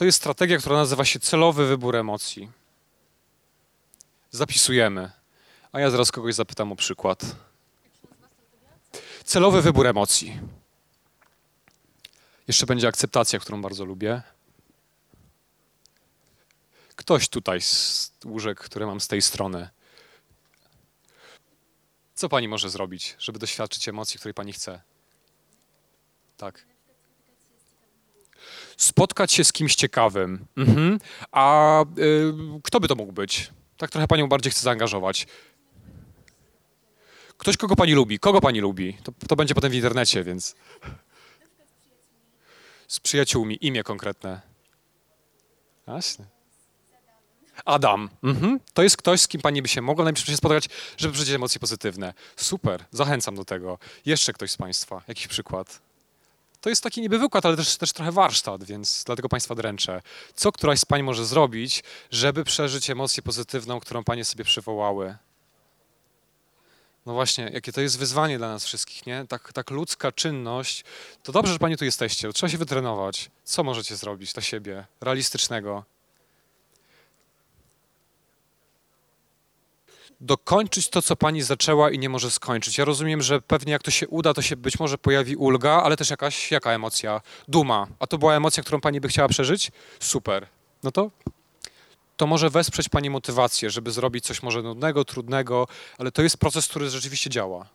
To 0.00 0.04
jest 0.04 0.18
strategia, 0.18 0.58
która 0.58 0.76
nazywa 0.76 1.04
się 1.04 1.20
celowy 1.20 1.66
wybór 1.66 1.96
emocji. 1.96 2.50
Zapisujemy. 4.30 5.10
A 5.72 5.80
ja 5.80 5.90
zaraz 5.90 6.12
kogoś 6.12 6.34
zapytam 6.34 6.72
o 6.72 6.76
przykład. 6.76 7.36
Celowy 9.24 9.62
wybór 9.62 9.86
emocji. 9.86 10.40
Jeszcze 12.48 12.66
będzie 12.66 12.88
akceptacja, 12.88 13.38
którą 13.38 13.62
bardzo 13.62 13.84
lubię. 13.84 14.22
Ktoś 16.96 17.28
tutaj 17.28 17.60
z 17.60 18.12
łóżek, 18.24 18.60
które 18.60 18.86
mam 18.86 19.00
z 19.00 19.08
tej 19.08 19.22
strony. 19.22 19.68
Co 22.14 22.28
pani 22.28 22.48
może 22.48 22.70
zrobić, 22.70 23.16
żeby 23.18 23.38
doświadczyć 23.38 23.88
emocji, 23.88 24.18
której 24.18 24.34
pani 24.34 24.52
chce? 24.52 24.80
Tak 26.36 26.69
spotkać 28.80 29.32
się 29.32 29.44
z 29.44 29.52
kimś 29.52 29.74
ciekawym. 29.74 30.46
Mhm. 30.56 30.98
A 31.32 31.82
y, 31.98 32.32
kto 32.62 32.80
by 32.80 32.88
to 32.88 32.94
mógł 32.94 33.12
być? 33.12 33.50
Tak 33.76 33.90
trochę 33.90 34.08
panią 34.08 34.28
bardziej 34.28 34.52
chcę 34.52 34.60
zaangażować. 34.60 35.26
Ktoś, 37.38 37.56
kogo 37.56 37.76
pani 37.76 37.92
lubi. 37.92 38.18
Kogo 38.18 38.40
pani 38.40 38.60
lubi? 38.60 38.96
To, 39.02 39.12
to 39.28 39.36
będzie 39.36 39.54
potem 39.54 39.70
w 39.70 39.74
internecie, 39.74 40.24
więc... 40.24 40.54
Z 42.88 43.00
przyjaciółmi. 43.00 43.58
Imię 43.66 43.82
konkretne. 43.82 44.40
Jasne. 45.86 46.26
Adam. 47.64 48.10
Mhm. 48.22 48.60
To 48.74 48.82
jest 48.82 48.96
ktoś, 48.96 49.20
z 49.20 49.28
kim 49.28 49.40
pani 49.40 49.62
by 49.62 49.68
się 49.68 49.82
mogła 49.82 50.04
najpierw 50.04 50.36
spotkać, 50.36 50.68
żeby 50.96 51.14
przeżyć 51.14 51.34
emocje 51.34 51.60
pozytywne. 51.60 52.14
Super. 52.36 52.84
Zachęcam 52.90 53.34
do 53.34 53.44
tego. 53.44 53.78
Jeszcze 54.06 54.32
ktoś 54.32 54.50
z 54.50 54.56
państwa. 54.56 55.02
Jakiś 55.08 55.26
przykład? 55.26 55.89
To 56.60 56.68
jest 56.68 56.82
taki 56.82 57.00
niby 57.00 57.18
wykład, 57.18 57.46
ale 57.46 57.56
też, 57.56 57.76
też 57.76 57.92
trochę 57.92 58.12
warsztat, 58.12 58.64
więc 58.64 59.04
dlatego 59.06 59.28
Państwa 59.28 59.54
dręczę. 59.54 60.02
Co 60.34 60.52
któraś 60.52 60.80
z 60.80 60.84
Pań 60.84 61.02
może 61.02 61.26
zrobić, 61.26 61.84
żeby 62.10 62.44
przeżyć 62.44 62.90
emocję 62.90 63.22
pozytywną, 63.22 63.80
którą 63.80 64.04
Panie 64.04 64.24
sobie 64.24 64.44
przywołały? 64.44 65.16
No 67.06 67.12
właśnie, 67.12 67.50
jakie 67.52 67.72
to 67.72 67.80
jest 67.80 67.98
wyzwanie 67.98 68.38
dla 68.38 68.48
nas 68.48 68.64
wszystkich, 68.64 69.06
nie? 69.06 69.26
Tak, 69.28 69.52
tak 69.52 69.70
ludzka 69.70 70.12
czynność. 70.12 70.84
To 71.22 71.32
dobrze, 71.32 71.52
że 71.52 71.58
Panie 71.58 71.76
tu 71.76 71.84
jesteście, 71.84 72.32
trzeba 72.32 72.50
się 72.50 72.58
wytrenować. 72.58 73.30
Co 73.44 73.64
możecie 73.64 73.96
zrobić 73.96 74.32
dla 74.32 74.42
siebie 74.42 74.86
realistycznego? 75.00 75.84
Dokończyć 80.20 80.88
to, 80.88 81.02
co 81.02 81.16
pani 81.16 81.42
zaczęła 81.42 81.90
i 81.90 81.98
nie 81.98 82.08
może 82.08 82.30
skończyć. 82.30 82.78
Ja 82.78 82.84
rozumiem, 82.84 83.22
że 83.22 83.40
pewnie 83.40 83.72
jak 83.72 83.82
to 83.82 83.90
się 83.90 84.08
uda, 84.08 84.34
to 84.34 84.42
się 84.42 84.56
być 84.56 84.78
może 84.78 84.98
pojawi 84.98 85.36
ulga, 85.36 85.70
ale 85.70 85.96
też 85.96 86.10
jakaś, 86.10 86.50
jaka 86.50 86.72
emocja? 86.72 87.20
Duma. 87.48 87.86
A 87.98 88.06
to 88.06 88.18
była 88.18 88.34
emocja, 88.34 88.62
którą 88.62 88.80
pani 88.80 89.00
by 89.00 89.08
chciała 89.08 89.28
przeżyć? 89.28 89.72
Super. 90.00 90.46
No 90.82 90.92
to 90.92 91.10
to 92.20 92.26
może 92.26 92.50
wesprzeć 92.50 92.88
Pani 92.88 93.10
motywację, 93.10 93.70
żeby 93.70 93.90
zrobić 93.90 94.24
coś 94.24 94.42
może 94.42 94.62
nudnego, 94.62 95.04
trudnego, 95.04 95.66
ale 95.98 96.12
to 96.12 96.22
jest 96.22 96.36
proces, 96.36 96.68
który 96.68 96.90
rzeczywiście 96.90 97.30
działa. 97.30 97.66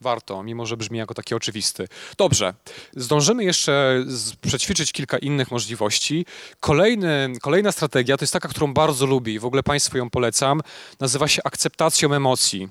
Warto, 0.00 0.42
mimo 0.42 0.66
że 0.66 0.76
brzmi 0.76 0.98
jako 0.98 1.14
taki 1.14 1.34
oczywisty. 1.34 1.88
Dobrze, 2.18 2.54
zdążymy 2.96 3.44
jeszcze 3.44 4.04
przećwiczyć 4.40 4.92
kilka 4.92 5.18
innych 5.18 5.50
możliwości. 5.50 6.26
Kolejny, 6.60 7.32
kolejna 7.42 7.72
strategia 7.72 8.16
to 8.16 8.22
jest 8.22 8.32
taka, 8.32 8.48
którą 8.48 8.74
bardzo 8.74 9.06
lubię 9.06 9.32
i 9.32 9.38
w 9.38 9.44
ogóle 9.44 9.62
Państwu 9.62 9.98
ją 9.98 10.10
polecam. 10.10 10.60
Nazywa 11.00 11.28
się 11.28 11.42
akceptacją 11.44 12.14
emocji. 12.14 12.68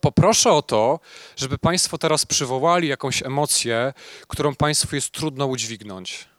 Poproszę 0.00 0.52
o 0.52 0.62
to, 0.62 1.00
żeby 1.36 1.58
Państwo 1.58 1.98
teraz 1.98 2.26
przywołali 2.26 2.88
jakąś 2.88 3.22
emocję, 3.22 3.92
którą 4.28 4.54
Państwu 4.54 4.94
jest 4.94 5.10
trudno 5.10 5.46
udźwignąć 5.46 6.33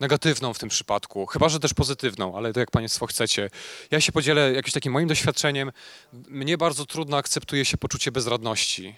negatywną 0.00 0.54
w 0.54 0.58
tym 0.58 0.68
przypadku, 0.68 1.26
chyba 1.26 1.48
że 1.48 1.60
też 1.60 1.74
pozytywną, 1.74 2.36
ale 2.36 2.52
to 2.52 2.60
jak 2.60 2.70
Państwo 2.70 3.06
chcecie. 3.06 3.50
Ja 3.90 4.00
się 4.00 4.12
podzielę 4.12 4.52
jakimś 4.52 4.72
takim 4.72 4.92
moim 4.92 5.08
doświadczeniem. 5.08 5.72
Mnie 6.12 6.58
bardzo 6.58 6.86
trudno 6.86 7.16
akceptuje 7.16 7.64
się 7.64 7.76
poczucie 7.76 8.12
bezradności. 8.12 8.96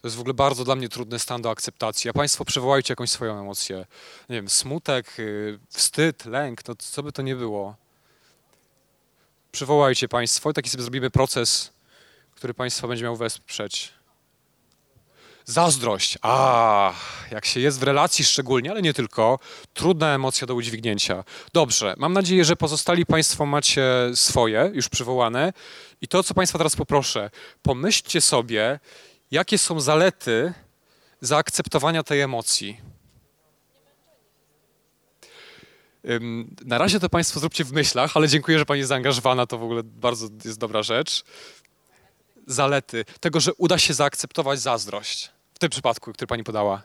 To 0.00 0.08
jest 0.08 0.16
w 0.16 0.20
ogóle 0.20 0.34
bardzo 0.34 0.64
dla 0.64 0.76
mnie 0.76 0.88
trudny 0.88 1.18
stan 1.18 1.42
do 1.42 1.50
akceptacji. 1.50 2.10
A 2.10 2.12
Państwo 2.12 2.44
przywołajcie 2.44 2.92
jakąś 2.92 3.10
swoją 3.10 3.40
emocję. 3.40 3.86
Nie 4.28 4.36
wiem, 4.36 4.48
smutek, 4.48 5.18
y, 5.18 5.58
wstyd, 5.70 6.24
lęk, 6.24 6.68
no 6.68 6.74
co 6.78 7.02
by 7.02 7.12
to 7.12 7.22
nie 7.22 7.36
było. 7.36 7.76
Przywołajcie 9.52 10.08
Państwo 10.08 10.50
i 10.50 10.54
taki 10.54 10.70
sobie 10.70 10.82
zrobimy 10.82 11.10
proces, 11.10 11.72
który 12.34 12.54
Państwo 12.54 12.88
będzie 12.88 13.04
miał 13.04 13.16
wesprzeć. 13.16 13.92
Zazdrość. 15.44 16.18
A, 16.22 16.92
jak 17.30 17.44
się 17.44 17.60
jest 17.60 17.80
w 17.80 17.82
relacji 17.82 18.24
szczególnie, 18.24 18.70
ale 18.70 18.82
nie 18.82 18.94
tylko, 18.94 19.38
trudna 19.74 20.14
emocja 20.14 20.46
do 20.46 20.54
udźwignięcia. 20.54 21.24
Dobrze, 21.52 21.94
mam 21.98 22.12
nadzieję, 22.12 22.44
że 22.44 22.56
pozostali 22.56 23.06
Państwo 23.06 23.46
macie 23.46 24.10
swoje 24.14 24.70
już 24.74 24.88
przywołane. 24.88 25.52
I 26.00 26.08
to, 26.08 26.22
co 26.22 26.34
Państwa 26.34 26.58
teraz 26.58 26.76
poproszę, 26.76 27.30
pomyślcie 27.62 28.20
sobie, 28.20 28.80
jakie 29.30 29.58
są 29.58 29.80
zalety 29.80 30.52
zaakceptowania 31.20 32.02
tej 32.02 32.20
emocji. 32.20 32.80
Na 36.64 36.78
razie 36.78 37.00
to 37.00 37.08
Państwo 37.08 37.40
zróbcie 37.40 37.64
w 37.64 37.72
myślach, 37.72 38.16
ale 38.16 38.28
dziękuję, 38.28 38.58
że 38.58 38.66
Pani 38.66 38.78
jest 38.78 38.88
zaangażowana, 38.88 39.46
to 39.46 39.58
w 39.58 39.62
ogóle 39.62 39.82
bardzo 39.82 40.28
jest 40.44 40.58
dobra 40.58 40.82
rzecz. 40.82 41.24
Zalety 42.46 43.04
tego, 43.20 43.40
że 43.40 43.54
uda 43.54 43.78
się 43.78 43.94
zaakceptować 43.94 44.60
zazdrość 44.60 45.33
tym 45.64 45.70
przypadku, 45.70 46.12
który 46.12 46.26
pani 46.26 46.44
podała. 46.44 46.82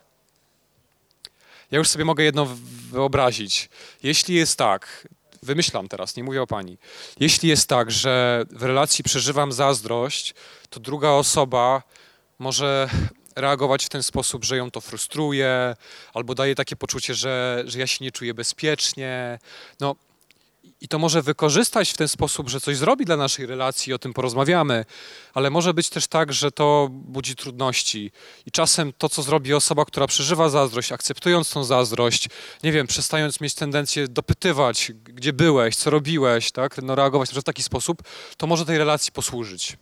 Ja 1.72 1.78
już 1.78 1.88
sobie 1.90 2.06
mogę 2.06 2.24
jedno 2.24 2.48
wyobrazić. 2.92 3.70
Jeśli 4.04 4.36
jest 4.36 4.58
tak, 4.58 5.08
wymyślam 5.44 5.88
teraz, 5.88 6.16
nie 6.16 6.24
mówię 6.24 6.42
o 6.42 6.48
pani. 6.48 6.78
Jeśli 7.20 7.50
jest 7.50 7.70
tak, 7.70 7.92
że 7.92 8.44
w 8.52 8.64
relacji 8.64 9.04
przeżywam 9.04 9.52
zazdrość, 9.52 10.34
to 10.70 10.80
druga 10.80 11.10
osoba 11.10 11.84
może 12.40 12.90
reagować 13.36 13.86
w 13.86 13.90
ten 13.90 14.04
sposób, 14.04 14.46
że 14.46 14.58
ją 14.58 14.72
to 14.72 14.82
frustruje, 14.82 15.76
albo 16.14 16.36
daje 16.36 16.56
takie 16.56 16.76
poczucie, 16.76 17.14
że, 17.14 17.64
że 17.66 17.80
ja 17.80 17.88
się 17.88 18.06
nie 18.06 18.12
czuję 18.12 18.34
bezpiecznie. 18.34 19.40
No, 19.80 19.96
i 20.82 20.88
to 20.88 21.00
może 21.00 21.22
wykorzystać 21.22 21.90
w 21.90 21.98
ten 21.98 22.08
sposób, 22.08 22.50
że 22.50 22.62
coś 22.62 22.78
zrobi 22.78 23.06
dla 23.06 23.18
naszej 23.18 23.46
relacji, 23.46 23.94
o 23.94 24.00
tym 24.00 24.14
porozmawiamy, 24.14 24.86
ale 25.34 25.50
może 25.50 25.74
być 25.74 25.90
też 25.90 26.08
tak, 26.08 26.34
że 26.34 26.52
to 26.52 26.88
budzi 26.92 27.36
trudności. 27.36 28.12
I 28.46 28.52
czasem 28.52 28.94
to, 28.98 29.10
co 29.10 29.22
zrobi 29.24 29.54
osoba, 29.54 29.86
która 29.86 30.08
przeżywa 30.08 30.50
zazdrość, 30.50 30.92
akceptując 30.92 31.52
tą 31.52 31.64
zazdrość, 31.64 32.30
nie 32.64 32.72
wiem, 32.72 32.88
przestając 32.88 33.42
mieć 33.42 33.54
tendencję 33.54 34.08
dopytywać, 34.08 34.92
gdzie 35.04 35.34
byłeś, 35.34 35.76
co 35.76 35.90
robiłeś, 35.90 36.52
tak, 36.52 36.78
no 36.82 36.96
reagować 36.96 37.30
w 37.30 37.44
taki 37.44 37.64
sposób, 37.64 38.04
to 38.38 38.48
może 38.48 38.66
tej 38.66 38.78
relacji 38.78 39.12
posłużyć. 39.12 39.78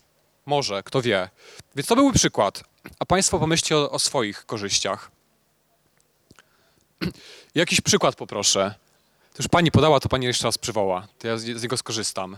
Może, 0.45 0.83
kto 0.83 1.01
wie. 1.01 1.29
Więc 1.75 1.87
to 1.87 1.95
byłby 1.95 2.13
przykład. 2.13 2.63
A 2.99 3.05
Państwo 3.05 3.39
pomyślcie 3.39 3.77
o, 3.77 3.91
o 3.91 3.99
swoich 3.99 4.45
korzyściach. 4.45 5.11
Jakiś 7.55 7.81
przykład 7.81 8.15
poproszę. 8.15 8.86
To 9.37 9.43
już 9.43 9.47
pani 9.47 9.71
podała, 9.71 9.99
to 9.99 10.09
pani 10.09 10.25
jeszcze 10.25 10.45
raz 10.45 10.57
przywoła. 10.57 11.07
To 11.19 11.27
ja 11.27 11.37
z, 11.37 11.63
niego 11.63 11.77
skorzystam. 11.77 12.37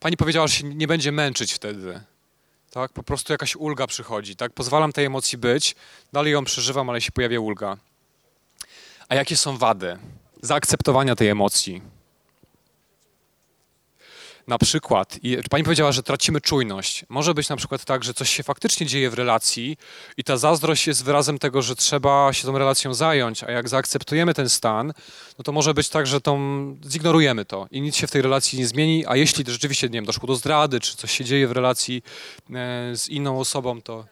Pani 0.00 0.16
powiedziała, 0.16 0.46
że 0.46 0.54
się 0.54 0.64
nie 0.64 0.86
będzie 0.86 1.12
męczyć 1.12 1.52
wtedy. 1.52 2.00
Tak? 2.70 2.92
Po 2.92 3.02
prostu 3.02 3.32
jakaś 3.32 3.56
ulga 3.56 3.86
przychodzi. 3.86 4.36
Tak? 4.36 4.52
Pozwalam 4.52 4.92
tej 4.92 5.04
emocji 5.04 5.38
być, 5.38 5.76
dalej 6.12 6.32
ją 6.32 6.44
przeżywam, 6.44 6.90
ale 6.90 7.00
się 7.00 7.12
pojawia 7.12 7.40
ulga. 7.40 7.76
A 9.08 9.14
jakie 9.14 9.36
są 9.36 9.58
wady 9.58 9.98
zaakceptowania 10.42 11.16
tej 11.16 11.28
emocji? 11.28 11.82
Na 14.46 14.58
przykład, 14.58 15.18
pani 15.50 15.64
powiedziała, 15.64 15.92
że 15.92 16.02
tracimy 16.02 16.40
czujność. 16.40 17.04
Może 17.08 17.34
być 17.34 17.48
na 17.48 17.56
przykład 17.56 17.84
tak, 17.84 18.04
że 18.04 18.14
coś 18.14 18.30
się 18.30 18.42
faktycznie 18.42 18.86
dzieje 18.86 19.10
w 19.10 19.14
relacji 19.14 19.76
i 20.16 20.24
ta 20.24 20.36
zazdrość 20.36 20.86
jest 20.86 21.04
wyrazem 21.04 21.38
tego, 21.38 21.62
że 21.62 21.76
trzeba 21.76 22.32
się 22.32 22.46
tą 22.46 22.58
relacją 22.58 22.94
zająć, 22.94 23.44
a 23.44 23.50
jak 23.50 23.68
zaakceptujemy 23.68 24.34
ten 24.34 24.48
stan, 24.48 24.92
no 25.38 25.42
to 25.44 25.52
może 25.52 25.74
być 25.74 25.88
tak, 25.88 26.06
że 26.06 26.20
tą, 26.20 26.36
zignorujemy 26.84 27.44
to 27.44 27.66
i 27.70 27.80
nic 27.80 27.96
się 27.96 28.06
w 28.06 28.10
tej 28.10 28.22
relacji 28.22 28.58
nie 28.58 28.66
zmieni, 28.66 29.06
a 29.06 29.16
jeśli 29.16 29.44
rzeczywiście, 29.48 29.86
nie 29.86 29.92
wiem, 29.92 30.04
doszło 30.04 30.26
do 30.26 30.36
zdrady, 30.36 30.80
czy 30.80 30.96
coś 30.96 31.10
się 31.10 31.24
dzieje 31.24 31.48
w 31.48 31.52
relacji 31.52 32.02
e, 32.50 32.96
z 32.96 33.08
inną 33.08 33.40
osobą, 33.40 33.82
to... 33.82 34.04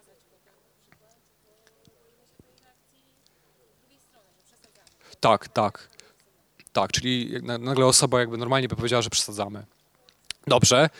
Tak, 5.20 5.48
tak. 5.48 5.88
Tak, 6.72 6.92
czyli 6.92 7.30
nagle 7.42 7.86
osoba 7.86 8.20
jakby 8.20 8.38
normalnie 8.38 8.68
by 8.68 8.76
powiedziała, 8.76 9.02
że 9.02 9.10
przesadzamy. 9.10 9.66
Dobrze. 10.48 10.90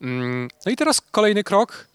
Mm, 0.00 0.48
no 0.66 0.72
i 0.72 0.76
teraz 0.76 1.00
kolejny 1.10 1.44
krok. 1.44 1.88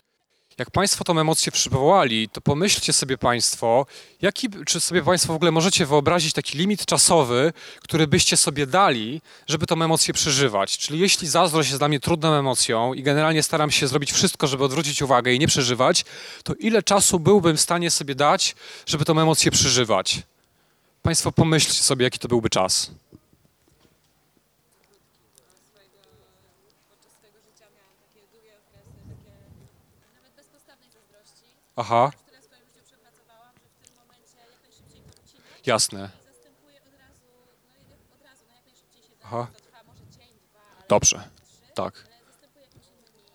Jak 0.58 0.72
Państwo 0.72 1.04
tą 1.04 1.20
emocję 1.20 1.52
przywołali, 1.52 2.30
to 2.30 2.42
pomyślcie 2.42 2.94
sobie 2.94 3.18
Państwo, 3.18 3.86
jaki, 4.22 4.50
czy 4.66 4.80
sobie 4.80 5.04
Państwo 5.04 5.34
w 5.34 5.36
ogóle 5.36 5.52
możecie 5.52 5.86
wyobrazić 5.86 6.34
taki 6.34 6.58
limit 6.58 6.86
czasowy, 6.86 7.54
który 7.82 8.08
byście 8.08 8.38
sobie 8.38 8.68
dali, 8.68 9.22
żeby 9.48 9.68
tą 9.68 9.82
emocję 9.84 10.14
przeżywać. 10.14 10.78
Czyli 10.78 11.00
jeśli 11.00 11.28
zazdrość 11.28 11.70
jest 11.70 11.80
dla 11.80 11.88
mnie 11.88 12.00
trudną 12.00 12.34
emocją 12.34 12.94
i 12.94 13.04
generalnie 13.04 13.44
staram 13.44 13.72
się 13.72 13.88
zrobić 13.88 14.12
wszystko, 14.12 14.48
żeby 14.48 14.64
odwrócić 14.64 15.02
uwagę 15.02 15.34
i 15.34 15.40
nie 15.40 15.48
przeżywać, 15.48 16.06
to 16.44 16.54
ile 16.54 16.84
czasu 16.84 17.20
byłbym 17.20 17.58
w 17.58 17.62
stanie 17.62 17.92
sobie 17.92 18.16
dać, 18.16 18.56
żeby 18.86 19.06
tą 19.06 19.20
emocję 19.20 19.52
przeżywać? 19.52 20.22
Państwo 21.02 21.32
pomyślcie 21.32 21.84
sobie, 21.84 22.04
jaki 22.04 22.20
to 22.20 22.28
byłby 22.28 22.50
czas. 22.50 22.92
Aha. 31.76 32.12
Jasne. 35.66 36.10
Aha. 39.24 39.48
Dobrze. 40.90 41.24
Tak. 41.74 42.08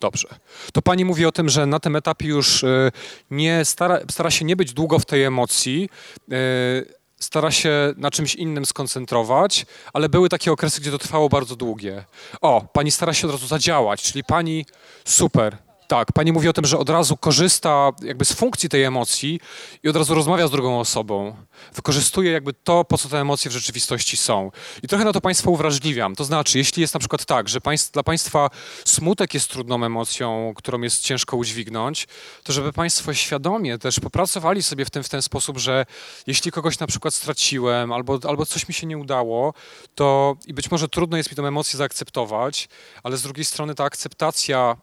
Dobrze. 0.01 0.28
To 0.72 0.82
pani 0.82 1.05
mówi 1.05 1.26
o 1.26 1.32
tym, 1.32 1.49
że 1.49 1.66
na 1.66 1.80
tym 1.80 1.97
etapie 1.97 2.28
już 2.28 2.62
y, 2.62 2.93
nie 3.30 3.64
stara, 3.64 3.99
stara 4.11 4.30
się 4.30 4.45
nie 4.45 4.57
być 4.57 4.72
długo 4.72 4.99
w 4.99 5.07
tej 5.07 5.24
emocji, 5.24 5.89
y, 6.32 6.99
stara 7.20 7.51
się 7.51 7.95
na 7.97 8.11
czymś 8.11 8.34
innym 8.34 8.66
skoncentrować, 8.66 9.66
ale 9.93 10.09
były 10.09 10.28
takie 10.28 10.53
okresy, 10.53 10.80
gdzie 10.80 10.91
to 10.91 10.99
trwało 10.99 11.28
bardzo 11.28 11.57
długie. 11.57 12.05
O, 12.41 12.66
pani 12.72 12.91
stara 12.91 13.14
się 13.14 13.26
od 13.26 13.32
razu 13.32 13.47
zadziałać, 13.47 14.03
czyli 14.03 14.24
pani 14.24 14.66
super, 15.05 15.57
tak, 15.89 16.12
pani 16.12 16.32
mówi 16.32 16.49
o 16.49 16.53
tym, 16.53 16.64
że 16.64 16.78
od 16.78 16.91
razu 16.91 17.16
korzysta 17.16 17.91
jakby 18.03 18.24
z 18.24 18.32
funkcji 18.32 18.68
tej 18.68 18.82
emocji 18.82 19.41
i 19.82 19.89
od 19.89 19.97
razu 19.97 20.14
rozmawia 20.14 20.49
z 20.49 20.51
drugą 20.51 20.80
osobą. 20.80 21.36
Wykorzystuje 21.74 22.32
jakby 22.32 22.53
to, 22.53 22.84
po 22.84 22.99
co 22.99 23.09
te 23.09 23.20
emocje 23.20 23.51
w 23.51 23.55
rzeczywistości 23.55 24.16
są. 24.16 24.51
I 24.82 24.89
trochę 24.89 25.05
na 25.05 25.12
to 25.12 25.20
państwa 25.20 25.51
uwrażliwiam. 25.51 26.16
To 26.16 26.24
znaczy, 26.24 26.59
jeśli 26.59 26.80
jest 26.80 26.95
na 26.95 27.01
przykład 27.01 27.24
tak, 27.24 27.49
że 27.49 27.61
państw, 27.61 27.93
dla 27.93 28.03
państwa 28.03 28.51
smutek 28.84 29.34
jest 29.34 29.51
trudną 29.51 29.84
emocją, 29.84 30.53
którą 30.57 30.80
jest 30.80 31.03
ciężko 31.03 31.36
udźwignąć, 31.36 32.09
to 32.43 32.53
żeby 32.53 32.72
państwo 32.72 33.14
świadomie 33.14 33.78
też 33.78 34.01
popracowali 34.01 34.62
sobie 34.62 34.84
w 34.84 34.91
tym 34.91 35.03
w 35.03 35.09
ten 35.09 35.22
sposób, 35.22 35.59
że 35.59 35.86
jeśli 36.26 36.51
kogoś 36.51 36.78
na 36.78 36.86
przykład 36.86 37.14
straciłem 37.14 37.93
albo, 37.93 38.18
albo 38.28 38.47
coś 38.47 38.68
mi 38.68 38.74
się 38.74 38.86
nie 38.86 38.99
udało, 38.99 39.55
to 39.95 40.36
i 40.47 40.55
być 40.55 40.70
może 40.70 40.89
trudno 40.89 41.16
jest 41.16 41.30
mi 41.30 41.36
tę 41.36 41.43
emocję 41.43 41.76
zaakceptować, 41.76 42.68
ale 43.03 43.16
z 43.16 43.22
drugiej 43.22 43.45
strony 43.45 43.74
ta 43.74 43.84
akceptacja 43.84 44.76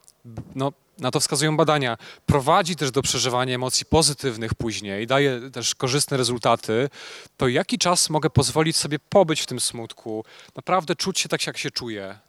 no, 0.56 0.72
na 1.00 1.12
to 1.12 1.20
wskazują 1.20 1.58
badania, 1.58 1.98
prowadzi 2.26 2.76
też 2.76 2.92
do 2.92 3.02
przeżywania 3.02 3.56
emocji 3.56 3.86
pozytywnych 3.86 4.54
później, 4.54 5.08
daje 5.08 5.52
też 5.52 5.76
korzystne 5.76 6.18
rezultaty, 6.18 6.90
to 7.38 7.48
jaki 7.48 7.78
czas 7.78 8.10
mogę 8.10 8.30
pozwolić 8.30 8.78
sobie 8.78 9.00
pobyć 9.00 9.42
w 9.42 9.46
tym 9.46 9.60
smutku, 9.60 10.26
naprawdę 10.56 10.96
czuć 10.96 11.20
się 11.20 11.30
tak, 11.30 11.48
jak 11.48 11.58
się 11.58 11.72
czuję? 11.72 12.20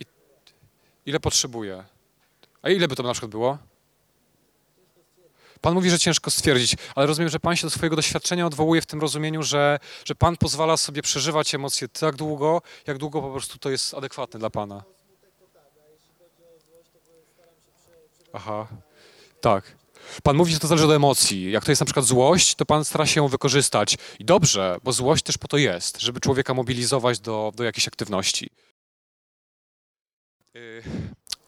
I 0.00 0.04
ile 1.06 1.20
potrzebuję? 1.20 1.84
A 2.62 2.70
ile 2.70 2.88
by 2.88 2.96
to 2.96 3.02
na 3.02 3.12
przykład 3.12 3.30
było? 3.30 3.58
Pan 5.60 5.74
mówi, 5.74 5.90
że 5.90 5.98
ciężko 5.98 6.30
stwierdzić, 6.30 6.76
ale 6.94 7.06
rozumiem, 7.06 7.28
że 7.28 7.40
Pan 7.40 7.56
się 7.56 7.66
do 7.66 7.70
swojego 7.70 7.96
doświadczenia 7.96 8.46
odwołuje 8.46 8.82
w 8.82 8.86
tym 8.86 9.00
rozumieniu, 9.00 9.42
że, 9.42 9.78
że 10.04 10.14
Pan 10.14 10.36
pozwala 10.36 10.76
sobie 10.76 11.02
przeżywać 11.02 11.54
emocje 11.54 11.88
tak 11.88 12.16
długo, 12.16 12.62
jak 12.86 12.98
długo 12.98 13.22
po 13.22 13.30
prostu 13.30 13.58
to 13.58 13.70
jest 13.70 13.94
adekwatne 13.94 14.40
dla 14.40 14.50
Pana. 14.50 14.82
Aha, 18.32 18.66
tak. 19.40 19.80
Pan 20.22 20.36
mówi, 20.36 20.52
że 20.52 20.58
to 20.58 20.66
zależy 20.66 20.86
od 20.86 20.92
emocji. 20.92 21.50
Jak 21.50 21.64
to 21.64 21.70
jest 21.70 21.80
na 21.80 21.84
przykład 21.84 22.06
złość, 22.06 22.54
to 22.54 22.66
pan 22.66 22.84
stara 22.84 23.06
się 23.06 23.20
ją 23.20 23.28
wykorzystać. 23.28 23.98
I 24.18 24.24
dobrze, 24.24 24.76
bo 24.84 24.92
złość 24.92 25.22
też 25.22 25.38
po 25.38 25.48
to 25.48 25.56
jest, 25.56 26.00
żeby 26.00 26.20
człowieka 26.20 26.54
mobilizować 26.54 27.20
do, 27.20 27.52
do 27.56 27.64
jakiejś 27.64 27.88
aktywności. 27.88 28.50
Y, 30.56 30.82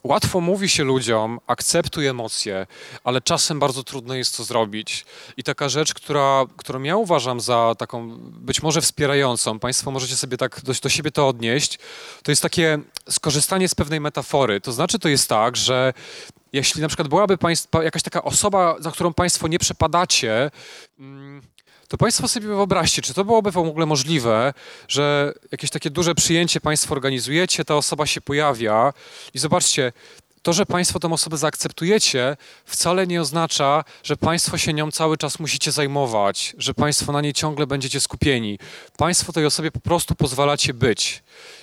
łatwo 0.05 0.41
mówi 0.41 0.69
się 0.69 0.85
ludziom, 0.85 1.41
akceptuj 1.47 2.07
emocje, 2.07 2.67
ale 3.05 3.21
czasem 3.21 3.59
bardzo 3.59 3.85
trudno 3.85 4.15
jest 4.15 4.37
to 4.37 4.45
zrobić. 4.45 5.05
I 5.37 5.43
taka 5.43 5.69
rzecz, 5.69 5.95
która, 5.95 6.45
którą 6.57 6.83
ja 6.83 6.97
uważam 6.97 7.41
za 7.41 7.75
taką 7.79 8.19
być 8.19 8.63
może 8.63 8.81
wspierającą, 8.81 9.59
Państwo 9.59 9.91
możecie 9.91 10.17
sobie 10.17 10.37
tak 10.37 10.61
do, 10.63 10.73
do 10.83 10.89
siebie 10.89 11.11
to 11.11 11.29
odnieść, 11.29 11.79
to 12.23 12.33
jest 12.33 12.43
takie 12.43 12.79
skorzystanie 13.09 13.69
z 13.69 13.75
pewnej 13.75 14.01
metafory. 14.01 14.61
To 14.61 14.73
znaczy, 14.73 14.99
to 14.99 15.09
jest 15.09 15.29
tak, 15.29 15.57
że 15.57 15.93
jeśli 16.53 16.83
na 16.83 16.89
przykład 16.89 17.09
byłaby 17.09 17.39
państwa, 17.39 17.85
jakaś 17.85 18.03
taka 18.03 18.23
osoba, 18.23 18.77
za 18.79 18.91
którą 18.91 19.15
Państwo 19.15 19.49
nie 19.49 19.59
przepadacie, 19.59 20.51
mm, 20.99 21.43
to 21.89 21.99
Państwo 21.99 22.29
sobie 22.29 22.47
wyobraźcie, 22.47 23.03
czy 23.03 23.15
to 23.15 23.25
byłoby 23.25 23.51
w 23.51 23.57
ogóle 23.57 23.87
możliwe, 23.87 24.55
że 24.89 25.33
jakieś 25.53 25.71
takie 25.71 25.91
duże 25.91 26.15
przyjęcie 26.15 26.61
Państwo 26.61 26.95
organizujecie, 26.95 27.65
ta 27.65 27.77
osoba 27.77 28.07
się 28.07 28.21
pojawia 28.21 28.93
i 29.35 29.39
zobaczcie, 29.39 29.93
to, 30.43 30.53
że 30.53 30.67
Państwo 30.67 30.99
tę 30.99 31.13
osobę 31.13 31.37
zaakceptujecie, 31.37 32.37
wcale 32.65 33.07
nie 33.07 33.21
oznacza, 33.21 33.85
że 34.03 34.17
Państwo 34.17 34.59
się 34.59 34.73
nią 34.73 34.91
cały 34.91 35.17
czas 35.17 35.39
musicie 35.39 35.73
zajmować, 35.73 36.55
że 36.59 36.75
Państwo 36.75 37.13
na 37.13 37.21
niej 37.21 37.33
ciągle 37.33 37.67
będziecie 37.67 38.01
skupieni. 38.01 38.59
Państwo 38.97 39.33
tej 39.33 39.47
osobie 39.47 39.71
po 39.71 39.81
prostu 39.81 40.15
pozwalacie 40.15 40.75
być. 40.75 41.23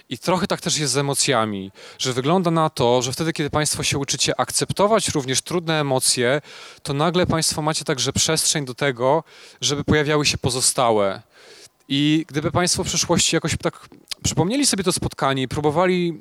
I 0.09 0.17
trochę 0.17 0.47
tak 0.47 0.61
też 0.61 0.77
jest 0.77 0.93
z 0.93 0.97
emocjami, 0.97 1.71
że 1.97 2.13
wygląda 2.13 2.51
na 2.51 2.69
to, 2.69 3.01
że 3.01 3.13
wtedy, 3.13 3.33
kiedy 3.33 3.49
Państwo 3.49 3.83
się 3.83 3.97
uczycie 3.97 4.39
akceptować 4.39 5.09
również 5.09 5.41
trudne 5.41 5.79
emocje, 5.79 6.41
to 6.83 6.93
nagle 6.93 7.25
Państwo 7.25 7.61
macie 7.61 7.85
także 7.85 8.13
przestrzeń 8.13 8.65
do 8.65 8.73
tego, 8.73 9.23
żeby 9.61 9.83
pojawiały 9.83 10.25
się 10.25 10.37
pozostałe. 10.37 11.21
I 11.87 12.25
gdyby 12.27 12.51
Państwo 12.51 12.83
w 12.83 12.87
przyszłości 12.87 13.35
jakoś 13.35 13.57
tak 13.57 13.89
przypomnieli 14.23 14.65
sobie 14.65 14.83
to 14.83 14.91
spotkanie 14.91 15.43
i 15.43 15.47
próbowali, 15.47 16.19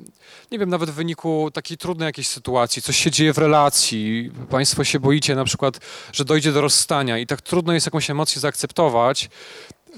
nie 0.51 0.59
wiem, 0.59 0.69
nawet 0.69 0.89
w 0.89 0.93
wyniku 0.93 1.51
takiej 1.53 1.77
trudnej 1.77 2.05
jakiejś 2.05 2.27
sytuacji, 2.27 2.81
coś 2.81 2.97
się 2.97 3.11
dzieje 3.11 3.33
w 3.33 3.37
relacji, 3.37 4.31
Państwo 4.49 4.83
się 4.83 4.99
boicie 4.99 5.35
na 5.35 5.45
przykład, 5.45 5.79
że 6.13 6.25
dojdzie 6.25 6.51
do 6.51 6.61
rozstania 6.61 7.17
i 7.17 7.27
tak 7.27 7.41
trudno 7.41 7.73
jest 7.73 7.85
jakąś 7.85 8.09
emocję 8.09 8.41
zaakceptować, 8.41 9.29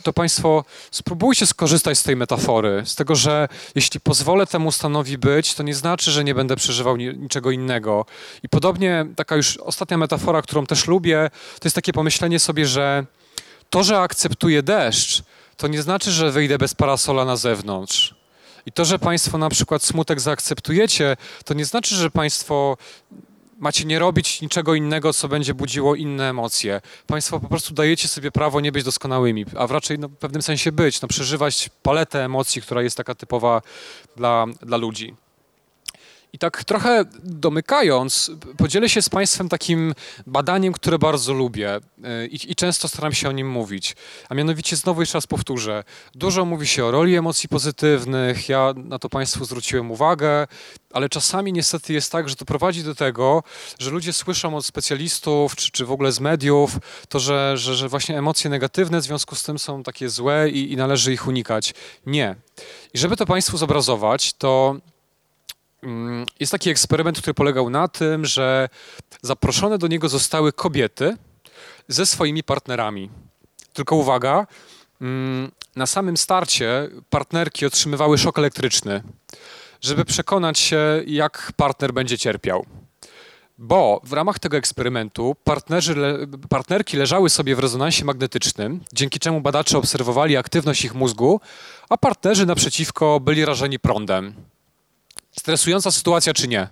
to 0.03 0.13
Państwo 0.13 0.65
spróbujcie 0.91 1.47
skorzystać 1.47 1.97
z 1.97 2.03
tej 2.03 2.15
metafory, 2.15 2.83
z 2.85 2.95
tego, 2.95 3.15
że 3.15 3.47
jeśli 3.75 3.99
pozwolę 3.99 4.47
temu 4.47 4.71
stanowi 4.71 5.17
być, 5.17 5.53
to 5.53 5.63
nie 5.63 5.75
znaczy, 5.75 6.11
że 6.11 6.23
nie 6.23 6.35
będę 6.35 6.55
przeżywał 6.55 6.97
niczego 6.97 7.51
innego. 7.51 8.05
I 8.43 8.49
podobnie 8.49 9.05
taka 9.15 9.35
już 9.35 9.57
ostatnia 9.57 9.97
metafora, 9.97 10.41
którą 10.41 10.65
też 10.65 10.87
lubię, 10.87 11.29
to 11.59 11.65
jest 11.67 11.75
takie 11.75 11.93
pomyślenie 11.93 12.39
sobie, 12.39 12.65
że 12.65 13.05
to, 13.69 13.83
że 13.83 13.99
akceptuję 13.99 14.63
deszcz, 14.63 15.23
to 15.57 15.67
nie 15.67 15.81
znaczy, 15.81 16.11
że 16.11 16.31
wyjdę 16.31 16.57
bez 16.57 16.73
parasola 16.73 17.25
na 17.25 17.35
zewnątrz. 17.35 18.15
I 18.65 18.71
to, 18.71 18.85
że 18.85 18.99
Państwo 18.99 19.37
na 19.37 19.49
przykład 19.49 19.83
smutek 19.83 20.19
zaakceptujecie, 20.19 21.17
to 21.45 21.53
nie 21.53 21.65
znaczy, 21.65 21.95
że 21.95 22.11
Państwo 22.11 22.77
macie 23.61 23.85
nie 23.85 23.99
robić 23.99 24.41
niczego 24.41 24.75
innego, 24.75 25.13
co 25.13 25.27
będzie 25.27 25.53
budziło 25.53 25.95
inne 25.95 26.29
emocje. 26.29 26.81
Państwo 27.07 27.39
po 27.39 27.47
prostu 27.47 27.73
dajecie 27.73 28.07
sobie 28.07 28.31
prawo 28.31 28.61
nie 28.61 28.71
być 28.71 28.83
doskonałymi, 28.83 29.45
a 29.57 29.67
raczej 29.67 29.99
no, 29.99 30.07
w 30.07 30.15
pewnym 30.15 30.41
sensie 30.41 30.71
być, 30.71 31.01
no, 31.01 31.07
przeżywać 31.07 31.69
paletę 31.83 32.25
emocji, 32.25 32.61
która 32.61 32.81
jest 32.81 32.97
taka 32.97 33.15
typowa 33.15 33.61
dla, 34.17 34.45
dla 34.61 34.77
ludzi. 34.77 35.15
I 36.33 36.37
tak 36.37 36.63
trochę 36.63 37.05
domykając, 37.23 38.31
podzielę 38.57 38.89
się 38.89 39.01
z 39.01 39.09
Państwem 39.09 39.49
takim 39.49 39.93
badaniem, 40.27 40.73
które 40.73 40.99
bardzo 40.99 41.33
lubię 41.33 41.75
y, 41.77 42.27
i, 42.27 42.51
i, 42.51 42.55
często 42.55 42.87
staram 42.87 43.13
się 43.13 43.29
o 43.29 43.31
nim 43.31 43.49
mówić. 43.49 43.95
A 44.29 44.35
mianowicie, 44.35 44.75
znowu 44.75 45.01
jeszcze 45.01 45.17
raz 45.17 45.27
powtórzę, 45.27 45.83
dużo 46.15 46.45
mówi 46.45 46.67
się 46.67 46.85
o 46.85 46.91
roli 46.91 47.15
emocji 47.15 47.49
pozytywnych, 47.49 48.49
ja 48.49 48.73
na 48.75 48.99
to 48.99 49.09
Państwu 49.09 49.45
zwróciłem 49.45 49.91
uwagę, 49.91 50.47
ale 50.93 51.09
czasami 51.09 51.53
niestety 51.53 51.93
jest 51.93 52.11
tak, 52.11 52.29
że 52.29 52.35
to 52.35 52.45
prowadzi 52.45 52.83
do 52.83 52.95
tego, 52.95 53.43
że 53.79 53.91
ludzie 53.91 54.13
słyszą 54.13 54.55
od 54.55 54.65
specjalistów 54.65 55.55
czy, 55.55 55.71
czy 55.71 55.85
w 55.85 55.91
ogóle 55.91 56.11
z 56.11 56.19
mediów 56.19 56.77
to, 57.09 57.19
że, 57.19 57.57
że, 57.57 57.75
że 57.75 57.89
właśnie 57.89 58.17
emocje 58.17 58.49
negatywne 58.49 58.99
w 58.99 59.03
związku 59.03 59.35
z 59.35 59.43
tym 59.43 59.59
są 59.59 59.83
takie 59.83 60.09
złe 60.09 60.49
i, 60.49 60.71
i 60.71 60.75
należy 60.75 61.13
ich 61.13 61.27
unikać. 61.27 61.73
Nie. 62.05 62.35
I 62.93 62.97
żeby 62.97 63.17
to 63.17 63.25
Państwu 63.25 63.57
zobrazować, 63.57 64.33
to 64.33 64.75
jest 66.39 66.51
taki 66.51 66.69
eksperyment, 66.69 67.17
który 67.17 67.33
polegał 67.33 67.69
na 67.69 67.87
tym, 67.87 68.25
że 68.25 68.69
zaproszone 69.21 69.77
do 69.77 69.87
niego 69.87 70.09
zostały 70.09 70.53
kobiety 70.53 71.17
ze 71.87 72.05
swoimi 72.05 72.43
partnerami. 72.43 73.09
Tylko 73.73 73.95
uwaga, 73.95 74.47
mm, 75.01 75.51
na 75.75 75.85
samym 75.85 76.17
starcie 76.17 76.89
partnerki 77.09 77.65
otrzymywały 77.65 78.17
szok 78.17 78.39
elektryczny, 78.39 79.03
żeby 79.81 80.05
przekonać 80.05 80.59
się, 80.59 81.03
jak 81.07 81.53
partner 81.55 81.93
będzie 81.93 82.17
cierpiał. 82.17 82.65
Bo 83.57 84.01
w 84.03 84.13
ramach 84.13 84.39
tego 84.39 84.57
eksperymentu 84.57 85.35
partnerzy, 85.43 85.95
partnerki 86.49 86.97
leżały 86.97 87.29
sobie 87.29 87.55
w 87.55 87.59
rezonansie 87.59 88.05
magnetycznym, 88.05 88.83
dzięki 88.93 89.19
czemu 89.19 89.41
badacze 89.41 89.77
obserwowali 89.77 90.37
aktywność 90.37 90.85
ich 90.85 90.95
mózgu, 90.95 91.41
a 91.89 91.97
partnerzy 91.97 92.45
naprzeciwko 92.45 93.19
byli 93.19 93.45
rażeni 93.45 93.79
prądem. 93.79 94.33
Stresująca 95.31 95.91
sytuacja 95.91 96.33
czy 96.33 96.47
nie? 96.47 96.67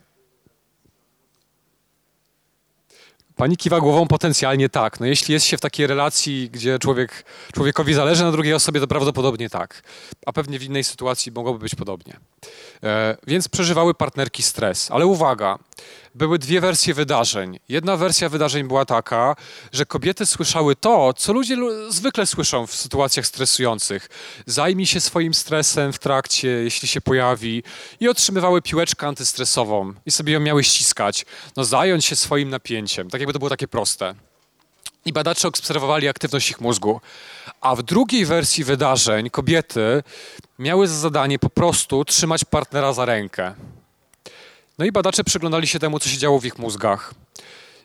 Pani 3.40 3.58
kiwa 3.58 3.80
głową 3.80 4.08
potencjalnie 4.08 4.70
tak. 4.70 5.00
No 5.00 5.06
jeśli 5.06 5.34
jest 5.34 5.46
się 5.46 5.58
w 5.58 5.62
takiej 5.62 5.88
relacji, 5.88 6.50
gdzie 6.50 6.80
człowiek, 6.80 7.26
człowiekowi 7.54 7.94
zależy 7.94 8.24
na 8.24 8.32
drugiej 8.32 8.54
osobie, 8.54 8.80
to 8.80 8.88
prawdopodobnie 8.88 9.50
tak. 9.50 9.84
A 10.26 10.34
pewnie 10.34 10.60
w 10.60 10.64
innej 10.64 10.84
sytuacji 10.84 11.32
mogłoby 11.32 11.60
być 11.60 11.76
podobnie. 11.76 12.20
E, 12.84 13.18
więc 13.28 13.48
przeżywały 13.48 13.94
partnerki 13.94 14.44
stres. 14.44 14.92
Ale 14.92 15.06
uwaga, 15.06 15.60
były 16.16 16.40
dwie 16.40 16.62
wersje 16.62 16.94
wydarzeń. 16.94 17.60
Jedna 17.70 17.98
wersja 17.98 18.30
wydarzeń 18.30 18.68
była 18.68 18.86
taka, 18.86 19.36
że 19.72 19.86
kobiety 19.86 20.26
słyszały 20.26 20.76
to, 20.76 21.14
co 21.14 21.34
ludzie 21.34 21.58
zwykle 21.90 22.26
słyszą 22.26 22.68
w 22.68 22.76
sytuacjach 22.76 23.28
stresujących. 23.28 24.10
Zajmij 24.46 24.86
się 24.86 25.02
swoim 25.02 25.34
stresem 25.34 25.94
w 25.94 26.00
trakcie, 26.00 26.48
jeśli 26.48 26.88
się 26.88 27.02
pojawi, 27.02 27.64
i 28.00 28.10
otrzymywały 28.10 28.62
piłeczkę 28.62 29.08
antystresową 29.08 29.94
i 30.06 30.12
sobie 30.12 30.34
ją 30.34 30.40
miały 30.40 30.64
ściskać. 30.64 31.26
No, 31.58 31.64
zająć 31.64 32.06
się 32.06 32.16
swoim 32.16 32.50
napięciem. 32.50 33.10
Tak 33.10 33.22
jakby 33.22 33.34
to 33.34 33.40
było 33.40 33.50
takie 33.50 33.68
proste. 33.68 34.16
I 35.06 35.14
badacze 35.14 35.48
obserwowali 35.48 36.08
aktywność 36.08 36.52
ich 36.52 36.62
mózgu. 36.62 37.02
A 37.62 37.76
w 37.76 37.84
drugiej 37.84 38.26
wersji 38.26 38.64
wydarzeń 38.64 39.30
kobiety 39.30 40.04
miały 40.60 40.88
za 40.88 40.96
zadanie 40.96 41.40
po 41.40 41.50
prostu 41.50 42.06
trzymać 42.06 42.46
partnera 42.46 42.94
za 42.94 43.06
rękę. 43.06 43.54
No 44.80 44.86
i 44.86 44.92
badacze 44.92 45.24
przyglądali 45.24 45.68
się 45.68 45.80
temu, 45.80 46.00
co 46.00 46.10
się 46.10 46.18
działo 46.18 46.40
w 46.40 46.46
ich 46.46 46.60
mózgach. 46.60 47.14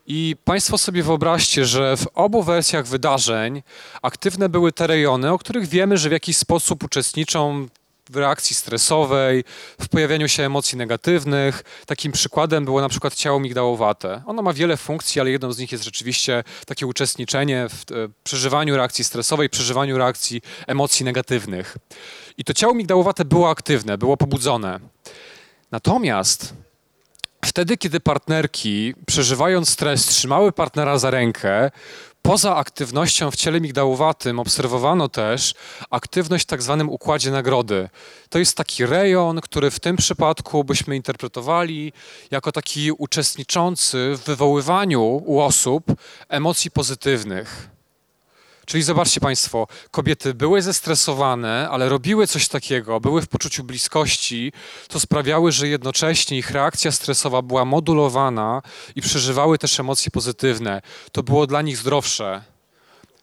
I 0.06 0.36
Państwo 0.44 0.78
sobie 0.78 1.02
wyobraźcie, 1.02 1.64
że 1.64 1.96
w 1.96 2.06
obu 2.14 2.42
wersjach 2.42 2.86
wydarzeń 2.86 3.62
aktywne 4.02 4.48
były 4.48 4.72
te 4.72 4.86
rejony, 4.86 5.32
o 5.32 5.38
których 5.38 5.68
wiemy, 5.68 5.98
że 5.98 6.08
w 6.08 6.12
jakiś 6.12 6.36
sposób 6.36 6.84
uczestniczą 6.84 7.68
w 8.10 8.16
reakcji 8.16 8.56
stresowej, 8.56 9.44
w 9.80 9.88
pojawianiu 9.88 10.28
się 10.28 10.42
emocji 10.42 10.78
negatywnych. 10.78 11.64
Takim 11.86 12.12
przykładem 12.12 12.64
było 12.64 12.80
na 12.80 12.88
przykład 12.88 13.14
ciało 13.14 13.40
migdałowate. 13.40 14.22
Ono 14.26 14.42
ma 14.42 14.52
wiele 14.52 14.76
funkcji, 14.76 15.20
ale 15.20 15.30
jedną 15.30 15.52
z 15.52 15.58
nich 15.58 15.72
jest 15.72 15.84
rzeczywiście 15.84 16.44
takie 16.66 16.86
uczestniczenie 16.86 17.66
w 17.68 17.92
e, 17.92 18.08
przeżywaniu 18.24 18.76
reakcji 18.76 19.04
stresowej, 19.04 19.50
przeżywaniu 19.50 19.98
reakcji 19.98 20.42
emocji 20.66 21.04
negatywnych. 21.04 21.76
I 22.38 22.44
to 22.44 22.54
ciało 22.54 22.74
migdałowate 22.74 23.24
było 23.24 23.50
aktywne, 23.50 23.98
było 23.98 24.16
pobudzone. 24.16 24.80
Natomiast 25.70 26.63
wtedy, 27.44 27.76
kiedy 27.76 28.00
partnerki, 28.00 28.94
przeżywając 29.06 29.68
stres, 29.68 30.06
trzymały 30.06 30.52
partnera 30.52 30.98
za 30.98 31.10
rękę, 31.10 31.70
poza 32.22 32.56
aktywnością 32.56 33.30
w 33.30 33.36
ciele 33.36 33.60
migdałowatym 33.60 34.38
obserwowano 34.38 35.08
też 35.08 35.54
aktywność 35.90 36.44
w 36.44 36.46
tak 36.46 36.62
zwanym 36.62 36.88
układzie 36.88 37.30
nagrody. 37.30 37.88
To 38.28 38.38
jest 38.38 38.56
taki 38.56 38.86
rejon, 38.86 39.40
który 39.40 39.70
w 39.70 39.80
tym 39.80 39.96
przypadku 39.96 40.64
byśmy 40.64 40.96
interpretowali 40.96 41.92
jako 42.30 42.52
taki 42.52 42.92
uczestniczący 42.92 44.14
w 44.16 44.24
wywoływaniu 44.24 45.02
u 45.02 45.40
osób 45.40 45.84
emocji 46.28 46.70
pozytywnych. 46.70 47.73
Czyli 48.66 48.82
zobaczcie 48.82 49.20
Państwo, 49.20 49.66
kobiety 49.90 50.34
były 50.34 50.62
zestresowane, 50.62 51.68
ale 51.70 51.88
robiły 51.88 52.26
coś 52.26 52.48
takiego, 52.48 53.00
były 53.00 53.22
w 53.22 53.28
poczuciu 53.28 53.64
bliskości, 53.64 54.52
co 54.88 55.00
sprawiały, 55.00 55.52
że 55.52 55.68
jednocześnie 55.68 56.38
ich 56.38 56.50
reakcja 56.50 56.92
stresowa 56.92 57.42
była 57.42 57.64
modulowana 57.64 58.62
i 58.96 59.00
przeżywały 59.00 59.58
też 59.58 59.80
emocje 59.80 60.10
pozytywne. 60.10 60.82
To 61.12 61.22
było 61.22 61.46
dla 61.46 61.62
nich 61.62 61.76
zdrowsze. 61.76 62.54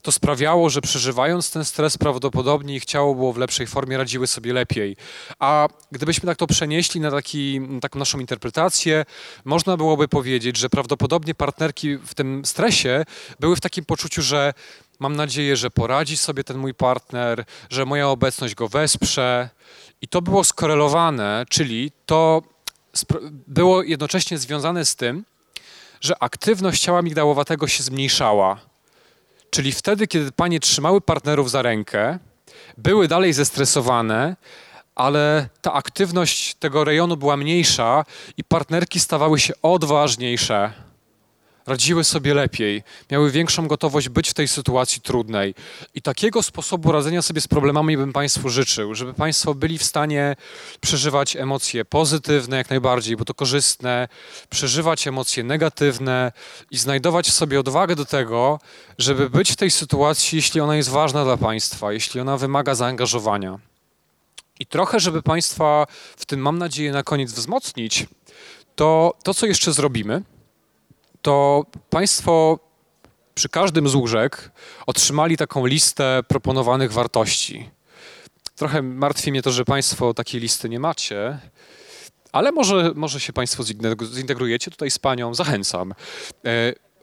To 0.01 0.11
sprawiało, 0.11 0.69
że 0.69 0.81
przeżywając 0.81 1.51
ten 1.51 1.65
stres, 1.65 1.97
prawdopodobnie 1.97 2.75
ich 2.75 2.85
ciało 2.85 3.15
było 3.15 3.33
w 3.33 3.37
lepszej 3.37 3.67
formie, 3.67 3.97
radziły 3.97 4.27
sobie 4.27 4.53
lepiej. 4.53 4.97
A 5.39 5.67
gdybyśmy 5.91 6.27
tak 6.27 6.37
to 6.37 6.47
przenieśli 6.47 7.01
na 7.01 7.11
taki, 7.11 7.61
taką 7.81 7.99
naszą 7.99 8.19
interpretację, 8.19 9.05
można 9.45 9.77
byłoby 9.77 10.07
powiedzieć, 10.07 10.57
że 10.57 10.69
prawdopodobnie 10.69 11.35
partnerki 11.35 11.97
w 11.97 12.13
tym 12.13 12.45
stresie 12.45 13.05
były 13.39 13.55
w 13.55 13.61
takim 13.61 13.85
poczuciu, 13.85 14.21
że 14.21 14.53
Mam 15.01 15.15
nadzieję, 15.15 15.55
że 15.55 15.71
poradzi 15.71 16.17
sobie 16.17 16.43
ten 16.43 16.57
mój 16.57 16.73
partner, 16.73 17.45
że 17.69 17.85
moja 17.85 18.09
obecność 18.09 18.55
go 18.55 18.67
wesprze. 18.67 19.49
I 20.01 20.07
to 20.07 20.21
było 20.21 20.43
skorelowane, 20.43 21.45
czyli 21.49 21.91
to 22.05 22.41
było 23.47 23.83
jednocześnie 23.83 24.37
związane 24.37 24.85
z 24.85 24.95
tym, 24.95 25.25
że 26.01 26.23
aktywność 26.23 26.81
ciała 26.81 27.01
migdałowatego 27.01 27.67
się 27.67 27.83
zmniejszała. 27.83 28.59
Czyli 29.49 29.71
wtedy, 29.71 30.07
kiedy 30.07 30.31
panie 30.31 30.59
trzymały 30.59 31.01
partnerów 31.01 31.51
za 31.51 31.61
rękę, 31.61 32.19
były 32.77 33.07
dalej 33.07 33.33
zestresowane, 33.33 34.35
ale 34.95 35.49
ta 35.61 35.73
aktywność 35.73 36.55
tego 36.55 36.83
rejonu 36.83 37.17
była 37.17 37.37
mniejsza 37.37 38.05
i 38.37 38.43
partnerki 38.43 38.99
stawały 38.99 39.39
się 39.39 39.53
odważniejsze 39.61 40.73
radziły 41.66 42.03
sobie 42.03 42.34
lepiej, 42.34 42.84
miały 43.12 43.32
większą 43.32 43.68
gotowość 43.68 44.09
być 44.09 44.30
w 44.30 44.34
tej 44.34 44.47
sytuacji 44.47 45.01
trudnej. 45.01 45.55
I 45.95 46.01
takiego 46.01 46.43
sposobu 46.43 46.91
radzenia 46.91 47.22
sobie 47.22 47.41
z 47.41 47.47
problemami 47.47 47.97
bym 47.97 48.14
Państwu 48.14 48.49
życzył, 48.49 48.95
żeby 48.95 49.14
Państwo 49.14 49.55
byli 49.55 49.78
w 49.78 49.84
stanie 49.84 50.36
przeżywać 50.82 51.36
emocje 51.36 51.86
pozytywne 51.86 52.57
jak 52.57 52.70
najbardziej, 52.70 53.18
bo 53.18 53.26
to 53.26 53.34
korzystne, 53.34 54.07
przeżywać 54.49 55.07
emocje 55.07 55.43
negatywne 55.43 56.32
i 56.72 56.78
znajdować 56.78 57.30
w 57.30 57.34
sobie 57.34 57.59
odwagę 57.59 57.95
do 57.95 58.05
tego, 58.05 58.59
żeby 58.97 59.30
być 59.30 59.51
w 59.51 59.55
tej 59.55 59.72
sytuacji, 59.72 60.36
jeśli 60.36 60.62
ona 60.62 60.76
jest 60.76 60.89
ważna 60.89 61.24
dla 61.24 61.38
Państwa, 61.38 61.93
jeśli 61.93 62.22
ona 62.22 62.38
wymaga 62.38 62.76
zaangażowania. 62.76 63.59
I 64.59 64.66
trochę, 64.66 64.99
żeby 64.99 65.22
Państwa 65.22 65.88
w 66.18 66.26
tym, 66.26 66.39
mam 66.39 66.57
nadzieję, 66.57 66.91
na 66.91 67.03
koniec 67.03 67.32
wzmocnić, 67.32 68.05
to 68.76 69.14
to, 69.24 69.34
co 69.34 69.45
jeszcze 69.45 69.74
zrobimy, 69.74 70.22
to 71.22 71.65
Państwo 71.89 72.59
przy 73.34 73.49
każdym 73.49 73.89
z 73.89 73.95
łóżek 73.95 74.51
otrzymali 74.88 75.38
taką 75.38 75.65
listę 75.65 76.24
proponowanych 76.28 76.93
wartości. 76.93 77.69
Trochę 78.55 78.82
martwi 78.82 79.32
mnie 79.32 79.41
to, 79.41 79.51
że 79.51 79.65
Państwo 79.65 80.13
takiej 80.13 80.41
listy 80.41 80.69
nie 80.69 80.80
macie, 80.80 81.39
ale 82.32 82.51
może, 82.51 82.91
może 82.95 83.19
się 83.19 83.34
Państwo 83.34 83.63
zintegrujecie 84.13 84.72
tutaj 84.72 84.91
z 84.91 84.99
Panią. 84.99 85.34
Zachęcam. 85.34 85.93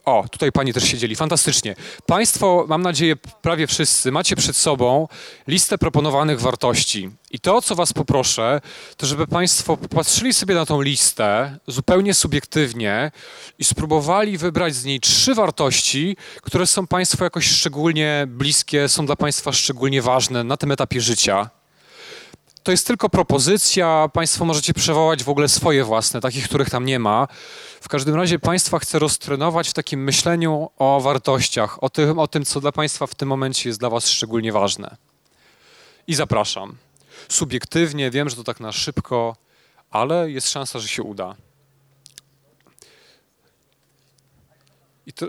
O, 0.05 0.25
tutaj 0.31 0.51
pani 0.51 0.73
też 0.73 0.83
siedzieli, 0.83 1.15
fantastycznie. 1.15 1.75
Państwo, 2.05 2.65
mam 2.69 2.81
nadzieję, 2.81 3.15
prawie 3.15 3.67
wszyscy 3.67 4.11
macie 4.11 4.35
przed 4.35 4.55
sobą 4.55 5.07
listę 5.47 5.77
proponowanych 5.77 6.41
wartości. 6.41 7.09
I 7.31 7.39
to, 7.39 7.61
co 7.61 7.75
was 7.75 7.93
poproszę, 7.93 8.61
to 8.97 9.05
żeby 9.05 9.27
państwo 9.27 9.77
popatrzyli 9.77 10.33
sobie 10.33 10.55
na 10.55 10.65
tą 10.65 10.81
listę 10.81 11.59
zupełnie 11.67 12.13
subiektywnie 12.13 13.11
i 13.59 13.63
spróbowali 13.63 14.37
wybrać 14.37 14.75
z 14.75 14.85
niej 14.85 14.99
trzy 14.99 15.35
wartości, 15.35 16.17
które 16.41 16.67
są 16.67 16.87
państwu 16.87 17.23
jakoś 17.23 17.47
szczególnie 17.47 18.25
bliskie, 18.27 18.89
są 18.89 19.05
dla 19.05 19.15
państwa 19.15 19.51
szczególnie 19.51 20.01
ważne 20.01 20.43
na 20.43 20.57
tym 20.57 20.71
etapie 20.71 21.01
życia. 21.01 21.58
To 22.63 22.71
jest 22.71 22.87
tylko 22.87 23.09
propozycja. 23.09 24.09
Państwo 24.13 24.45
możecie 24.45 24.73
przywołać 24.73 25.23
w 25.23 25.29
ogóle 25.29 25.47
swoje 25.47 25.83
własne, 25.83 26.21
takich, 26.21 26.45
których 26.45 26.69
tam 26.69 26.85
nie 26.85 26.99
ma. 26.99 27.27
W 27.81 27.89
każdym 27.89 28.15
razie 28.15 28.39
Państwa 28.39 28.79
chcę 28.79 28.99
roztrenować 28.99 29.69
w 29.69 29.73
takim 29.73 30.03
myśleniu 30.03 30.69
o 30.77 31.01
wartościach, 31.01 31.83
o 31.83 31.89
tym, 31.89 32.19
o 32.19 32.27
tym, 32.27 32.45
co 32.45 32.61
dla 32.61 32.71
Państwa 32.71 33.07
w 33.07 33.15
tym 33.15 33.29
momencie 33.29 33.69
jest 33.69 33.79
dla 33.79 33.89
Was 33.89 34.07
szczególnie 34.07 34.51
ważne. 34.51 34.97
I 36.07 36.15
zapraszam. 36.15 36.75
Subiektywnie 37.29 38.11
wiem, 38.11 38.29
że 38.29 38.35
to 38.35 38.43
tak 38.43 38.59
na 38.59 38.71
szybko, 38.71 39.35
ale 39.91 40.31
jest 40.31 40.49
szansa, 40.49 40.79
że 40.79 40.87
się 40.87 41.03
uda. 41.03 41.35
I 45.05 45.13
to, 45.13 45.27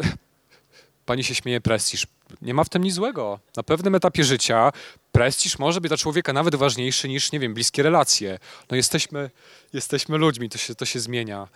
pani 1.06 1.24
się 1.24 1.34
śmieje 1.34 1.60
prestiż. 1.60 2.06
Nie 2.42 2.54
ma 2.54 2.64
w 2.64 2.68
tym 2.68 2.84
nic 2.84 2.94
złego. 2.94 3.38
Na 3.56 3.62
pewnym 3.62 3.94
etapie 3.94 4.24
życia 4.24 4.72
prestiż 5.12 5.58
może 5.58 5.80
być 5.80 5.88
dla 5.88 5.96
człowieka 5.96 6.32
nawet 6.32 6.54
ważniejszy 6.54 7.08
niż, 7.08 7.32
nie 7.32 7.40
wiem, 7.40 7.54
bliskie 7.54 7.82
relacje. 7.82 8.38
No 8.70 8.76
jesteśmy, 8.76 9.30
jesteśmy 9.72 10.18
ludźmi, 10.18 10.48
to 10.48 10.58
się, 10.58 10.74
to 10.74 10.84
się 10.84 11.00
zmienia. 11.00 11.48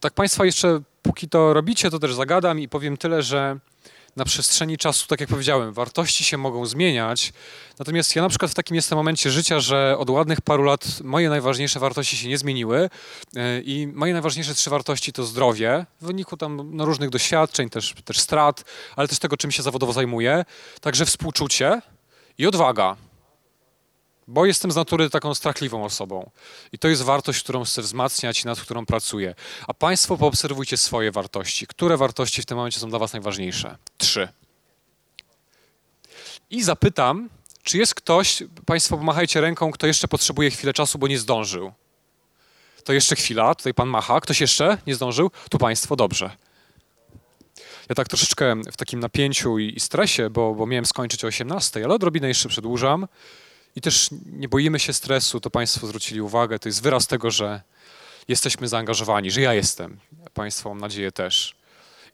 Tak 0.00 0.12
Państwa 0.12 0.44
jeszcze, 0.44 0.80
póki 1.02 1.28
to 1.28 1.54
robicie, 1.54 1.90
to 1.90 1.98
też 1.98 2.14
zagadam 2.14 2.60
i 2.60 2.68
powiem 2.68 2.96
tyle, 2.96 3.22
że 3.22 3.58
na 4.16 4.24
przestrzeni 4.24 4.78
czasu, 4.78 5.06
tak 5.06 5.20
jak 5.20 5.28
powiedziałem, 5.28 5.72
wartości 5.72 6.24
się 6.24 6.38
mogą 6.38 6.66
zmieniać. 6.66 7.32
Natomiast 7.78 8.16
ja 8.16 8.22
na 8.22 8.28
przykład 8.28 8.50
w 8.50 8.54
takim 8.54 8.74
jestem 8.74 8.98
momencie 8.98 9.30
życia, 9.30 9.60
że 9.60 9.96
od 9.98 10.10
ładnych 10.10 10.40
paru 10.40 10.62
lat 10.62 11.00
moje 11.04 11.28
najważniejsze 11.28 11.80
wartości 11.80 12.16
się 12.16 12.28
nie 12.28 12.38
zmieniły 12.38 12.90
e, 13.36 13.60
i 13.60 13.86
moje 13.86 14.12
najważniejsze 14.12 14.54
trzy 14.54 14.70
wartości 14.70 15.12
to 15.12 15.24
zdrowie, 15.24 15.86
w 16.00 16.06
wyniku 16.06 16.36
tam 16.36 16.76
no, 16.76 16.84
różnych 16.84 17.10
doświadczeń, 17.10 17.70
też, 17.70 17.94
też 18.04 18.20
strat, 18.20 18.64
ale 18.96 19.08
też 19.08 19.18
tego, 19.18 19.36
czym 19.36 19.50
się 19.50 19.62
zawodowo 19.62 19.92
zajmuję. 19.92 20.44
Także 20.80 21.06
współczucie 21.06 21.82
i 22.38 22.46
odwaga 22.46 22.96
bo 24.32 24.46
jestem 24.46 24.72
z 24.72 24.76
natury 24.76 25.10
taką 25.10 25.34
strachliwą 25.34 25.84
osobą. 25.84 26.30
I 26.72 26.78
to 26.78 26.88
jest 26.88 27.02
wartość, 27.02 27.42
którą 27.42 27.64
chcę 27.64 27.82
wzmacniać 27.82 28.42
i 28.42 28.46
nad 28.46 28.60
którą 28.60 28.86
pracuję. 28.86 29.34
A 29.68 29.74
Państwo 29.74 30.16
poobserwujcie 30.16 30.76
swoje 30.76 31.12
wartości. 31.12 31.66
Które 31.66 31.96
wartości 31.96 32.42
w 32.42 32.46
tym 32.46 32.56
momencie 32.56 32.80
są 32.80 32.90
dla 32.90 32.98
Was 32.98 33.12
najważniejsze? 33.12 33.76
Trzy. 33.98 34.28
I 36.50 36.62
zapytam, 36.62 37.28
czy 37.62 37.78
jest 37.78 37.94
ktoś, 37.94 38.42
Państwo 38.66 38.96
pomachajcie 38.96 39.40
ręką, 39.40 39.70
kto 39.70 39.86
jeszcze 39.86 40.08
potrzebuje 40.08 40.50
chwilę 40.50 40.72
czasu, 40.72 40.98
bo 40.98 41.08
nie 41.08 41.18
zdążył. 41.18 41.72
To 42.84 42.92
jeszcze 42.92 43.16
chwila, 43.16 43.54
tutaj 43.54 43.74
Pan 43.74 43.88
macha. 43.88 44.20
Ktoś 44.20 44.40
jeszcze 44.40 44.78
nie 44.86 44.94
zdążył? 44.94 45.30
Tu 45.50 45.58
Państwo, 45.58 45.96
dobrze. 45.96 46.30
Ja 47.88 47.94
tak 47.94 48.08
troszeczkę 48.08 48.56
w 48.72 48.76
takim 48.76 49.00
napięciu 49.00 49.58
i 49.58 49.80
stresie, 49.80 50.30
bo, 50.30 50.54
bo 50.54 50.66
miałem 50.66 50.86
skończyć 50.86 51.24
o 51.24 51.26
18, 51.26 51.84
ale 51.84 51.94
odrobinę 51.94 52.28
jeszcze 52.28 52.48
przedłużam. 52.48 53.06
I 53.76 53.80
też 53.80 54.08
nie 54.26 54.48
boimy 54.48 54.78
się 54.78 54.92
stresu, 54.92 55.40
to 55.40 55.50
Państwo 55.50 55.86
zwrócili 55.86 56.20
uwagę. 56.20 56.58
To 56.58 56.68
jest 56.68 56.82
wyraz 56.82 57.06
tego, 57.06 57.30
że 57.30 57.62
jesteśmy 58.28 58.68
zaangażowani, 58.68 59.30
że 59.30 59.40
ja 59.40 59.54
jestem. 59.54 60.00
Państwo, 60.34 60.68
mam 60.68 60.78
nadzieję, 60.78 61.12
też. 61.12 61.54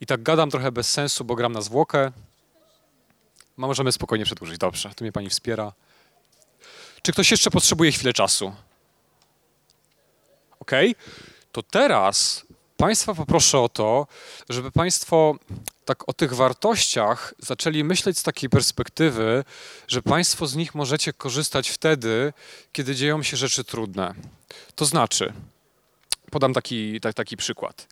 I 0.01 0.07
tak 0.07 0.23
gadam 0.23 0.51
trochę 0.51 0.73
bez 0.73 0.91
sensu, 0.91 1.25
bo 1.25 1.35
gram 1.35 1.53
na 1.53 1.61
zwłokę. 1.61 2.13
Możemy 3.57 3.93
spokojnie 3.93 4.25
przedłużyć. 4.25 4.59
Dobrze, 4.59 4.91
tu 4.97 5.05
mnie 5.05 5.13
Pani 5.13 5.31
wspiera. 5.31 5.73
Czy 7.03 7.13
ktoś 7.13 7.31
jeszcze 7.31 7.51
potrzebuje 7.51 7.93
chwilę 7.93 8.13
czasu? 8.13 8.53
Ok? 10.61 10.71
To 11.53 11.63
teraz 11.63 12.47
Państwa 12.77 13.15
poproszę 13.15 13.61
o 13.61 13.69
to, 13.69 14.07
żeby 14.49 14.73
Państwo 14.73 15.35
tak 15.89 16.09
o 16.09 16.12
tych 16.12 16.34
wartościach 16.34 17.34
zaczęli 17.39 17.84
myśleć 17.84 18.18
z 18.18 18.22
takiej 18.22 18.51
perspektywy, 18.51 19.45
że 19.89 20.03
Państwo 20.03 20.47
z 20.47 20.57
nich 20.57 20.74
możecie 20.74 21.12
korzystać 21.12 21.68
wtedy, 21.68 22.32
kiedy 22.72 22.95
dzieją 22.95 23.22
się 23.22 23.36
rzeczy 23.36 23.64
trudne. 23.64 24.14
To 24.74 24.84
znaczy, 24.84 25.32
podam 26.30 26.55
taki, 26.55 27.01
tak, 27.01 27.14
taki 27.14 27.36
przykład. 27.36 27.89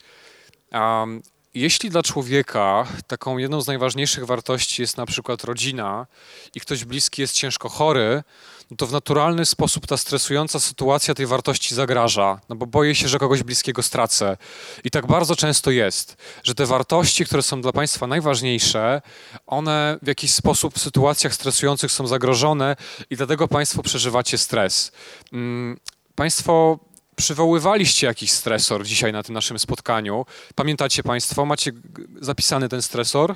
Um, 0.73 1.23
jeśli 1.55 1.91
dla 1.91 2.03
człowieka 2.03 2.87
taką 3.07 3.39
jedną 3.39 3.61
z 3.61 3.67
najważniejszych 3.67 4.27
wartości 4.27 4.83
jest 4.83 4.97
na 4.97 5.07
przykład 5.07 5.45
rodzina 5.45 6.07
i 6.55 6.61
ktoś 6.61 6.85
bliski 6.85 7.23
jest 7.23 7.35
ciężko 7.35 7.69
chory, 7.69 8.23
no 8.71 8.77
to 8.77 8.87
w 8.87 8.93
naturalny 8.93 9.47
sposób 9.47 9.87
ta 9.87 9.97
stresująca 9.97 10.61
sytuacja 10.61 11.15
tej 11.15 11.27
wartości 11.27 11.75
zagraża, 11.75 12.41
no 12.49 12.57
bo 12.57 12.67
boję 12.67 12.95
się, 12.95 13.09
że 13.09 13.19
kogoś 13.19 13.43
bliskiego 13.43 13.83
stracę. 13.83 14.37
I 14.85 14.91
tak 14.91 15.07
bardzo 15.07 15.37
często 15.37 15.71
jest, 15.71 16.17
że 16.45 16.55
te 16.55 16.67
wartości, 16.67 17.25
które 17.25 17.43
są 17.43 17.61
dla 17.61 17.73
Państwa 17.73 18.07
najważniejsze, 18.07 19.03
one 19.47 19.99
w 20.03 20.07
jakiś 20.07 20.35
sposób 20.35 20.75
w 20.75 20.79
sytuacjach 20.79 21.35
stresujących 21.35 21.93
są 21.93 22.07
zagrożone 22.07 22.77
i 23.11 23.17
dlatego 23.17 23.49
Państwo 23.49 23.83
przeżywacie 23.83 24.39
stres. 24.39 24.93
Mm, 25.33 25.77
państwo 26.15 26.79
przywoływaliście 27.17 28.07
jakiś 28.07 28.31
stresor 28.31 28.87
dzisiaj 28.87 29.13
na 29.13 29.23
tym 29.23 29.35
naszym 29.35 29.59
spotkaniu. 29.59 30.27
Pamiętacie 30.55 31.03
Państwo, 31.03 31.47
macie 31.47 31.73
zapisany 32.21 32.69
ten 32.69 32.83
stresor? 32.83 33.35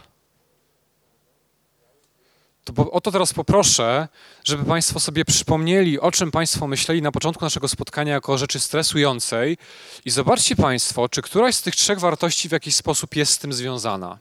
To 2.77 2.91
o 2.91 3.01
to 3.01 3.13
teraz 3.13 3.33
poproszę, 3.33 4.09
żeby 4.45 4.65
Państwo 4.65 5.01
sobie 5.01 5.25
przypomnieli, 5.25 6.01
o 6.01 6.11
czym 6.11 6.31
Państwo 6.31 6.67
myśleli 6.67 7.03
na 7.03 7.13
początku 7.13 7.45
naszego 7.45 7.69
spotkania 7.69 8.13
jako 8.13 8.39
rzeczy 8.39 8.61
stresującej 8.61 9.57
i 10.05 10.11
zobaczcie 10.11 10.57
Państwo, 10.57 11.09
czy 11.09 11.23
któraś 11.23 11.55
z 11.55 11.63
tych 11.63 11.77
trzech 11.77 12.01
wartości 12.01 12.49
w 12.49 12.53
jakiś 12.53 12.75
sposób 12.75 13.17
jest 13.17 13.33
z 13.33 13.39
tym 13.39 13.53
związana. 13.53 14.19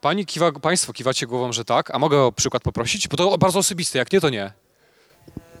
Pani 0.00 0.26
kiwa, 0.26 0.52
państwo 0.52 0.92
kiwacie 0.92 1.26
głową, 1.26 1.52
że 1.52 1.64
tak, 1.64 1.90
a 1.90 1.98
mogę 1.98 2.22
o 2.22 2.32
przykład 2.32 2.62
poprosić? 2.62 3.08
Bo 3.08 3.16
to 3.16 3.38
bardzo 3.38 3.58
osobiste, 3.58 3.98
jak 3.98 4.12
nie, 4.12 4.20
to 4.20 4.30
nie. 4.30 4.52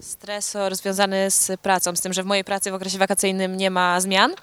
Stresor 0.00 0.76
związany 0.76 1.30
z 1.30 1.60
pracą, 1.60 1.96
z 1.96 2.00
tym, 2.00 2.12
że 2.12 2.22
w 2.22 2.26
mojej 2.26 2.44
pracy 2.44 2.70
w 2.70 2.74
okresie 2.74 2.98
wakacyjnym 2.98 3.56
nie 3.56 3.70
ma 3.70 4.00
zmian. 4.00 4.34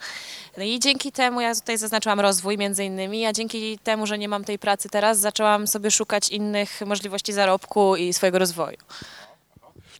No 0.57 0.63
i 0.63 0.79
dzięki 0.79 1.11
temu, 1.11 1.41
ja 1.41 1.55
tutaj 1.55 1.77
zaznaczyłam 1.77 2.19
rozwój 2.19 2.57
między 2.57 2.83
innymi, 2.83 3.25
a 3.25 3.33
dzięki 3.33 3.79
temu, 3.79 4.07
że 4.07 4.17
nie 4.17 4.27
mam 4.27 4.43
tej 4.43 4.59
pracy 4.59 4.89
teraz, 4.89 5.19
zaczęłam 5.19 5.67
sobie 5.67 5.91
szukać 5.91 6.29
innych 6.29 6.81
możliwości 6.85 7.33
zarobku 7.33 7.95
i 7.95 8.13
swojego 8.13 8.39
rozwoju. 8.39 8.77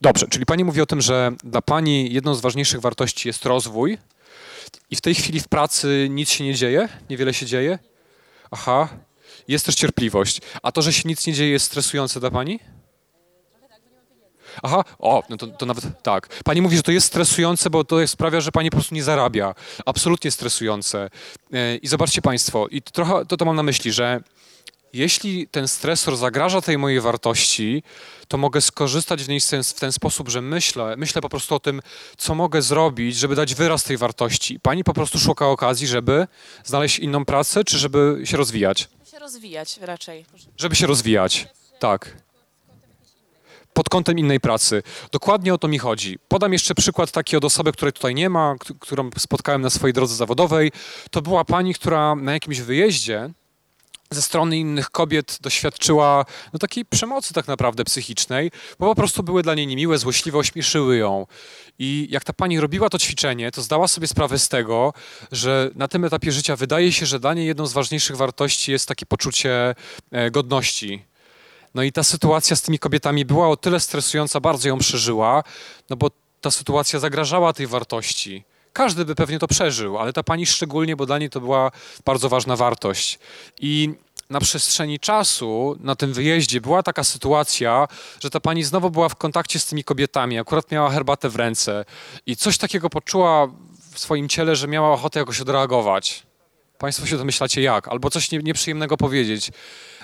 Dobrze, 0.01 0.28
czyli 0.28 0.45
pani 0.45 0.64
mówi 0.64 0.82
o 0.82 0.86
tym, 0.86 1.01
że 1.01 1.32
dla 1.43 1.62
pani 1.62 2.14
jedną 2.14 2.36
z 2.36 2.41
ważniejszych 2.41 2.82
wartości 2.82 3.28
jest 3.28 3.45
rozwój 3.45 3.97
i 4.91 4.95
w 4.95 5.01
tej 5.01 5.16
chwili 5.16 5.39
w 5.39 5.47
pracy 5.47 6.08
nic 6.10 6.30
się 6.30 6.43
nie 6.43 6.56
dzieje, 6.56 6.89
niewiele 7.10 7.34
się 7.34 7.45
dzieje. 7.45 7.80
Aha, 8.51 8.88
jest 9.47 9.66
też 9.66 9.76
cierpliwość. 9.76 10.41
A 10.64 10.72
to, 10.72 10.82
że 10.82 10.93
się 10.93 11.10
nic 11.10 11.28
nie 11.28 11.34
dzieje, 11.34 11.51
jest 11.51 11.66
stresujące 11.66 12.20
dla 12.20 12.32
pani? 12.32 12.60
Aha, 14.64 14.84
o, 14.99 15.24
no 15.30 15.38
to, 15.38 15.47
to, 15.47 15.66
nawet 15.66 16.03
tak. 16.03 16.43
Pani 16.43 16.62
mówi, 16.62 16.78
że 16.78 16.84
to 16.84 16.91
jest 16.91 17.08
stresujące, 17.08 17.70
bo 17.70 17.84
to 17.84 18.08
sprawia, 18.08 18.41
że 18.41 18.51
pani 18.51 18.70
po 18.70 18.78
prostu 18.78 18.95
nie 18.95 19.03
zarabia. 19.03 19.56
Absolutnie 19.86 20.32
stresujące. 20.32 21.10
E, 21.53 21.76
I 21.76 21.88
zobaczcie 21.88 22.22
państwo, 22.22 22.68
i 22.68 22.82
trochę 22.82 23.26
to, 23.26 23.38
to 23.38 23.45
mam 23.45 23.56
na 23.56 23.64
myśli, 23.64 23.91
że 23.91 24.22
jeśli 24.95 25.47
ten 25.47 25.68
stresor 25.68 26.18
zagraża 26.18 26.62
tej 26.62 26.78
mojej 26.78 27.01
wartości, 27.01 27.84
to 28.28 28.38
mogę 28.38 28.62
skorzystać 28.62 29.24
w 29.24 29.30
niej 29.30 29.39
w 29.64 29.74
ten 29.80 29.91
sposób, 29.91 30.30
że 30.30 30.41
myślę, 30.41 30.95
myślę 30.97 31.22
po 31.22 31.30
prostu 31.30 31.56
o 31.56 31.60
tym, 31.60 31.82
co 32.18 32.36
mogę 32.36 32.62
zrobić, 32.62 33.16
żeby 33.16 33.36
dać 33.36 33.56
wyraz 33.56 33.84
tej 33.84 33.97
wartości. 33.97 34.60
Pani 34.60 34.84
po 34.84 34.93
prostu 34.93 35.20
szuka 35.20 35.47
okazji, 35.47 35.88
żeby 35.88 36.28
znaleźć 36.64 36.99
inną 36.99 37.26
pracę, 37.26 37.64
czy 37.64 37.78
żeby 37.78 38.22
się 38.24 38.38
rozwijać? 38.38 38.89
Żeby 38.99 39.12
się 39.12 39.20
rozwijać 39.20 39.78
raczej. 39.82 40.26
Żeby 40.58 40.76
się 40.76 40.88
rozwijać, 40.88 41.47
tak 41.80 42.24
pod 43.76 43.89
kątem 43.89 44.19
innej 44.19 44.39
pracy. 44.39 44.84
Dokładnie 45.11 45.53
o 45.53 45.57
to 45.57 45.67
mi 45.67 45.78
chodzi. 45.78 46.19
Podam 46.28 46.53
jeszcze 46.53 46.76
przykład 46.76 47.11
taki 47.11 47.38
od 47.38 47.45
osoby, 47.45 47.71
której 47.71 47.93
tutaj 47.93 48.15
nie 48.15 48.30
ma, 48.30 48.55
którą 48.80 49.09
spotkałem 49.17 49.61
na 49.61 49.69
swojej 49.69 49.93
drodze 49.93 50.15
zawodowej. 50.15 50.71
To 51.11 51.21
była 51.21 51.45
pani, 51.45 51.73
która 51.73 52.15
na 52.15 52.34
jakimś 52.34 52.59
wyjeździe 52.59 53.30
ze 54.11 54.21
strony 54.21 54.57
innych 54.57 54.89
kobiet 54.89 55.38
doświadczyła 55.41 56.26
no, 56.53 56.59
takiej 56.59 56.86
przemocy 56.86 57.34
tak 57.34 57.47
naprawdę 57.47 57.84
psychicznej, 57.84 58.51
bo 58.80 58.86
po 58.86 58.95
prostu 58.95 59.23
były 59.23 59.43
dla 59.43 59.55
niej 59.55 59.67
niemiłe, 59.67 59.97
złośliwe, 59.97 60.38
ośmieszyły 60.38 60.97
ją. 60.97 61.26
I 61.80 62.07
jak 62.11 62.23
ta 62.23 62.34
pani 62.34 62.59
robiła 62.59 62.89
to 62.89 62.99
ćwiczenie, 62.99 63.51
to 63.51 63.61
zdała 63.61 63.88
sobie 63.88 64.07
sprawę 64.07 64.39
z 64.39 64.49
tego, 64.49 64.93
że 65.32 65.69
na 65.76 65.88
tym 65.88 66.05
etapie 66.05 66.32
życia 66.32 66.55
wydaje 66.55 66.91
się, 66.91 67.05
że 67.05 67.19
dla 67.19 67.34
niej 67.34 67.47
jedną 67.47 67.65
z 67.65 67.73
ważniejszych 67.73 68.17
wartości 68.17 68.71
jest 68.71 68.88
takie 68.88 69.05
poczucie 69.05 69.76
e, 70.11 70.32
godności 70.32 71.14
no 71.76 71.84
i 71.84 71.91
ta 71.91 72.03
sytuacja 72.03 72.55
z 72.55 72.61
tymi 72.61 72.80
kobietami 72.80 73.26
była 73.26 73.47
o 73.49 73.57
tyle 73.57 73.80
stresująca, 73.80 74.39
bardzo 74.39 74.69
ją 74.69 74.78
przeżyła, 74.78 75.43
no 75.89 75.95
bo 75.95 76.11
ta 76.41 76.51
sytuacja 76.51 76.99
zagrażała 76.99 77.53
tej 77.53 77.67
wartości. 77.67 78.43
Każdy 78.73 79.05
by 79.05 79.15
pewnie 79.15 79.39
to 79.39 79.47
przeżył, 79.47 79.97
ale 79.97 80.13
ta 80.13 80.23
pani 80.23 80.45
szczególnie, 80.45 80.95
bo 80.95 81.05
dla 81.05 81.17
niej 81.17 81.30
to 81.30 81.41
była 81.41 81.71
bardzo 82.05 82.30
ważna 82.30 82.55
wartość. 82.55 83.19
I 83.61 83.93
na 84.30 84.39
przestrzeni 84.39 84.99
czasu 84.99 85.78
na 85.80 85.95
tym 85.95 86.13
wyjeździe 86.13 86.61
była 86.61 86.84
taka 86.84 87.03
sytuacja, 87.03 87.88
że 88.19 88.30
ta 88.30 88.39
pani 88.39 88.63
znowu 88.63 88.91
była 88.91 89.09
w 89.09 89.15
kontakcie 89.15 89.59
z 89.59 89.65
tymi 89.65 89.84
kobietami, 89.84 90.39
akurat 90.39 90.71
miała 90.71 90.89
herbatę 90.89 91.30
w 91.30 91.36
ręce 91.36 91.86
i 92.26 92.36
coś 92.36 92.57
takiego 92.57 92.89
poczuła 92.89 93.47
w 93.93 93.99
swoim 93.99 94.30
ciele, 94.30 94.55
że 94.55 94.67
miała 94.67 94.91
ochotę 94.91 95.19
jakoś 95.19 95.41
odreagować. 95.41 96.23
Państwo 96.78 97.05
się 97.05 97.17
domyślacie 97.17 97.61
jak, 97.61 97.88
albo 97.88 98.09
coś 98.09 98.32
nie, 98.32 98.39
nieprzyjemnego 98.39 98.97
powiedzieć. 98.97 99.51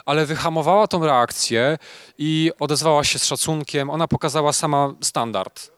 Ale 0.06 0.26
wyhamowała 0.26 0.88
tą 0.88 1.06
reakcję 1.06 1.78
i 2.18 2.52
odezwała 2.60 3.04
się 3.04 3.20
z 3.20 3.26
szacunkiem. 3.26 3.89
Ona 3.89 4.08
pokazała 4.08 4.54
sama 4.54 4.93
standard. 5.02 5.72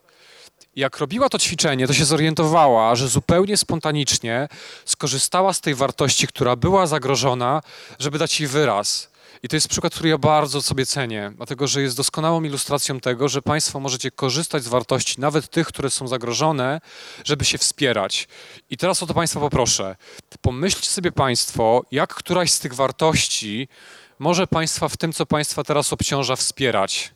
Jak 0.75 0.97
robiła 0.97 1.29
to 1.29 1.39
ćwiczenie, 1.39 1.87
to 1.87 1.93
się 1.93 2.05
zorientowała, 2.05 2.95
że 2.95 3.07
zupełnie 3.07 3.57
spontanicznie 3.57 4.47
skorzystała 4.85 5.53
z 5.53 5.61
tej 5.61 5.75
wartości, 5.75 6.27
która 6.27 6.55
była 6.55 6.87
zagrożona, 6.87 7.61
żeby 7.99 8.17
dać 8.17 8.39
jej 8.39 8.49
wyraz. 8.49 9.13
I 9.43 9.47
to 9.47 9.55
jest 9.55 9.67
przykład, 9.67 9.93
który 9.93 10.09
ja 10.09 10.17
bardzo 10.17 10.61
sobie 10.61 10.85
cenię, 10.85 11.31
dlatego 11.35 11.67
że 11.67 11.81
jest 11.81 11.97
doskonałą 11.97 12.43
ilustracją 12.43 12.99
tego, 12.99 13.29
że 13.29 13.41
Państwo 13.41 13.79
możecie 13.79 14.11
korzystać 14.11 14.63
z 14.63 14.67
wartości, 14.67 15.21
nawet 15.21 15.49
tych, 15.49 15.67
które 15.67 15.89
są 15.89 16.07
zagrożone, 16.07 16.81
żeby 17.23 17.45
się 17.45 17.57
wspierać. 17.57 18.27
I 18.69 18.77
teraz 18.77 19.03
o 19.03 19.07
to 19.07 19.13
Państwa 19.13 19.39
poproszę. 19.39 19.95
Pomyślcie 20.41 20.89
sobie 20.89 21.11
Państwo, 21.11 21.81
jak 21.91 22.13
któraś 22.13 22.51
z 22.51 22.59
tych 22.59 22.73
wartości 22.73 23.67
może 24.23 24.47
Państwa 24.47 24.89
w 24.89 24.97
tym, 24.97 25.13
co 25.13 25.25
Państwa 25.25 25.63
teraz 25.63 25.93
obciąża, 25.93 26.35
wspierać. 26.35 27.11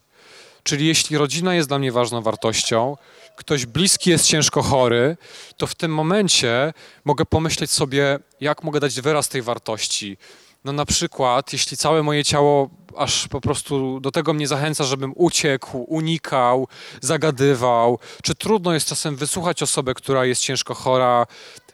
Czyli 0.63 0.87
jeśli 0.87 1.17
rodzina 1.17 1.55
jest 1.55 1.67
dla 1.67 1.79
mnie 1.79 1.91
ważną 1.91 2.21
wartością, 2.21 2.97
ktoś 3.35 3.65
bliski 3.65 4.09
jest 4.09 4.25
ciężko 4.25 4.61
chory, 4.61 5.17
to 5.57 5.67
w 5.67 5.75
tym 5.75 5.93
momencie 5.93 6.73
mogę 7.05 7.25
pomyśleć 7.25 7.71
sobie, 7.71 8.19
jak 8.41 8.63
mogę 8.63 8.79
dać 8.79 9.01
wyraz 9.01 9.29
tej 9.29 9.41
wartości. 9.41 10.17
No 10.65 10.71
na 10.71 10.85
przykład, 10.85 11.53
jeśli 11.53 11.77
całe 11.77 12.03
moje 12.03 12.23
ciało 12.23 12.69
aż 12.97 13.27
po 13.27 13.41
prostu 13.41 13.99
do 13.99 14.11
tego 14.11 14.33
mnie 14.33 14.47
zachęca, 14.47 14.83
żebym 14.83 15.13
uciekł, 15.15 15.77
unikał, 15.77 16.67
zagadywał, 17.01 17.99
czy 18.23 18.35
trudno 18.35 18.73
jest 18.73 18.87
czasem 18.87 19.15
wysłuchać 19.15 19.63
osobę, 19.63 19.93
która 19.93 20.25
jest 20.25 20.41
ciężko 20.41 20.73
chora, 20.73 21.27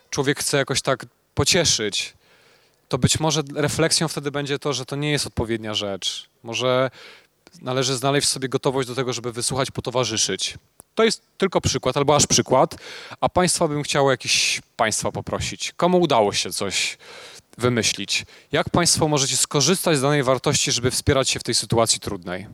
człowiek 0.09 0.39
chce 0.39 0.57
jakoś 0.57 0.81
tak 0.81 1.05
pocieszyć, 1.33 2.13
to 2.89 2.97
być 2.97 3.19
może 3.19 3.41
refleksją 3.55 4.07
wtedy 4.07 4.31
będzie 4.31 4.59
to, 4.59 4.73
że 4.73 4.85
to 4.85 4.95
nie 4.95 5.11
jest 5.11 5.27
odpowiednia 5.27 5.73
rzecz. 5.73 6.29
Może 6.43 6.91
należy 7.61 7.95
znaleźć 7.97 8.27
w 8.27 8.31
sobie 8.31 8.49
gotowość 8.49 8.87
do 8.87 8.95
tego, 8.95 9.13
żeby 9.13 9.31
wysłuchać, 9.31 9.71
potowarzyszyć. 9.71 10.57
To 10.95 11.03
jest 11.03 11.21
tylko 11.37 11.61
przykład, 11.61 11.97
albo 11.97 12.15
aż 12.15 12.27
przykład, 12.27 12.75
a 13.21 13.29
Państwa 13.29 13.67
bym 13.67 13.83
chciał 13.83 14.09
jakieś 14.09 14.61
Państwa 14.77 15.11
poprosić. 15.11 15.71
Komu 15.77 16.01
udało 16.01 16.33
się 16.33 16.51
coś 16.51 16.97
wymyślić? 17.57 18.25
Jak 18.51 18.69
Państwo 18.69 19.07
możecie 19.07 19.37
skorzystać 19.37 19.97
z 19.97 20.01
danej 20.01 20.23
wartości, 20.23 20.71
żeby 20.71 20.91
wspierać 20.91 21.29
się 21.29 21.39
w 21.39 21.43
tej 21.43 21.55
sytuacji 21.55 21.99
trudnej? 21.99 22.47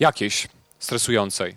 Jakiejś, 0.00 0.48
stresującej. 0.78 1.56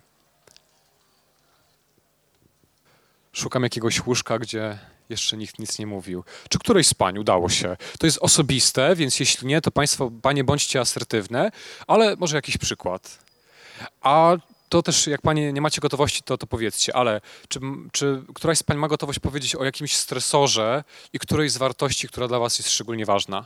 Szukam 3.34 3.64
jakiegoś 3.64 4.06
łóżka, 4.06 4.40
gdzie 4.40 4.80
jeszcze 5.10 5.38
nikt 5.38 5.60
nic 5.60 5.80
nie 5.80 5.88
mówił. 5.88 6.24
Czy 6.50 6.60
któreś 6.60 6.88
z 6.88 6.94
pań 6.94 7.18
udało 7.18 7.50
się? 7.50 7.78
To 8.00 8.08
jest 8.08 8.18
osobiste, 8.22 8.96
więc 8.96 9.20
jeśli 9.20 9.48
nie, 9.48 9.62
to 9.62 9.72
państwo, 9.72 10.12
panie, 10.22 10.44
bądźcie 10.44 10.80
asertywne, 10.80 11.52
ale 11.88 12.16
może 12.16 12.36
jakiś 12.36 12.58
przykład. 12.58 13.20
A 14.02 14.38
to 14.70 14.84
też, 14.84 15.08
jak 15.08 15.22
panie 15.22 15.54
nie 15.54 15.62
macie 15.62 15.82
gotowości, 15.82 16.24
to, 16.24 16.38
to 16.38 16.48
powiedzcie, 16.48 16.96
ale 16.96 17.22
czy, 17.48 17.60
czy 17.92 18.24
któraś 18.36 18.58
z 18.58 18.64
pań 18.64 18.78
ma 18.78 18.88
gotowość 18.88 19.20
powiedzieć 19.20 19.56
o 19.56 19.64
jakimś 19.64 19.96
stresorze 19.96 20.84
i 21.14 21.20
którejś 21.20 21.52
z 21.52 21.58
wartości, 21.58 22.08
która 22.08 22.28
dla 22.28 22.40
was 22.40 22.60
jest 22.60 22.72
szczególnie 22.72 23.06
ważna? 23.06 23.46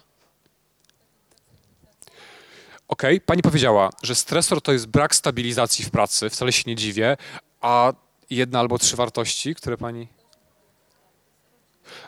OK, 2.88 3.02
pani 3.26 3.42
powiedziała, 3.42 3.90
że 4.04 4.16
stresor 4.16 4.62
to 4.62 4.72
jest 4.72 4.88
brak 4.88 5.16
stabilizacji 5.16 5.86
w 5.86 5.92
pracy, 5.92 6.30
wcale 6.30 6.52
się 6.52 6.64
nie 6.68 6.76
dziwię, 6.76 7.18
a 7.62 7.94
jedna 8.30 8.60
albo 8.60 8.78
trzy 8.78 8.96
wartości, 8.96 9.56
które 9.56 9.78
pani... 9.78 10.19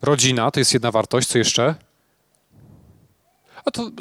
Rodzina 0.01 0.51
to 0.51 0.59
jest 0.59 0.73
jedna 0.73 0.91
wartość, 0.91 1.27
co 1.27 1.37
jeszcze? 1.37 1.75
A 3.65 3.71
to, 3.71 3.91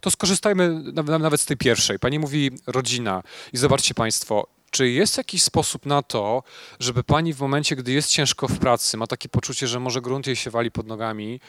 to 0.00 0.10
skorzystajmy 0.10 0.82
nawet 1.18 1.40
z 1.40 1.44
tej 1.46 1.56
pierwszej. 1.56 1.98
Pani 1.98 2.18
mówi 2.18 2.50
rodzina 2.66 3.22
i 3.52 3.56
zobaczcie 3.56 3.94
Państwo, 3.94 4.46
czy 4.70 4.90
jest 4.90 5.16
jakiś 5.18 5.42
sposób 5.42 5.86
na 5.86 6.02
to, 6.02 6.42
żeby 6.80 7.04
pani 7.04 7.34
w 7.34 7.40
momencie, 7.40 7.76
gdy 7.76 7.92
jest 7.92 8.10
ciężko 8.10 8.48
w 8.48 8.58
pracy, 8.58 8.96
ma 8.96 9.06
takie 9.06 9.28
poczucie, 9.28 9.66
że 9.66 9.80
może 9.80 10.00
grunt 10.00 10.26
jej 10.26 10.36
się 10.36 10.50
wali 10.50 10.70
pod 10.70 10.86
nogami, 10.86 11.40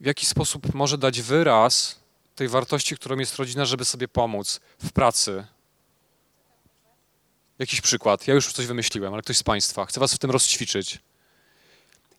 w 0.00 0.06
jaki 0.06 0.26
sposób 0.26 0.74
może 0.74 0.98
dać 0.98 1.22
wyraz 1.22 2.00
tej 2.34 2.48
wartości, 2.48 2.96
którą 2.96 3.18
jest 3.18 3.36
rodzina, 3.36 3.64
żeby 3.64 3.84
sobie 3.84 4.08
pomóc 4.08 4.60
w 4.78 4.92
pracy? 4.92 5.46
Jakiś 7.58 7.80
przykład. 7.80 8.26
Ja 8.26 8.34
już 8.34 8.52
coś 8.52 8.66
wymyśliłem, 8.66 9.12
ale 9.12 9.22
ktoś 9.22 9.36
z 9.36 9.42
Państwa. 9.42 9.86
Chcę 9.86 10.00
Was 10.00 10.14
w 10.14 10.18
tym 10.18 10.30
rozćwiczyć. 10.30 10.98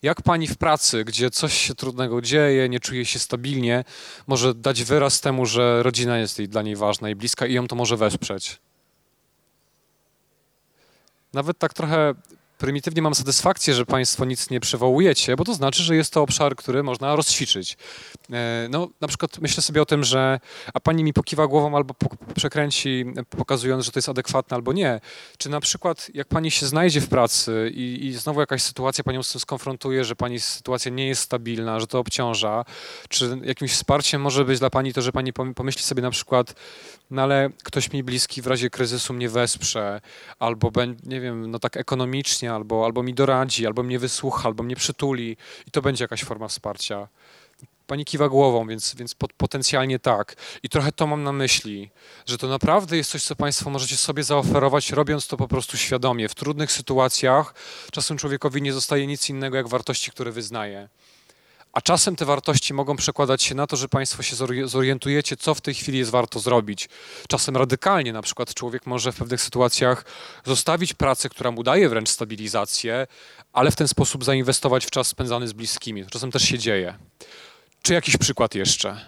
Jak 0.02 0.22
pani 0.22 0.47
w 0.47 0.58
pracy, 0.58 1.04
gdzie 1.04 1.30
coś 1.30 1.54
się 1.54 1.76
trudnego 1.76 2.22
dzieje, 2.22 2.70
nie 2.70 2.80
czuje 2.80 3.06
się 3.06 3.20
stabilnie, 3.20 3.84
może 4.28 4.54
dać 4.54 4.84
wyraz 4.84 5.22
temu, 5.22 5.45
że 5.45 5.84
rodzina 5.84 6.18
jest 6.18 6.41
dla 6.41 6.62
niej 6.62 6.76
ważna 6.76 7.10
i 7.10 7.16
bliska 7.16 7.45
i 7.45 7.54
ją 7.54 7.68
to 7.68 7.76
może 7.76 7.97
wesprzeć? 7.97 8.60
Nawet 11.34 11.60
tak 11.60 11.74
trochę 11.74 12.14
prymitywnie 12.60 13.01
mam 13.01 13.16
satysfakcję, 13.16 13.74
że 13.74 13.86
Państwo 13.86 14.26
nic 14.26 14.49
nie 14.49 14.60
przywołujecie, 14.60 15.36
bo 15.36 15.43
to 15.43 15.53
znaczy, 15.53 15.84
że 15.84 15.95
jest 15.95 16.14
to 16.14 16.22
obszar, 16.22 16.55
który 16.55 16.84
można 16.84 17.16
rozćwiczyć. 17.16 17.78
E, 18.34 18.68
no, 18.70 18.89
na 19.01 19.07
przykład 19.07 19.39
myślę 19.39 19.64
sobie 19.64 19.82
o 19.82 19.86
tym, 19.86 20.03
że 20.03 20.39
a 20.74 20.80
Pani 20.80 21.03
mi 21.03 21.14
pokiwa 21.14 21.47
głową 21.47 21.76
albo 21.76 21.95
przekręci, 22.36 23.05
pokazując, 23.30 23.86
że 23.86 23.91
to 23.91 23.99
jest 23.99 24.10
adekwatne 24.10 24.55
albo 24.55 24.74
nie. 24.74 24.99
Czy 25.38 25.49
na 25.49 25.60
przykład 25.60 26.07
jak 26.14 26.28
Pani 26.28 26.51
się 26.51 26.66
znajdzie 26.66 27.01
w 27.01 27.10
pracy 27.10 27.72
i, 27.74 28.05
i 28.05 28.14
znowu 28.14 28.39
jakaś 28.39 28.62
sytuacja 28.62 29.03
Panią 29.03 29.24
z 29.24 29.32
tym 29.32 29.41
skonfrontuje, 29.41 30.05
że 30.05 30.16
Pani 30.16 30.39
sytuacja 30.39 30.91
nie 30.91 31.07
jest 31.07 31.22
stabilna, 31.22 31.80
że 31.80 31.88
to 31.88 31.99
obciąża, 31.99 32.66
czy 33.10 33.38
jakimś 33.43 33.72
wsparciem 33.72 34.22
może 34.22 34.45
być 34.45 34.60
dla 34.60 34.70
Pani 34.70 34.93
to, 34.93 35.01
że 35.01 35.12
Pani 35.12 35.34
pomyśli 35.34 35.84
sobie 35.84 36.01
na 36.01 36.12
przykład, 36.12 36.55
no 37.12 37.22
ale 37.22 37.49
ktoś 37.64 37.91
mi 37.91 38.03
bliski 38.03 38.41
w 38.41 38.47
razie 38.47 38.70
kryzysu 38.70 39.14
mnie 39.14 39.30
wesprze, 39.30 40.01
albo 40.39 40.72
nie 41.03 41.22
wiem, 41.22 41.51
no 41.51 41.60
tak 41.60 41.78
ekonomicznie, 41.78 42.49
albo, 42.54 42.86
albo 42.86 43.04
mi 43.04 43.14
doradzi, 43.14 43.68
albo 43.68 43.84
mnie 43.84 44.00
wysłucha, 44.00 44.43
albo 44.43 44.64
mnie 44.64 44.76
przytuli 44.76 45.38
i 45.68 45.72
to 45.72 45.82
będzie 45.82 46.04
jakaś 46.04 46.24
forma 46.24 46.47
wsparcia. 46.47 47.08
Pani 47.88 48.06
kiwa 48.06 48.30
głową, 48.30 48.68
więc, 48.68 48.95
więc 48.95 49.16
potencjalnie 49.38 50.00
tak. 50.00 50.36
I 50.64 50.70
trochę 50.70 50.91
to 50.91 51.08
mam 51.08 51.24
na 51.24 51.32
myśli, 51.32 51.91
że 52.26 52.38
to 52.38 52.47
naprawdę 52.47 52.97
jest 52.97 53.12
coś, 53.12 53.24
co 53.24 53.36
Państwo 53.36 53.70
możecie 53.70 53.97
sobie 53.97 54.24
zaoferować, 54.24 54.91
robiąc 54.91 55.28
to 55.28 55.38
po 55.38 55.47
prostu 55.47 55.78
świadomie. 55.78 56.30
W 56.30 56.36
trudnych 56.36 56.72
sytuacjach 56.72 57.54
czasem 57.91 58.18
człowiekowi 58.18 58.62
nie 58.62 58.74
zostaje 58.74 59.08
nic 59.08 59.30
innego 59.30 59.58
jak 59.58 59.68
wartości, 59.68 60.12
które 60.12 60.32
wyznaje. 60.32 60.89
A 61.74 61.82
czasem 61.82 62.16
te 62.16 62.26
wartości 62.26 62.74
mogą 62.74 62.96
przekładać 62.96 63.44
się 63.44 63.56
na 63.56 63.68
to, 63.68 63.76
że 63.76 63.90
Państwo 63.90 64.24
się 64.24 64.36
zorientujecie, 64.66 65.38
co 65.38 65.56
w 65.56 65.62
tej 65.62 65.74
chwili 65.74 65.98
jest 65.98 66.12
warto 66.12 66.40
zrobić. 66.40 66.90
Czasem 67.28 67.58
radykalnie, 67.58 68.14
na 68.14 68.22
przykład 68.22 68.54
człowiek 68.54 68.86
może 68.86 69.12
w 69.12 69.16
pewnych 69.16 69.42
sytuacjach 69.42 70.06
zostawić 70.46 70.94
pracę, 70.94 71.30
która 71.30 71.52
mu 71.52 71.64
daje 71.64 71.90
wręcz 71.90 72.10
stabilizację, 72.10 73.08
ale 73.54 73.72
w 73.72 73.76
ten 73.76 73.88
sposób 73.88 74.24
zainwestować 74.24 74.86
w 74.86 74.92
czas 74.92 75.08
spędzany 75.08 75.48
z 75.48 75.54
bliskimi. 75.54 76.06
Czasem 76.06 76.32
też 76.32 76.44
się 76.44 76.60
dzieje. 76.60 76.98
Czy 77.82 77.94
jakiś 77.94 78.18
przykład 78.18 78.56
jeszcze? 78.56 79.06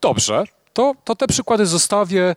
Dobrze, 0.00 0.44
to, 0.72 0.94
to 1.04 1.16
te 1.16 1.26
przykłady 1.26 1.66
zostawię 1.66 2.34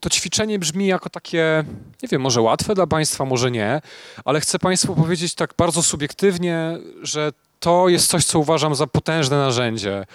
to 0.00 0.10
ćwiczenie 0.10 0.58
brzmi 0.58 0.86
jako 0.86 1.10
takie, 1.10 1.64
nie 2.02 2.08
wiem, 2.08 2.22
może 2.22 2.40
łatwe 2.40 2.74
dla 2.74 2.86
Państwa, 2.86 3.24
może 3.24 3.50
nie, 3.50 3.80
ale 4.24 4.40
chcę 4.40 4.58
Państwu 4.58 4.94
powiedzieć 4.94 5.34
tak 5.34 5.54
bardzo 5.58 5.82
subiektywnie, 5.82 6.78
że 7.02 7.32
to 7.60 7.88
jest 7.88 8.10
coś, 8.10 8.24
co 8.24 8.38
uważam 8.38 8.74
za 8.74 8.86
potężne 8.86 9.36
narzędzie. 9.36 10.06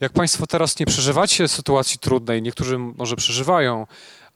Jak 0.00 0.12
Państwo 0.12 0.46
teraz 0.46 0.78
nie 0.78 0.86
przeżywacie 0.86 1.48
sytuacji 1.48 1.98
trudnej, 1.98 2.42
niektórzy 2.42 2.78
może 2.78 3.16
przeżywają, 3.16 3.86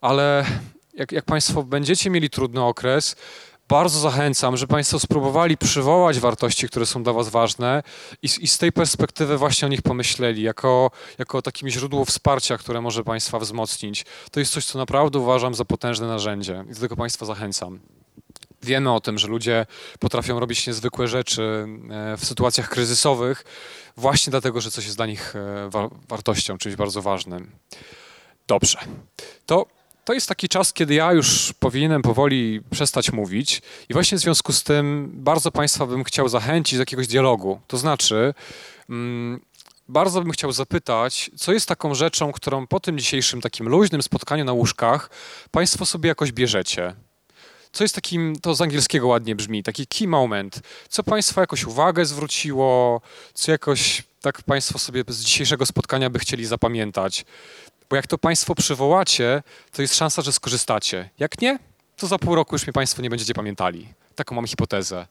ale 0.01 0.45
jak, 0.93 1.11
jak 1.11 1.25
Państwo 1.25 1.63
będziecie 1.63 2.09
mieli 2.09 2.29
trudny 2.29 2.63
okres, 2.63 3.15
bardzo 3.69 3.99
zachęcam, 3.99 4.57
żeby 4.57 4.71
Państwo 4.71 4.99
spróbowali 4.99 5.57
przywołać 5.57 6.19
wartości, 6.19 6.67
które 6.67 6.85
są 6.85 7.03
dla 7.03 7.13
Was 7.13 7.29
ważne 7.29 7.83
i, 8.21 8.29
i, 8.41 8.47
z 8.47 8.57
tej 8.57 8.71
perspektywy 8.71 9.37
właśnie 9.37 9.65
o 9.65 9.69
nich 9.69 9.81
pomyśleli, 9.81 10.41
jako, 10.41 10.91
jako 11.17 11.41
takim 11.41 11.69
źródło 11.69 12.05
wsparcia, 12.05 12.57
które 12.57 12.81
może 12.81 13.03
Państwa 13.03 13.39
wzmocnić. 13.39 14.05
To 14.31 14.39
jest 14.39 14.51
coś, 14.51 14.65
co 14.65 14.79
naprawdę 14.79 15.19
uważam 15.19 15.55
za 15.55 15.65
potężne 15.65 16.07
narzędzie 16.07 16.65
i 16.69 16.73
do 16.73 16.79
tego 16.79 16.95
Państwa 16.95 17.25
zachęcam. 17.25 17.79
Wiemy 18.63 18.93
o 18.93 18.99
tym, 18.99 19.17
że 19.17 19.27
ludzie 19.27 19.65
potrafią 19.99 20.39
robić 20.39 20.67
niezwykłe 20.67 21.07
rzeczy 21.07 21.67
e, 21.89 22.17
w 22.17 22.25
sytuacjach 22.25 22.69
kryzysowych, 22.69 23.45
właśnie 23.97 24.31
dlatego, 24.31 24.61
że 24.61 24.71
coś 24.71 24.85
jest 24.85 24.97
dla 24.97 25.05
nich 25.05 25.35
e, 25.35 25.69
wartością, 26.09 26.57
czymś 26.57 26.75
bardzo 26.75 27.01
ważnym. 27.01 27.51
Dobrze. 28.47 28.79
To 29.45 29.65
to 30.09 30.13
jest 30.13 30.29
taki 30.29 30.49
czas, 30.49 30.73
kiedy 30.73 30.93
ja 30.93 31.13
już 31.13 31.53
powinienem 31.59 32.01
powoli 32.01 32.61
przestać 32.71 33.11
mówić 33.11 33.61
i 33.89 33.93
właśnie 33.93 34.17
w 34.17 34.21
związku 34.21 34.53
z 34.53 34.63
tym 34.63 35.11
bardzo 35.13 35.51
Państwa 35.51 35.85
bym 35.85 36.03
chciał 36.03 36.29
zachęcić 36.29 36.77
do 36.77 36.81
jakiegoś 36.81 37.07
dialogu. 37.07 37.59
To 37.67 37.77
znaczy, 37.77 38.33
mm, 38.89 39.39
bardzo 39.87 40.21
bym 40.21 40.31
chciał 40.31 40.51
zapytać, 40.51 41.31
co 41.37 41.53
jest 41.53 41.67
taką 41.67 41.95
rzeczą, 41.95 42.31
którą 42.31 42.67
po 42.67 42.79
tym 42.79 42.97
dzisiejszym 42.97 43.41
takim 43.41 43.69
luźnym 43.69 44.01
spotkaniu 44.01 44.45
na 44.45 44.53
łóżkach 44.53 45.09
Państwo 45.51 45.85
sobie 45.85 46.07
jakoś 46.07 46.31
bierzecie. 46.31 46.95
co 47.71 47.83
jest 47.83 47.95
takim, 47.95 48.35
to 48.41 48.55
z 48.55 48.61
angielskiego 48.61 49.07
ładnie 49.07 49.35
brzmi, 49.35 49.63
taki 49.63 49.87
key 49.87 50.07
moment, 50.07 50.59
co 50.89 51.03
Państwa 51.03 51.41
jakoś 51.41 51.65
uwagę 51.65 52.05
zwróciło, 52.05 53.01
co 53.33 53.51
jakoś 53.51 54.03
tak 54.21 54.41
Państwo 54.41 54.79
sobie 54.79 55.03
z 55.07 55.23
dzisiejszego 55.23 55.65
spotkania 55.65 56.09
by 56.09 56.19
chcieli 56.19 56.45
zapamiętać. 56.45 57.25
Bo 57.89 57.95
jak 57.95 58.07
to 58.07 58.17
Państwo 58.17 58.55
przywołacie, 58.55 59.43
to 59.71 59.81
jest 59.81 59.95
szansa, 59.95 60.21
że 60.21 60.31
skorzystacie. 60.31 61.09
Jak 61.19 61.41
nie, 61.41 61.59
to 61.97 62.07
za 62.07 62.19
pół 62.19 62.35
roku 62.35 62.55
już 62.55 62.67
mnie 62.67 62.73
Państwo 62.73 63.01
nie 63.01 63.09
będziecie 63.09 63.33
pamiętali. 63.33 63.87
Taką 64.15 64.35
mam 64.35 64.47
hipotezę. 64.47 65.07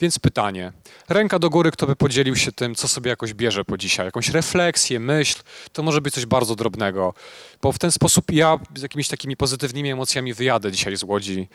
Więc 0.00 0.18
pytanie. 0.18 0.72
Ręka 1.08 1.38
do 1.38 1.50
góry, 1.50 1.70
kto 1.70 1.86
by 1.86 1.96
podzielił 1.96 2.36
się 2.36 2.52
tym, 2.52 2.74
co 2.74 2.88
sobie 2.88 3.10
jakoś 3.10 3.34
bierze 3.34 3.64
po 3.64 3.78
dzisiaj? 3.78 4.06
Jakąś 4.06 4.28
refleksję, 4.28 5.00
myśl, 5.00 5.42
to 5.72 5.82
może 5.82 6.00
być 6.00 6.14
coś 6.14 6.26
bardzo 6.26 6.56
drobnego. 6.56 7.14
Bo 7.62 7.72
w 7.72 7.78
ten 7.78 7.92
sposób 7.92 8.32
ja 8.32 8.58
z 8.76 8.82
jakimiś 8.82 9.08
takimi 9.08 9.36
pozytywnymi 9.36 9.90
emocjami 9.90 10.34
wyjadę 10.34 10.72
dzisiaj 10.72 10.96
z 10.96 11.02
Łodzi, 11.02 11.48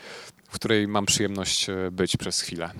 w 0.48 0.54
której 0.54 0.88
mam 0.88 1.06
przyjemność 1.06 1.70
e, 1.70 1.90
być 1.90 2.16
przez 2.16 2.40
chwilę. 2.40 2.70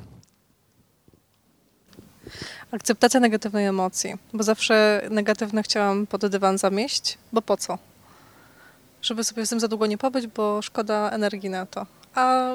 Akceptacja 2.77 3.21
negatywnej 3.21 3.67
emocji, 3.67 4.15
bo 4.33 4.43
zawsze 4.43 5.03
negatywne 5.11 5.63
chciałam 5.63 6.07
pod 6.07 6.27
dywan 6.27 6.59
zamieść, 6.59 7.19
bo 7.33 7.43
po 7.43 7.57
co? 7.57 7.79
Żeby 9.03 9.25
sobie 9.25 9.47
z 9.47 9.51
tym 9.51 9.61
za 9.61 9.69
długo 9.69 9.87
nie 9.87 9.99
pobyć, 9.99 10.27
bo 10.27 10.63
szkoda 10.63 11.11
energii 11.11 11.51
na 11.51 11.67
to. 11.67 11.87
A 12.15 12.51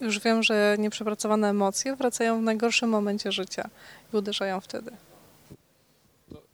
już 0.00 0.20
wiem, 0.20 0.42
że 0.42 0.76
nieprzepracowane 0.78 1.48
emocje 1.48 1.96
wracają 1.96 2.40
w 2.40 2.42
najgorszym 2.42 2.90
momencie 2.90 3.32
życia 3.32 3.68
i 4.14 4.16
uderzają 4.16 4.60
wtedy. 4.60 4.90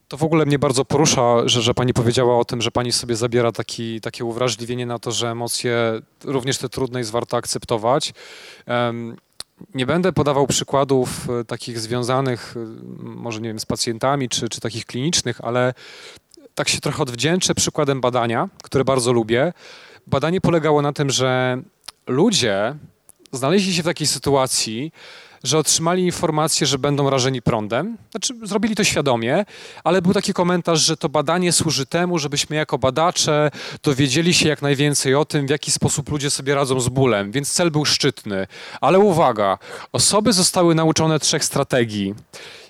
To 0.09 0.16
w 0.16 0.25
ogóle 0.25 0.47
mnie 0.47 0.59
bardzo 0.59 0.85
porusza, 0.85 1.49
że, 1.49 1.62
że 1.62 1.75
pani 1.75 1.95
powiedziała 1.95 2.39
o 2.39 2.45
tym, 2.45 2.62
że 2.62 2.70
pani 2.70 2.93
sobie 2.93 3.16
zabiera 3.16 3.53
taki, 3.53 4.01
takie 4.01 4.25
uwrażliwienie 4.25 4.87
na 4.87 4.99
to, 4.99 5.12
że 5.12 5.31
emocje, 5.31 6.01
również 6.25 6.59
te 6.59 6.69
trudne, 6.69 6.99
jest 6.99 7.11
warto 7.11 7.37
akceptować. 7.37 8.12
Um, 8.66 9.16
nie 9.74 9.86
będę 9.86 10.12
podawał 10.12 10.47
przykładów 10.47 11.30
e, 11.30 11.44
takich 11.44 11.80
związanych, 11.80 12.55
e, 12.56 12.66
może 12.98 13.40
nie 13.40 13.48
wiem, 13.48 13.59
z 13.59 13.66
pacjentami 13.66 14.28
czy, 14.28 14.48
czy 14.48 14.60
takich 14.60 14.86
klinicznych, 14.86 15.40
ale 15.40 15.74
tak 16.55 16.68
się 16.68 16.80
trochę 16.80 17.02
odwdzięczę 17.02 17.55
przykładem 17.55 18.01
badania, 18.01 18.48
które 18.62 18.85
bardzo 18.85 19.12
lubię. 19.12 19.52
Badanie 20.06 20.40
polegało 20.40 20.82
na 20.82 20.93
tym, 20.93 21.10
że 21.10 21.62
ludzie 22.06 22.74
znaleźli 23.32 23.74
się 23.74 23.82
w 23.82 23.85
takiej 23.85 24.06
sytuacji, 24.06 24.93
że 25.44 25.59
otrzymali 25.59 26.05
informację, 26.05 26.66
że 26.66 26.78
będą 26.78 27.10
rażeni 27.10 27.43
prądem. 27.43 27.97
Znaczy, 28.10 28.35
zrobili 28.43 28.77
to 28.77 28.85
świadomie, 28.85 29.44
ale 29.85 30.02
był 30.02 30.15
taki 30.15 30.32
komentarz, 30.32 30.81
że 30.81 30.97
to 30.97 31.09
badanie 31.09 31.52
służy 31.52 31.86
temu, 31.86 32.19
żebyśmy 32.19 32.56
jako 32.56 32.78
badacze 32.78 33.51
dowiedzieli 33.82 34.35
się 34.35 34.48
jak 34.48 34.62
najwięcej 34.62 35.15
o 35.15 35.24
tym, 35.24 35.47
w 35.47 35.51
jaki 35.51 35.70
sposób 35.70 36.09
ludzie 36.09 36.31
sobie 36.31 36.55
radzą 36.55 36.81
z 36.81 36.89
bólem, 36.89 37.32
więc 37.32 37.52
cel 37.52 37.70
był 37.70 37.85
szczytny. 37.85 38.47
Ale 38.81 38.98
uwaga, 38.98 39.59
osoby 39.93 40.32
zostały 40.32 40.74
nauczone 40.74 41.19
trzech 41.19 41.44
strategii. 41.44 42.15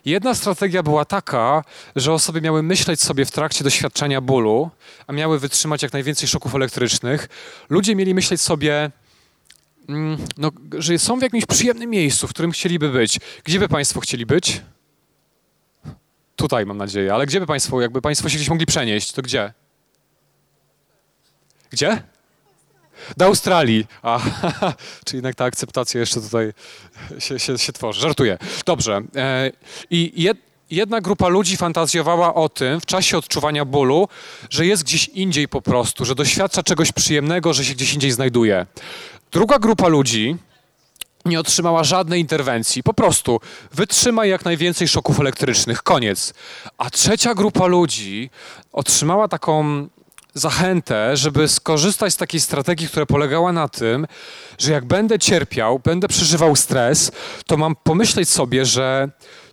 Jedna 0.05 0.35
strategia 0.35 0.83
była 0.83 1.05
taka, 1.05 1.65
że 1.97 2.13
osoby 2.13 2.41
miały 2.41 2.63
myśleć 2.63 3.01
sobie 3.01 3.25
w 3.25 3.31
trakcie 3.31 3.65
doświadczenia 3.65 4.21
bólu, 4.21 4.71
a 5.07 5.13
miały 5.13 5.39
wytrzymać 5.39 5.83
jak 5.83 5.93
najwięcej 5.93 6.29
szoków 6.29 6.55
elektrycznych. 6.55 7.29
Ludzie 7.71 7.97
mieli 7.97 8.15
myśleć 8.15 8.41
sobie, 8.41 8.91
no, 10.37 10.51
że 10.79 10.99
są 10.99 11.19
w 11.19 11.23
jakimś 11.23 11.47
przyjemnym 11.47 11.91
miejscu, 11.91 12.29
w 12.29 12.31
którym 12.31 12.51
chcieliby 12.51 12.91
być. 12.91 13.21
Gdzie 13.45 13.59
by 13.59 13.69
Państwo 13.69 14.01
chcieli 14.01 14.27
być? 14.27 14.63
Tutaj 16.37 16.67
mam 16.67 16.77
nadzieję, 16.77 17.15
ale 17.15 17.27
gdzie 17.27 17.41
by 17.41 17.47
Państwo, 17.47 17.81
jakby 17.81 18.03
Państwo 18.03 18.29
się 18.29 18.37
gdzieś 18.37 18.49
mogli 18.49 18.67
przenieść, 18.67 19.13
to 19.13 19.23
gdzie? 19.23 19.53
Gdzie? 21.71 22.03
Do 23.17 23.25
Australii. 23.25 23.87
A, 24.03 24.21
czy 25.05 25.17
jednak 25.17 25.35
ta 25.35 25.45
akceptacja 25.45 26.01
jeszcze 26.01 26.21
tutaj 26.21 26.53
się, 27.19 27.39
się, 27.39 27.59
się 27.59 27.73
tworzy. 27.73 28.01
Żartuję. 28.01 28.39
Dobrze. 28.67 29.01
E, 29.17 29.53
I 29.91 30.23
jed, 30.23 30.39
jedna 30.71 31.01
grupa 31.01 31.29
ludzi 31.29 31.57
fantazjowała 31.57 32.35
o 32.35 32.49
tym 32.49 32.81
w 32.81 32.87
czasie 32.87 33.19
odczuwania 33.19 33.65
bólu, 33.65 34.09
że 34.51 34.67
jest 34.67 34.85
gdzieś 34.85 35.09
indziej 35.09 35.49
po 35.49 35.63
prostu, 35.63 36.05
że 36.05 36.15
doświadcza 36.15 36.63
czegoś 36.63 36.93
przyjemnego, 36.93 37.53
że 37.53 37.65
się 37.65 37.75
gdzieś 37.75 37.95
indziej 37.95 38.11
znajduje. 38.11 38.67
Druga 39.33 39.59
grupa 39.59 39.89
ludzi 39.89 40.37
nie 41.25 41.41
otrzymała 41.41 41.85
żadnej 41.85 42.21
interwencji. 42.21 42.83
Po 42.83 42.95
prostu 42.95 43.41
wytrzymaj 43.73 44.31
jak 44.31 44.45
najwięcej 44.45 44.89
szoków 44.89 45.21
elektrycznych. 45.21 45.83
Koniec. 45.83 46.35
A 46.79 46.91
trzecia 46.91 47.35
grupa 47.35 47.67
ludzi 47.67 48.31
otrzymała 48.73 49.29
taką 49.29 49.89
zachętę, 50.35 51.17
żeby 51.17 51.49
skorzystać 51.49 52.13
z 52.13 52.17
takiej 52.17 52.41
strategii, 52.41 52.89
która 52.89 53.07
polegała 53.07 53.53
na 53.53 53.69
tym, 53.69 54.07
że 54.59 54.73
jak 54.73 54.85
będę 54.85 55.19
cierpiał, 55.19 55.79
będę 55.79 56.09
przeżywał 56.09 56.57
stres, 56.57 57.13
to 57.47 57.57
mam 57.57 57.77
pomyśleć 57.77 58.29
sobie, 58.29 58.65
że 58.65 59.09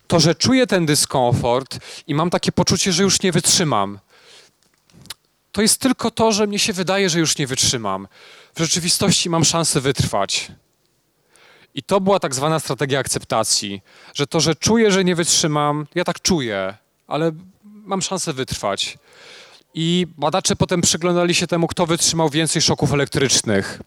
to, 0.08 0.20
że 0.20 0.36
czuję 0.36 0.68
ten 0.68 0.86
dyskomfort 0.86 1.80
i 2.08 2.16
mam 2.16 2.30
takie 2.30 2.52
poczucie, 2.52 2.94
że 2.94 3.04
już 3.04 3.22
nie 3.22 3.32
wytrzymam, 3.32 4.00
to 5.52 5.62
jest 5.62 5.82
tylko 5.82 6.12
to, 6.12 6.32
że 6.32 6.48
mnie 6.48 6.60
się 6.60 6.74
wydaje, 6.74 7.10
że 7.10 7.20
już 7.20 7.38
nie 7.38 7.48
wytrzymam. 7.48 8.08
W 8.56 8.60
rzeczywistości 8.60 9.30
mam 9.30 9.46
szansę 9.46 9.82
wytrwać. 9.82 10.52
I 11.74 11.84
to 11.84 12.02
była 12.02 12.20
tak 12.20 12.36
zwana 12.36 12.60
strategia 12.60 13.00
akceptacji, 13.00 13.82
że 14.14 14.28
to, 14.28 14.40
że 14.40 14.56
czuję, 14.56 14.92
że 14.92 15.04
nie 15.04 15.16
wytrzymam, 15.16 15.88
ja 15.96 16.04
tak 16.04 16.22
czuję, 16.22 16.78
ale 17.08 17.32
mam 17.64 18.02
szansę 18.02 18.34
wytrwać. 18.34 18.98
I 19.74 20.08
badacze 20.18 20.56
potem 20.56 20.82
przyglądali 20.82 21.36
się 21.36 21.48
temu, 21.48 21.68
kto 21.68 21.86
wytrzymał 21.86 22.30
więcej 22.30 22.62
szoków 22.62 22.94
elektrycznych. 22.94 23.82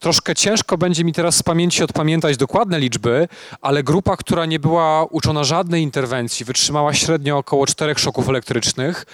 Troszkę 0.00 0.34
ciężko 0.34 0.78
będzie 0.78 1.04
mi 1.04 1.12
teraz 1.12 1.36
z 1.36 1.42
pamięci 1.42 1.84
odpamiętać 1.84 2.36
dokładne 2.36 2.80
liczby, 2.80 3.28
ale 3.60 3.82
grupa, 3.82 4.16
która 4.16 4.46
nie 4.46 4.58
była 4.58 5.04
uczona 5.04 5.44
żadnej 5.44 5.82
interwencji, 5.82 6.44
wytrzymała 6.44 6.94
średnio 6.94 7.38
około 7.38 7.66
czterech 7.66 7.98
szoków 7.98 8.28
elektrycznych. 8.28 9.06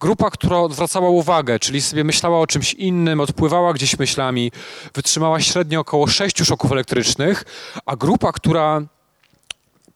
Grupa, 0.00 0.30
która 0.30 0.58
odwracała 0.58 1.08
uwagę, 1.08 1.58
czyli 1.58 1.80
sobie 1.80 2.04
myślała 2.04 2.40
o 2.40 2.46
czymś 2.46 2.74
innym, 2.74 3.20
odpływała 3.20 3.72
gdzieś 3.72 3.98
myślami, 3.98 4.52
wytrzymała 4.94 5.40
średnio 5.40 5.80
około 5.80 6.06
sześciu 6.06 6.44
szoków 6.44 6.72
elektrycznych, 6.72 7.44
a 7.86 7.96
grupa, 7.96 8.32
która 8.32 8.82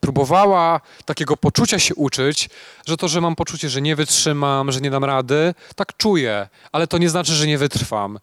próbowała 0.01 0.81
takiego 1.05 1.37
poczucia 1.37 1.79
się 1.79 1.95
uczyć, 1.95 2.51
że 2.87 2.97
to, 2.97 3.09
że 3.09 3.21
mam 3.21 3.37
poczucie, 3.37 3.69
że 3.69 3.83
nie 3.83 3.97
wytrzymam, 3.97 4.73
że 4.73 4.81
nie 4.81 4.91
dam 4.91 5.05
rady, 5.05 5.55
tak 5.77 5.97
czuję, 5.97 6.49
ale 6.73 6.87
to 6.87 6.99
nie 6.99 7.11
znaczy, 7.11 7.33
że 7.33 7.47
nie 7.47 7.59
wytrwam. 7.59 8.19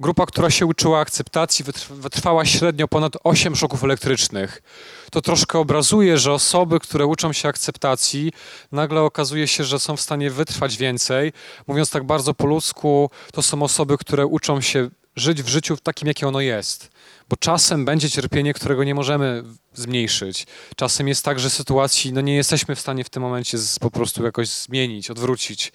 Grupa, 0.00 0.26
która 0.26 0.50
się 0.50 0.66
uczyła 0.66 1.00
akceptacji, 1.00 1.64
wytrwała 1.90 2.44
średnio 2.44 2.88
ponad 2.88 3.12
8 3.24 3.56
szoków 3.56 3.84
elektrycznych. 3.84 4.62
To 5.10 5.20
troszkę 5.20 5.58
obrazuje, 5.58 6.18
że 6.18 6.32
osoby, 6.32 6.80
które 6.80 7.06
uczą 7.06 7.32
się 7.32 7.48
akceptacji, 7.48 8.32
nagle 8.72 9.00
okazuje 9.00 9.48
się, 9.48 9.64
że 9.64 9.78
są 9.78 9.96
w 9.96 10.00
stanie 10.00 10.30
wytrwać 10.30 10.76
więcej. 10.76 11.32
Mówiąc 11.66 11.90
tak 11.90 12.04
bardzo 12.04 12.34
po 12.34 12.46
ludzku, 12.46 13.10
to 13.32 13.42
są 13.42 13.62
osoby, 13.62 13.98
które 13.98 14.26
uczą 14.26 14.60
się 14.60 14.88
żyć 15.16 15.42
w 15.42 15.48
życiu 15.48 15.76
takim, 15.76 16.08
jakie 16.08 16.28
ono 16.28 16.40
jest 16.40 16.91
bo 17.32 17.36
czasem 17.36 17.84
będzie 17.84 18.10
cierpienie, 18.10 18.54
którego 18.54 18.84
nie 18.84 18.94
możemy 18.94 19.42
zmniejszyć. 19.74 20.46
Czasem 20.76 21.08
jest 21.08 21.24
tak, 21.24 21.40
że 21.40 21.50
sytuacji 21.50 22.12
no 22.12 22.20
nie 22.20 22.34
jesteśmy 22.34 22.76
w 22.76 22.80
stanie 22.80 23.04
w 23.04 23.10
tym 23.10 23.22
momencie 23.22 23.58
z, 23.58 23.78
po 23.78 23.90
prostu 23.90 24.24
jakoś 24.24 24.48
zmienić, 24.48 25.10
odwrócić. 25.10 25.72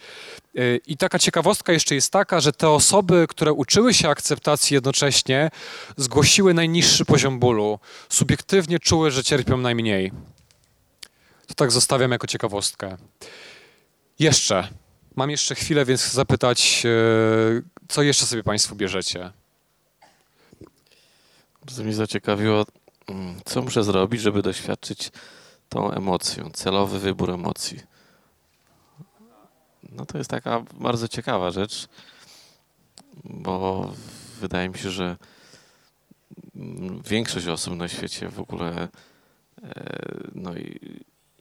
Y, 0.58 0.82
I 0.88 0.98
taka 0.98 1.20
ciekawostka 1.20 1.74
jeszcze 1.74 1.96
jest 1.96 2.12
taka, 2.12 2.40
że 2.40 2.52
te 2.52 2.70
osoby, 2.70 3.26
które 3.30 3.54
uczyły 3.54 3.94
się 3.94 4.10
akceptacji 4.10 4.74
jednocześnie, 4.74 5.50
zgłosiły 5.98 6.54
najniższy 6.54 7.06
poziom 7.06 7.40
bólu. 7.40 7.80
Subiektywnie 8.10 8.80
czuły, 8.80 9.12
że 9.12 9.24
cierpią 9.24 9.58
najmniej. 9.58 10.12
To 11.48 11.54
tak 11.54 11.72
zostawiam 11.72 12.12
jako 12.12 12.28
ciekawostkę. 12.28 12.98
Jeszcze. 14.20 14.68
Mam 15.16 15.32
jeszcze 15.32 15.56
chwilę, 15.56 15.86
więc 15.86 16.02
chcę 16.02 16.16
zapytać, 16.16 16.84
y, 16.86 17.64
co 17.88 18.04
jeszcze 18.04 18.26
sobie 18.26 18.44
Państwo 18.44 18.76
bierzecie? 18.76 19.32
Bardzo 21.68 21.84
mnie 21.84 21.94
zaciekawiło, 21.94 22.66
mm, 23.08 23.36
co 23.46 23.62
muszę 23.62 23.84
zrobić, 23.84 24.22
żeby 24.22 24.42
doświadczyć 24.42 25.12
tą 25.70 25.92
emocją, 25.92 26.50
celowy 26.52 27.00
wybór 27.00 27.32
emocji. 27.32 27.80
No 29.92 30.06
to 30.06 30.18
jest 30.18 30.30
taka 30.30 30.64
bardzo 30.74 31.08
ciekawa 31.08 31.52
rzecz, 31.52 31.88
bo 33.24 33.92
wydaje 34.40 34.70
mi 34.70 34.78
się, 34.78 34.90
że 34.90 35.18
mm, 36.56 37.02
większość 37.02 37.48
osób 37.48 37.76
na 37.76 37.88
świecie 37.88 38.30
w 38.30 38.40
ogóle 38.40 38.88
e, 39.64 39.90
no 40.36 40.56
i 40.56 40.80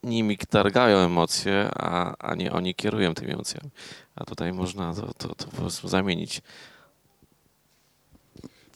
nimi 0.02 0.38
targają 0.38 0.98
emocje, 0.98 1.70
a, 1.74 2.16
a 2.18 2.34
nie 2.34 2.52
oni 2.52 2.74
kierują 2.74 3.14
tymi 3.14 3.32
emocjami. 3.32 3.70
A 4.16 4.24
tutaj 4.24 4.52
można 4.52 4.94
to, 4.94 5.14
to, 5.18 5.34
to 5.34 5.46
po 5.46 5.56
prostu 5.56 5.88
zamienić 5.88 6.42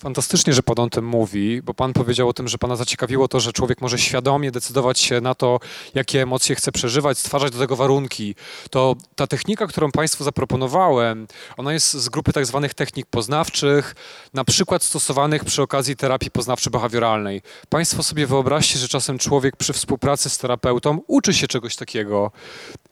Fantastycznie, 0.01 0.53
że 0.53 0.63
Pan 0.63 0.79
o 0.79 0.91
tym 0.91 1.05
mówi, 1.05 1.63
bo 1.63 1.75
Pan 1.75 1.93
powiedział 1.93 2.29
o 2.29 2.33
tym, 2.33 2.49
że 2.49 2.59
Pana 2.59 2.77
zaciekawiło 2.77 3.29
to, 3.29 3.41
że 3.41 3.53
człowiek 3.53 3.81
może 3.81 3.99
świadomie 3.99 4.51
decydować 4.51 4.99
się 4.99 5.21
na 5.21 5.35
to, 5.35 5.61
jakie 5.95 6.23
emocje 6.23 6.57
chce 6.57 6.73
przeżywać, 6.73 7.19
stwarzać 7.19 7.53
do 7.53 7.59
tego 7.59 7.77
warunki. 7.77 8.35
To 8.71 8.97
ta 9.17 9.27
technika, 9.27 9.67
którą 9.67 9.93
Państwu 9.93 10.25
zaproponowałem, 10.25 11.27
ona 11.57 11.73
jest 11.73 11.93
z 11.93 12.09
grupy 12.09 12.33
tak 12.33 12.47
zwanych 12.47 12.75
technik 12.75 13.07
poznawczych, 13.07 13.95
na 14.35 14.45
przykład 14.45 14.83
stosowanych 14.83 15.45
przy 15.45 15.63
okazji 15.63 15.97
terapii 15.97 16.31
poznawczo-behawioralnej. 16.31 17.41
Państwo 17.69 18.03
sobie 18.03 18.27
wyobraźcie, 18.27 18.79
że 18.79 18.89
czasem 18.89 19.19
człowiek 19.19 19.57
przy 19.57 19.73
współpracy 19.73 20.31
z 20.31 20.39
terapeutą 20.39 21.01
uczy 21.07 21.35
się 21.35 21.49
czegoś 21.49 21.77
takiego, 21.77 22.31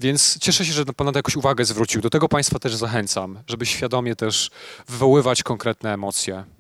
więc 0.00 0.38
cieszę 0.38 0.64
się, 0.64 0.72
że 0.72 0.84
Pan 0.84 1.04
na 1.04 1.12
to 1.12 1.18
jakąś 1.18 1.36
uwagę 1.36 1.64
zwrócił. 1.64 2.00
Do 2.00 2.10
tego 2.10 2.28
Państwa 2.28 2.58
też 2.58 2.76
zachęcam, 2.76 3.38
żeby 3.46 3.66
świadomie 3.66 4.16
też 4.16 4.50
wywoływać 4.88 5.42
konkretne 5.42 5.94
emocje. 5.94 6.57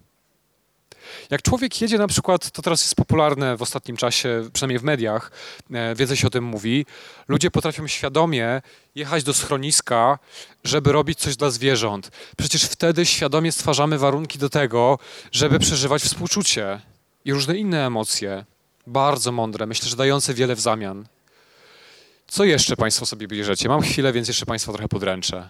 Jak 1.30 1.42
człowiek 1.42 1.80
jedzie 1.80 1.98
na 1.98 2.06
przykład, 2.06 2.50
to 2.50 2.62
teraz 2.62 2.82
jest 2.82 2.94
popularne 2.94 3.56
w 3.56 3.62
ostatnim 3.62 3.96
czasie, 3.96 4.48
przynajmniej 4.52 4.78
w 4.78 4.82
mediach, 4.82 5.30
e, 5.70 5.94
wiedzę 5.94 6.16
się 6.16 6.26
o 6.26 6.30
tym 6.30 6.44
mówi, 6.44 6.86
ludzie 7.28 7.50
potrafią 7.50 7.86
świadomie 7.86 8.62
jechać 8.94 9.24
do 9.24 9.34
schroniska, 9.34 10.18
żeby 10.64 10.92
robić 10.92 11.18
coś 11.18 11.36
dla 11.36 11.50
zwierząt. 11.50 12.10
Przecież 12.36 12.62
wtedy 12.62 13.06
świadomie 13.06 13.52
stwarzamy 13.52 13.98
warunki 13.98 14.38
do 14.38 14.48
tego, 14.48 14.98
żeby 15.32 15.58
przeżywać 15.58 16.02
współczucie 16.02 16.80
i 17.24 17.32
różne 17.32 17.56
inne 17.56 17.86
emocje. 17.86 18.44
Bardzo 18.86 19.32
mądre, 19.32 19.66
myślę, 19.66 19.88
że 19.88 19.96
dające 19.96 20.34
wiele 20.34 20.54
w 20.54 20.60
zamian. 20.60 21.06
Co 22.26 22.44
jeszcze 22.44 22.76
Państwo 22.76 23.06
sobie 23.06 23.28
bierzecie? 23.28 23.68
Mam 23.68 23.82
chwilę, 23.82 24.12
więc 24.12 24.28
jeszcze 24.28 24.46
Państwa 24.46 24.72
trochę 24.72 24.88
podręczę, 24.88 25.48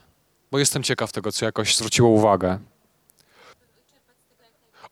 bo 0.51 0.59
jestem 0.59 0.83
ciekaw 0.83 1.13
tego, 1.13 1.33
co 1.33 1.45
jakoś 1.45 1.77
zwróciło 1.77 2.09
uwagę. 2.09 2.59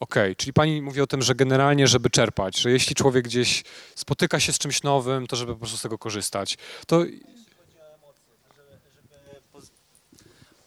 Okej, 0.01 0.23
okay, 0.23 0.37
czyli 0.37 0.53
pani 0.53 0.83
mówi 0.83 1.01
o 1.01 1.07
tym, 1.07 1.23
że 1.23 1.35
generalnie, 1.35 1.87
żeby 1.87 2.11
czerpać, 2.11 2.59
że 2.59 2.71
jeśli 2.71 2.95
człowiek 2.95 3.25
gdzieś 3.25 3.65
spotyka 3.95 4.41
się 4.41 4.53
z 4.53 4.59
czymś 4.59 4.83
nowym, 4.83 5.27
to 5.27 5.37
żeby 5.37 5.53
po 5.53 5.59
prostu 5.59 5.77
z 5.77 5.83
tego 5.83 5.99
korzystać. 5.99 6.59
To 6.87 7.05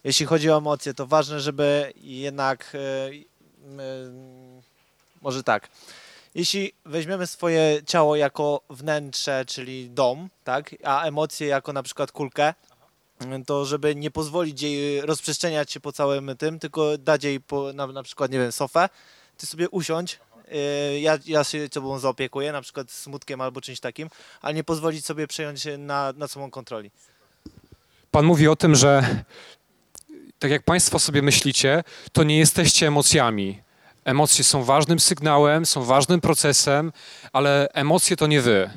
jeśli 0.04 0.26
chodzi 0.26 0.52
o 0.52 0.58
emocje, 0.58 0.94
to 0.94 1.08
ważne, 1.08 1.40
żeby 1.40 1.94
jednak 2.02 2.78
może 5.22 5.44
tak. 5.44 5.70
Jeśli 6.36 6.74
weźmiemy 6.86 7.28
swoje 7.28 7.82
ciało 7.86 8.16
jako 8.16 8.62
wnętrze, 8.70 9.46
czyli 9.48 9.90
dom, 9.90 10.30
tak, 10.44 10.76
a 10.84 11.04
emocje 11.04 11.48
jako 11.48 11.74
na 11.74 11.84
przykład 11.84 12.12
kulkę, 12.12 12.54
to 13.46 13.66
żeby 13.66 13.96
nie 13.96 14.12
pozwolić 14.12 14.62
jej 14.62 15.02
rozprzestrzeniać 15.02 15.72
się 15.72 15.80
po 15.80 15.92
całym 15.92 16.38
tym, 16.38 16.60
tylko 16.60 16.98
dać 16.98 17.24
jej 17.24 17.42
po, 17.42 17.74
na, 17.74 17.88
na 17.88 18.04
przykład, 18.04 18.32
nie 18.32 18.40
wiem, 18.40 18.52
sofę, 18.52 18.90
ty 19.40 19.46
sobie 19.46 19.70
usiądź, 19.70 20.20
y, 20.96 21.00
ja, 21.00 21.18
ja 21.26 21.44
się 21.44 21.70
tobą 21.70 22.00
zaopiekuję, 22.00 22.52
na 22.52 22.62
przykład 22.62 22.92
smutkiem 22.92 23.42
albo 23.42 23.62
czymś 23.62 23.80
takim, 23.80 24.10
ale 24.42 24.54
nie 24.54 24.64
pozwolić 24.64 25.06
sobie 25.06 25.28
przejąć 25.28 25.68
na, 25.78 26.14
nad 26.18 26.32
sobą 26.32 26.52
kontroli. 26.52 26.92
Pan 28.12 28.26
mówi 28.26 28.48
o 28.48 28.56
tym, 28.56 28.76
że 28.76 29.24
tak 30.40 30.52
jak 30.52 30.64
Państwo 30.64 31.00
sobie 31.00 31.22
myślicie, 31.22 31.84
to 32.12 32.24
nie 32.24 32.38
jesteście 32.38 32.88
emocjami. 32.88 33.62
Emocje 34.04 34.44
są 34.44 34.64
ważnym 34.64 35.00
sygnałem, 35.00 35.66
są 35.66 35.84
ważnym 35.84 36.22
procesem, 36.22 36.92
ale 37.34 37.68
emocje 37.74 38.16
to 38.18 38.28
nie 38.28 38.42
wy. 38.42 38.70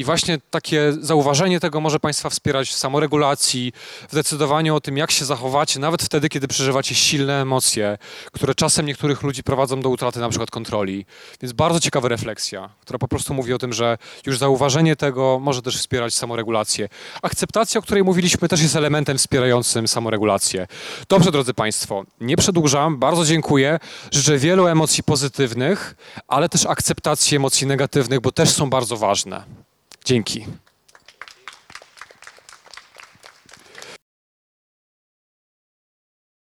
I 0.00 0.04
właśnie 0.04 0.38
takie 0.50 0.92
zauważenie 1.00 1.60
tego 1.60 1.80
może 1.80 2.00
Państwa 2.00 2.30
wspierać 2.30 2.68
w 2.68 2.72
samoregulacji, 2.72 3.72
w 4.08 4.14
decydowaniu 4.14 4.74
o 4.74 4.80
tym, 4.80 4.96
jak 4.96 5.10
się 5.10 5.24
zachowacie, 5.24 5.80
nawet 5.80 6.02
wtedy, 6.02 6.28
kiedy 6.28 6.48
przeżywacie 6.48 6.94
silne 6.94 7.42
emocje, 7.42 7.98
które 8.32 8.54
czasem 8.54 8.86
niektórych 8.86 9.22
ludzi 9.22 9.42
prowadzą 9.42 9.80
do 9.80 9.88
utraty 9.88 10.20
na 10.20 10.28
przykład 10.28 10.50
kontroli. 10.50 11.06
Więc 11.42 11.52
bardzo 11.52 11.80
ciekawa 11.80 12.08
refleksja, 12.08 12.70
która 12.80 12.98
po 12.98 13.08
prostu 13.08 13.34
mówi 13.34 13.52
o 13.52 13.58
tym, 13.58 13.72
że 13.72 13.98
już 14.26 14.38
zauważenie 14.38 14.96
tego 14.96 15.38
może 15.42 15.62
też 15.62 15.78
wspierać 15.78 16.14
samoregulację. 16.14 16.88
Akceptacja, 17.22 17.78
o 17.78 17.82
której 17.82 18.04
mówiliśmy, 18.04 18.48
też 18.48 18.62
jest 18.62 18.76
elementem 18.76 19.18
wspierającym 19.18 19.88
samoregulację. 19.88 20.66
Dobrze, 21.08 21.32
drodzy 21.32 21.54
Państwo, 21.54 22.04
nie 22.20 22.36
przedłużam, 22.36 22.98
bardzo 22.98 23.24
dziękuję. 23.24 23.78
Życzę 24.10 24.38
wielu 24.38 24.66
emocji 24.66 25.02
pozytywnych, 25.02 25.94
ale 26.28 26.48
też 26.48 26.66
akceptacji 26.66 27.36
emocji 27.36 27.66
negatywnych, 27.66 28.20
bo 28.20 28.32
też 28.32 28.50
są 28.50 28.70
bardzo 28.70 28.96
ważne. 28.96 29.69
Dzięki. 30.04 30.46